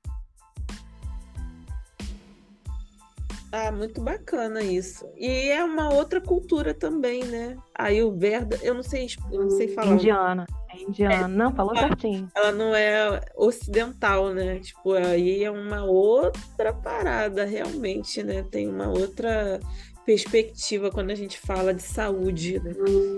Ah, 3.52 3.72
muito 3.72 4.02
bacana 4.02 4.60
isso. 4.60 5.08
E 5.16 5.48
é 5.48 5.64
uma 5.64 5.92
outra 5.92 6.20
cultura 6.20 6.74
também, 6.74 7.24
né? 7.24 7.56
Aí 7.74 8.02
o 8.02 8.14
Verda, 8.14 8.58
eu 8.62 8.74
não 8.74 8.82
sei, 8.82 9.06
eu 9.32 9.44
não 9.44 9.50
sei 9.50 9.68
falar. 9.68 9.94
Indiana. 9.94 10.46
É 10.68 10.82
indiana. 10.82 11.14
É, 11.14 11.28
não, 11.28 11.54
falou 11.54 11.76
certinho. 11.76 12.28
Ela 12.34 12.52
não 12.52 12.74
é 12.74 13.20
ocidental, 13.34 14.34
né? 14.34 14.58
Tipo, 14.58 14.92
aí 14.92 15.44
é 15.44 15.50
uma 15.50 15.84
outra 15.84 16.72
parada, 16.72 17.44
realmente, 17.44 18.22
né? 18.22 18.42
Tem 18.50 18.68
uma 18.68 18.88
outra 18.88 19.60
perspectiva 20.06 20.90
quando 20.90 21.10
a 21.10 21.14
gente 21.14 21.38
fala 21.38 21.74
de 21.74 21.82
saúde, 21.82 22.60
né? 22.60 22.72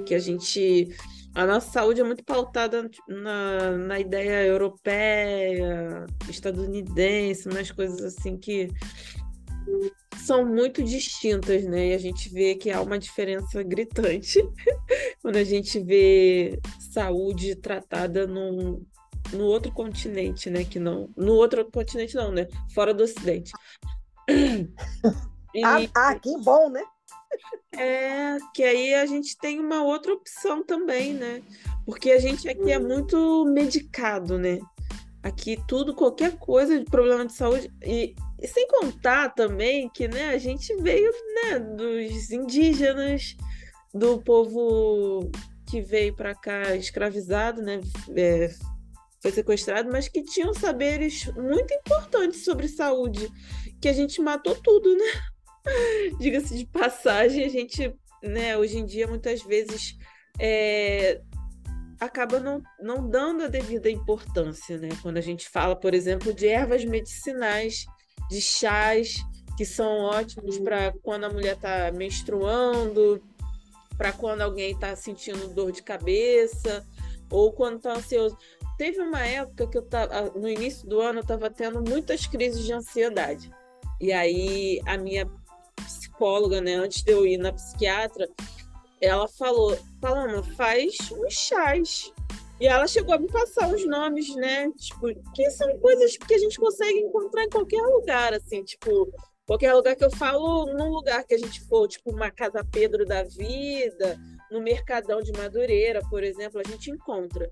Que 0.06 0.14
a 0.14 0.18
gente. 0.18 0.88
A 1.34 1.46
nossa 1.46 1.70
saúde 1.70 2.00
é 2.00 2.04
muito 2.04 2.24
pautada 2.24 2.90
na, 3.06 3.76
na 3.76 4.00
ideia 4.00 4.44
europeia, 4.46 6.06
estadunidense, 6.28 7.48
umas 7.48 7.70
coisas 7.70 8.02
assim 8.02 8.36
que 8.36 8.68
são 10.16 10.44
muito 10.44 10.82
distintas, 10.82 11.64
né? 11.64 11.88
E 11.88 11.94
a 11.94 11.98
gente 11.98 12.28
vê 12.30 12.54
que 12.54 12.70
há 12.70 12.80
uma 12.80 12.98
diferença 12.98 13.62
gritante 13.62 14.40
quando 15.22 15.36
a 15.36 15.44
gente 15.44 15.78
vê 15.78 16.58
saúde 16.92 17.54
tratada 17.54 18.26
num, 18.26 18.84
no 19.32 19.44
outro 19.44 19.70
continente, 19.70 20.50
né? 20.50 20.64
Que 20.64 20.80
não, 20.80 21.08
no 21.16 21.34
outro 21.34 21.70
continente 21.70 22.16
não, 22.16 22.32
né? 22.32 22.48
Fora 22.74 22.92
do 22.92 23.04
Ocidente. 23.04 23.52
E, 25.54 25.64
ah, 25.64 25.78
ah, 25.94 26.14
que 26.14 26.36
bom, 26.38 26.68
né? 26.68 26.82
É, 27.72 28.38
que 28.54 28.62
aí 28.62 28.94
a 28.94 29.06
gente 29.06 29.36
tem 29.38 29.60
uma 29.60 29.82
outra 29.82 30.12
opção 30.12 30.62
também, 30.64 31.14
né? 31.14 31.42
Porque 31.84 32.10
a 32.10 32.18
gente 32.18 32.48
aqui 32.48 32.70
é 32.70 32.78
muito 32.78 33.44
medicado, 33.46 34.38
né? 34.38 34.58
Aqui 35.22 35.58
tudo, 35.66 35.94
qualquer 35.94 36.38
coisa 36.38 36.78
de 36.78 36.84
problema 36.84 37.26
de 37.26 37.32
saúde. 37.32 37.72
E, 37.82 38.14
e 38.40 38.48
sem 38.48 38.66
contar 38.68 39.30
também 39.34 39.88
que 39.88 40.08
né, 40.08 40.30
a 40.30 40.38
gente 40.38 40.74
veio 40.76 41.10
né, 41.34 41.58
dos 41.58 42.30
indígenas, 42.30 43.36
do 43.92 44.18
povo 44.22 45.30
que 45.68 45.80
veio 45.80 46.14
para 46.14 46.34
cá 46.34 46.74
escravizado, 46.74 47.62
né? 47.62 47.80
É, 48.16 48.50
foi 49.20 49.32
sequestrado, 49.32 49.90
mas 49.90 50.08
que 50.08 50.22
tinham 50.22 50.54
saberes 50.54 51.26
muito 51.34 51.72
importantes 51.74 52.44
sobre 52.44 52.68
saúde, 52.68 53.28
que 53.80 53.88
a 53.88 53.92
gente 53.92 54.20
matou 54.20 54.54
tudo, 54.54 54.96
né? 54.96 55.12
Diga-se 56.18 56.56
de 56.56 56.66
passagem, 56.66 57.44
a 57.44 57.48
gente, 57.48 57.94
né, 58.22 58.56
hoje 58.56 58.78
em 58.78 58.86
dia, 58.86 59.06
muitas 59.06 59.42
vezes 59.42 59.96
é, 60.38 61.20
acaba 62.00 62.38
não, 62.38 62.62
não 62.80 63.08
dando 63.08 63.44
a 63.44 63.48
devida 63.48 63.90
importância, 63.90 64.78
né? 64.78 64.88
Quando 65.02 65.16
a 65.16 65.22
gente 65.22 65.48
fala, 65.48 65.74
por 65.74 65.94
exemplo, 65.94 66.32
de 66.32 66.46
ervas 66.46 66.84
medicinais, 66.84 67.84
de 68.30 68.40
chás 68.40 69.16
que 69.56 69.64
são 69.64 70.04
ótimos 70.04 70.58
para 70.58 70.92
quando 71.02 71.24
a 71.24 71.30
mulher 71.30 71.56
está 71.56 71.90
menstruando, 71.90 73.20
para 73.96 74.12
quando 74.12 74.42
alguém 74.42 74.70
está 74.70 74.94
sentindo 74.94 75.52
dor 75.52 75.72
de 75.72 75.82
cabeça 75.82 76.86
ou 77.28 77.52
quando 77.52 77.78
está 77.78 77.94
ansioso. 77.94 78.38
Teve 78.78 79.00
uma 79.00 79.26
época 79.26 79.66
que 79.66 79.76
eu 79.76 79.82
tava, 79.82 80.30
no 80.38 80.48
início 80.48 80.88
do 80.88 81.00
ano 81.00 81.18
eu 81.18 81.22
estava 81.22 81.50
tendo 81.50 81.82
muitas 81.82 82.24
crises 82.24 82.64
de 82.64 82.72
ansiedade. 82.72 83.50
E 84.00 84.12
aí 84.12 84.80
a 84.86 84.96
minha 84.96 85.28
psicóloga, 86.18 86.60
né, 86.60 86.74
antes 86.74 87.02
de 87.02 87.12
eu 87.12 87.24
ir 87.24 87.38
na 87.38 87.52
psiquiatra, 87.52 88.28
ela 89.00 89.28
falou: 89.28 89.78
Paloma, 90.00 90.42
faz 90.42 90.96
uns 91.12 91.32
chás. 91.32 92.12
E 92.60 92.66
ela 92.66 92.88
chegou 92.88 93.14
a 93.14 93.18
me 93.18 93.28
passar 93.28 93.72
os 93.72 93.86
nomes, 93.86 94.34
né? 94.34 94.68
Tipo, 94.72 95.14
que 95.32 95.48
são 95.52 95.78
coisas 95.78 96.16
que 96.16 96.34
a 96.34 96.38
gente 96.38 96.58
consegue 96.58 96.98
encontrar 96.98 97.44
em 97.44 97.48
qualquer 97.48 97.80
lugar, 97.82 98.34
assim, 98.34 98.64
tipo, 98.64 99.08
qualquer 99.46 99.72
lugar 99.74 99.94
que 99.94 100.04
eu 100.04 100.10
falo, 100.10 100.66
num 100.74 100.90
lugar 100.90 101.22
que 101.22 101.34
a 101.34 101.38
gente 101.38 101.60
for, 101.66 101.86
tipo, 101.86 102.10
uma 102.10 102.32
Casa 102.32 102.66
Pedro 102.72 103.06
da 103.06 103.22
vida, 103.22 104.18
no 104.50 104.60
Mercadão 104.60 105.22
de 105.22 105.30
Madureira, 105.30 106.02
por 106.10 106.24
exemplo, 106.24 106.60
a 106.60 106.68
gente 106.68 106.90
encontra. 106.90 107.48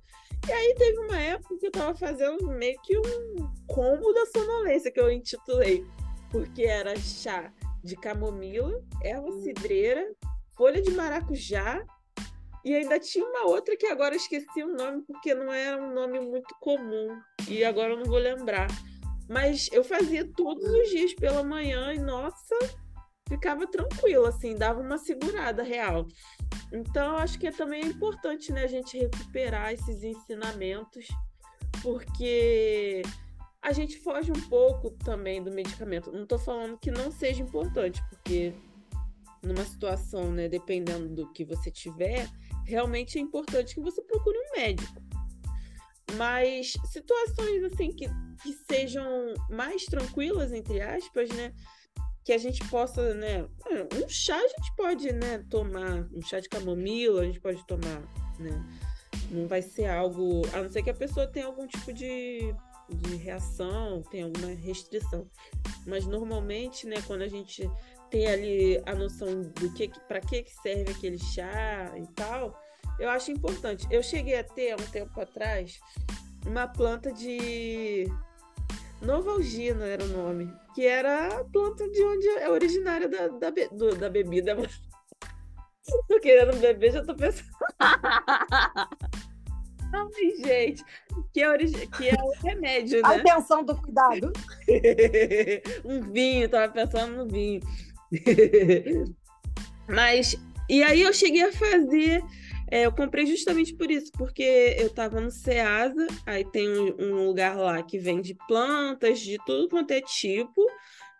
E 0.48 0.52
aí 0.52 0.74
teve 0.74 0.98
uma 0.98 1.20
época 1.20 1.56
que 1.56 1.66
eu 1.68 1.72
tava 1.72 1.94
fazendo 1.94 2.44
meio 2.48 2.76
que 2.82 2.98
um 2.98 3.48
combo 3.68 4.12
da 4.12 4.26
sonolência, 4.26 4.90
que 4.90 4.98
eu 4.98 5.12
intitulei, 5.12 5.84
porque 6.32 6.64
era 6.64 6.96
chá 6.96 7.52
de 7.86 7.96
camomila, 7.96 8.82
erva 9.02 9.32
cidreira, 9.40 10.04
folha 10.56 10.82
de 10.82 10.90
maracujá 10.90 11.82
e 12.64 12.74
ainda 12.74 12.98
tinha 12.98 13.24
uma 13.24 13.46
outra 13.46 13.76
que 13.76 13.86
agora 13.86 14.16
esqueci 14.16 14.62
o 14.62 14.74
nome 14.74 15.02
porque 15.06 15.34
não 15.34 15.52
era 15.52 15.80
um 15.80 15.94
nome 15.94 16.18
muito 16.20 16.52
comum 16.60 17.16
e 17.48 17.64
agora 17.64 17.92
eu 17.92 17.98
não 17.98 18.06
vou 18.06 18.18
lembrar. 18.18 18.66
Mas 19.28 19.68
eu 19.72 19.84
fazia 19.84 20.28
todos 20.36 20.64
os 20.64 20.88
dias 20.88 21.14
pela 21.14 21.44
manhã 21.44 21.94
e 21.94 21.98
nossa, 21.98 22.56
ficava 23.28 23.66
tranquila 23.66 24.30
assim, 24.30 24.56
dava 24.56 24.80
uma 24.80 24.98
segurada 24.98 25.62
real. 25.62 26.06
Então 26.72 27.16
acho 27.18 27.38
que 27.38 27.46
é 27.46 27.52
também 27.52 27.86
importante, 27.86 28.52
né, 28.52 28.64
a 28.64 28.68
gente 28.68 28.98
recuperar 28.98 29.72
esses 29.72 30.02
ensinamentos 30.02 31.06
porque 31.82 33.02
a 33.66 33.72
gente 33.72 33.98
foge 33.98 34.30
um 34.30 34.48
pouco 34.48 34.90
também 34.90 35.42
do 35.42 35.50
medicamento. 35.50 36.12
Não 36.12 36.22
estou 36.22 36.38
falando 36.38 36.78
que 36.78 36.88
não 36.88 37.10
seja 37.10 37.42
importante, 37.42 38.00
porque 38.08 38.54
numa 39.42 39.64
situação, 39.64 40.30
né, 40.30 40.48
dependendo 40.48 41.08
do 41.08 41.32
que 41.32 41.44
você 41.44 41.68
tiver, 41.68 42.30
realmente 42.64 43.18
é 43.18 43.20
importante 43.20 43.74
que 43.74 43.80
você 43.80 44.00
procure 44.02 44.38
um 44.38 44.56
médico. 44.56 45.02
Mas 46.16 46.74
situações 46.84 47.64
assim 47.64 47.90
que, 47.90 48.06
que 48.40 48.52
sejam 48.70 49.34
mais 49.50 49.84
tranquilas, 49.86 50.52
entre 50.52 50.80
aspas, 50.80 51.28
né? 51.30 51.52
que 52.24 52.32
a 52.32 52.38
gente 52.38 52.64
possa, 52.68 53.14
né? 53.14 53.48
Um 53.94 54.08
chá 54.08 54.36
a 54.36 54.48
gente 54.48 54.74
pode, 54.76 55.12
né, 55.12 55.44
tomar, 55.48 56.08
um 56.12 56.20
chá 56.22 56.40
de 56.40 56.48
camomila, 56.48 57.22
a 57.22 57.24
gente 57.24 57.40
pode 57.40 57.64
tomar, 57.68 58.02
né? 58.40 58.64
Não 59.30 59.46
vai 59.46 59.62
ser 59.62 59.86
algo, 59.86 60.42
a 60.52 60.62
não 60.62 60.68
ser 60.68 60.82
que 60.82 60.90
a 60.90 60.94
pessoa 60.94 61.28
tenha 61.28 61.46
algum 61.46 61.68
tipo 61.68 61.92
de, 61.92 62.52
de 62.88 63.16
reação, 63.16 64.02
tenha 64.10 64.24
alguma 64.24 64.48
restrição. 64.48 65.28
Mas 65.86 66.06
normalmente, 66.06 66.86
né, 66.86 66.96
quando 67.06 67.22
a 67.22 67.28
gente 67.28 67.68
tem 68.10 68.26
ali 68.26 68.82
a 68.86 68.94
noção 68.94 69.42
do 69.42 69.72
que 69.72 69.90
para 70.06 70.20
que 70.20 70.44
serve 70.62 70.92
aquele 70.92 71.18
chá 71.18 71.92
e 71.96 72.06
tal, 72.14 72.58
eu 72.98 73.08
acho 73.10 73.30
importante. 73.30 73.86
Eu 73.90 74.02
cheguei 74.02 74.38
a 74.38 74.44
ter 74.44 74.74
um 74.74 74.86
tempo 74.86 75.20
atrás 75.20 75.78
uma 76.46 76.68
planta 76.68 77.12
de 77.12 78.06
Novalgina 79.02 79.84
era 79.84 80.04
o 80.04 80.08
nome, 80.08 80.52
que 80.74 80.86
era 80.86 81.40
a 81.40 81.44
planta 81.44 81.88
de 81.90 82.02
onde 82.02 82.28
é 82.28 82.48
originária 82.48 83.08
da, 83.08 83.28
da, 83.28 83.50
be... 83.50 83.68
da 83.98 84.08
bebida. 84.08 84.56
tô 86.08 86.20
querendo 86.20 86.56
beber, 86.58 86.92
já 86.92 87.04
tô 87.04 87.14
pensando. 87.14 87.48
Ai, 89.92 90.36
gente, 90.44 90.84
que 91.32 91.40
é, 91.40 91.48
origi... 91.48 91.86
que 91.88 92.08
é 92.08 92.14
o 92.14 92.30
remédio, 92.42 93.02
né? 93.02 93.08
A 93.08 93.16
intenção 93.18 93.64
do 93.64 93.76
cuidado. 93.76 94.32
um 95.84 96.00
vinho, 96.12 96.48
tava 96.48 96.72
pensando 96.72 97.16
no 97.16 97.28
vinho. 97.28 97.60
Mas, 99.88 100.36
e 100.68 100.82
aí 100.82 101.02
eu 101.02 101.12
cheguei 101.12 101.44
a 101.44 101.52
fazer 101.52 102.22
é, 102.68 102.84
eu 102.84 102.92
comprei 102.92 103.26
justamente 103.26 103.74
por 103.74 103.90
isso, 103.90 104.10
porque 104.12 104.76
eu 104.78 104.88
estava 104.88 105.20
no 105.20 105.30
Ceasa, 105.30 106.06
aí 106.24 106.44
tem 106.44 106.68
um, 106.68 106.96
um, 106.98 107.26
lugar 107.26 107.56
lá 107.56 107.80
que 107.82 107.98
vende 107.98 108.36
plantas 108.48 109.20
de 109.20 109.38
tudo 109.46 109.68
quanto 109.68 109.92
é 109.92 110.00
tipo, 110.00 110.66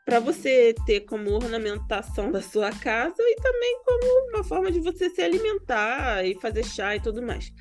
para 0.07 0.21
você 0.21 0.75
ter 0.87 1.01
como 1.01 1.33
ornamentação 1.33 2.33
da 2.33 2.41
sua 2.41 2.71
casa 2.71 3.21
e 3.21 3.37
também 3.37 3.83
como 3.85 4.31
uma 4.31 4.45
forma 4.45 4.73
de 4.73 4.81
você 4.81 5.11
se 5.11 5.21
alimentar 5.21 6.25
e 6.25 6.41
fazer 6.41 6.65
chá 6.65 6.97
e 6.97 7.01
tudo 7.01 7.21
mais. 7.21 7.53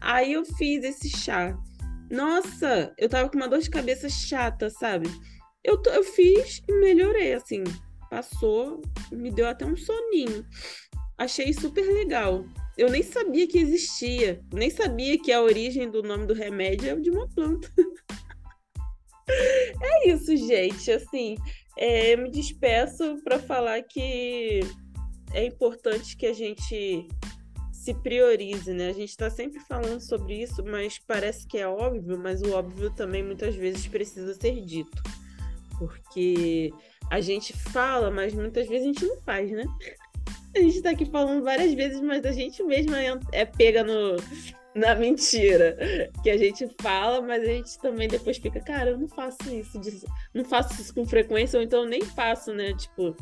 Aí 0.00 0.34
eu 0.34 0.44
fiz 0.44 0.84
esse 0.84 1.10
chá. 1.10 1.58
Nossa, 2.08 2.94
eu 2.96 3.08
tava 3.08 3.28
com 3.28 3.36
uma 3.36 3.48
dor 3.48 3.58
de 3.58 3.70
cabeça 3.70 4.08
chata, 4.08 4.70
sabe? 4.70 5.08
Eu, 5.64 5.82
eu 5.86 6.04
fiz 6.04 6.62
e 6.68 6.72
melhorei, 6.74 7.34
assim. 7.34 7.64
Passou, 8.08 8.80
me 9.10 9.32
deu 9.32 9.48
até 9.48 9.66
um 9.66 9.76
soninho. 9.76 10.46
Achei 11.18 11.52
super 11.52 11.82
legal 11.82 12.44
eu 12.76 12.90
nem 12.90 13.02
sabia 13.02 13.48
que 13.48 13.58
existia, 13.58 14.40
nem 14.52 14.68
sabia 14.68 15.18
que 15.18 15.32
a 15.32 15.40
origem 15.40 15.90
do 15.90 16.02
nome 16.02 16.26
do 16.26 16.34
remédio 16.34 16.90
é 16.90 16.96
de 16.96 17.10
uma 17.10 17.26
planta. 17.28 17.72
é 19.82 20.10
isso, 20.10 20.36
gente. 20.36 20.92
Assim, 20.92 21.36
é, 21.76 22.14
eu 22.14 22.18
me 22.18 22.30
despeço 22.30 23.20
para 23.22 23.38
falar 23.38 23.82
que 23.82 24.60
é 25.32 25.44
importante 25.44 26.16
que 26.16 26.26
a 26.26 26.32
gente 26.32 27.06
se 27.72 27.94
priorize, 27.94 28.72
né? 28.72 28.88
A 28.88 28.92
gente 28.92 29.10
está 29.10 29.30
sempre 29.30 29.60
falando 29.60 30.00
sobre 30.00 30.42
isso, 30.42 30.64
mas 30.64 30.98
parece 30.98 31.46
que 31.46 31.58
é 31.58 31.68
óbvio, 31.68 32.18
mas 32.18 32.42
o 32.42 32.52
óbvio 32.52 32.90
também 32.90 33.22
muitas 33.22 33.54
vezes 33.54 33.86
precisa 33.86 34.34
ser 34.34 34.60
dito. 34.64 35.02
Porque 35.78 36.72
a 37.10 37.20
gente 37.20 37.52
fala, 37.52 38.10
mas 38.10 38.34
muitas 38.34 38.66
vezes 38.66 38.82
a 38.82 38.86
gente 38.86 39.06
não 39.06 39.20
faz, 39.22 39.50
né? 39.50 39.64
A 40.56 40.58
gente 40.58 40.80
tá 40.80 40.88
aqui 40.88 41.04
falando 41.04 41.44
várias 41.44 41.74
vezes, 41.74 42.00
mas 42.00 42.24
a 42.24 42.32
gente 42.32 42.62
mesma 42.62 42.98
é, 42.98 43.12
é 43.32 43.44
pega 43.44 43.84
no, 43.84 44.16
na 44.76 44.94
mentira. 44.94 45.76
Que 46.22 46.30
a 46.30 46.36
gente 46.36 46.68
fala, 46.80 47.20
mas 47.20 47.42
a 47.42 47.46
gente 47.46 47.78
também 47.80 48.08
depois 48.08 48.36
fica, 48.36 48.60
cara, 48.60 48.90
eu 48.90 48.98
não 48.98 49.08
faço 49.08 49.50
isso, 49.52 49.80
não 50.34 50.44
faço 50.44 50.80
isso 50.80 50.94
com 50.94 51.06
frequência, 51.06 51.58
ou 51.58 51.64
então 51.64 51.84
nem 51.84 52.02
faço, 52.02 52.52
né? 52.52 52.74
Tipo, 52.74 53.16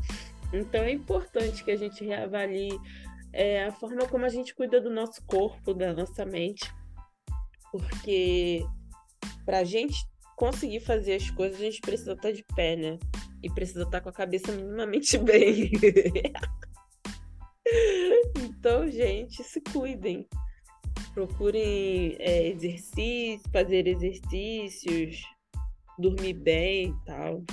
então 0.53 0.83
é 0.83 0.91
importante 0.91 1.65
que 1.65 1.71
a 1.71 1.77
gente 1.77 2.05
reavalie 2.05 2.79
é, 3.33 3.65
a 3.65 3.73
forma 3.73 4.07
como 4.09 4.25
a 4.25 4.29
gente 4.29 4.55
cuida 4.55 4.81
do 4.81 4.91
nosso 4.91 5.25
corpo, 5.25 5.73
da 5.73 5.93
nossa 5.93 6.25
mente. 6.27 6.73
Porque 7.71 8.65
pra 9.45 9.65
gente 9.65 9.97
conseguir 10.37 10.81
fazer 10.81 11.15
as 11.15 11.31
coisas, 11.31 11.61
a 11.61 11.65
gente 11.65 11.81
precisa 11.81 12.13
estar 12.13 12.33
de 12.33 12.45
pé, 12.55 12.77
né? 12.77 12.99
E 13.43 13.51
precisa 13.51 13.83
estar 13.83 14.01
com 14.01 14.09
a 14.09 14.13
cabeça 14.13 14.53
minimamente 14.53 15.19
bem. 15.19 15.71
Então, 18.37 18.89
gente, 18.89 19.43
se 19.43 19.61
cuidem. 19.61 20.27
Procurem 21.15 22.17
é, 22.19 22.49
exercícios, 22.49 23.43
fazer 23.53 23.87
exercícios, 23.87 25.23
dormir 25.97 26.35
bem 26.35 26.89
e 26.89 27.05
tal. 27.07 27.45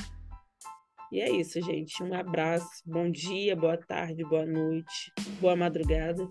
E 1.12 1.22
é 1.22 1.30
isso, 1.30 1.62
gente. 1.62 2.02
Um 2.02 2.14
abraço. 2.14 2.82
Bom 2.86 3.12
dia, 3.12 3.56
boa 3.56 3.78
tarde, 3.78 4.24
boa 4.24 4.46
noite, 4.46 5.14
boa 5.40 5.56
madrugada. 5.56 6.28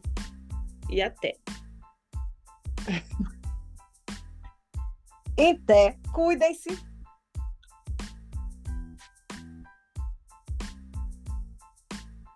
E 0.91 1.01
até. 1.01 1.35
Até. 5.39 5.97
Cuidem-se. 6.13 6.69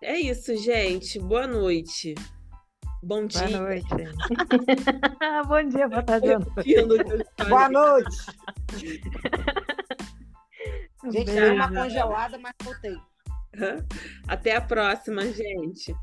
É 0.01 0.19
isso, 0.19 0.55
gente. 0.57 1.19
Boa 1.19 1.45
noite. 1.45 2.15
Bom 3.05 3.27
dia. 3.27 3.47
Boa 3.47 3.59
noite. 3.59 3.87
Bom 5.47 5.69
dia, 5.69 5.87
boa 5.87 6.01
tarde. 6.01 6.27
Boa 7.47 7.69
noite. 7.69 8.17
gente, 11.11 11.31
deu 11.31 11.53
uma 11.53 11.71
congelada, 11.71 12.39
mas 12.39 12.53
voltei. 12.63 12.97
Até 14.27 14.55
a 14.55 14.61
próxima, 14.61 15.21
gente. 15.21 15.95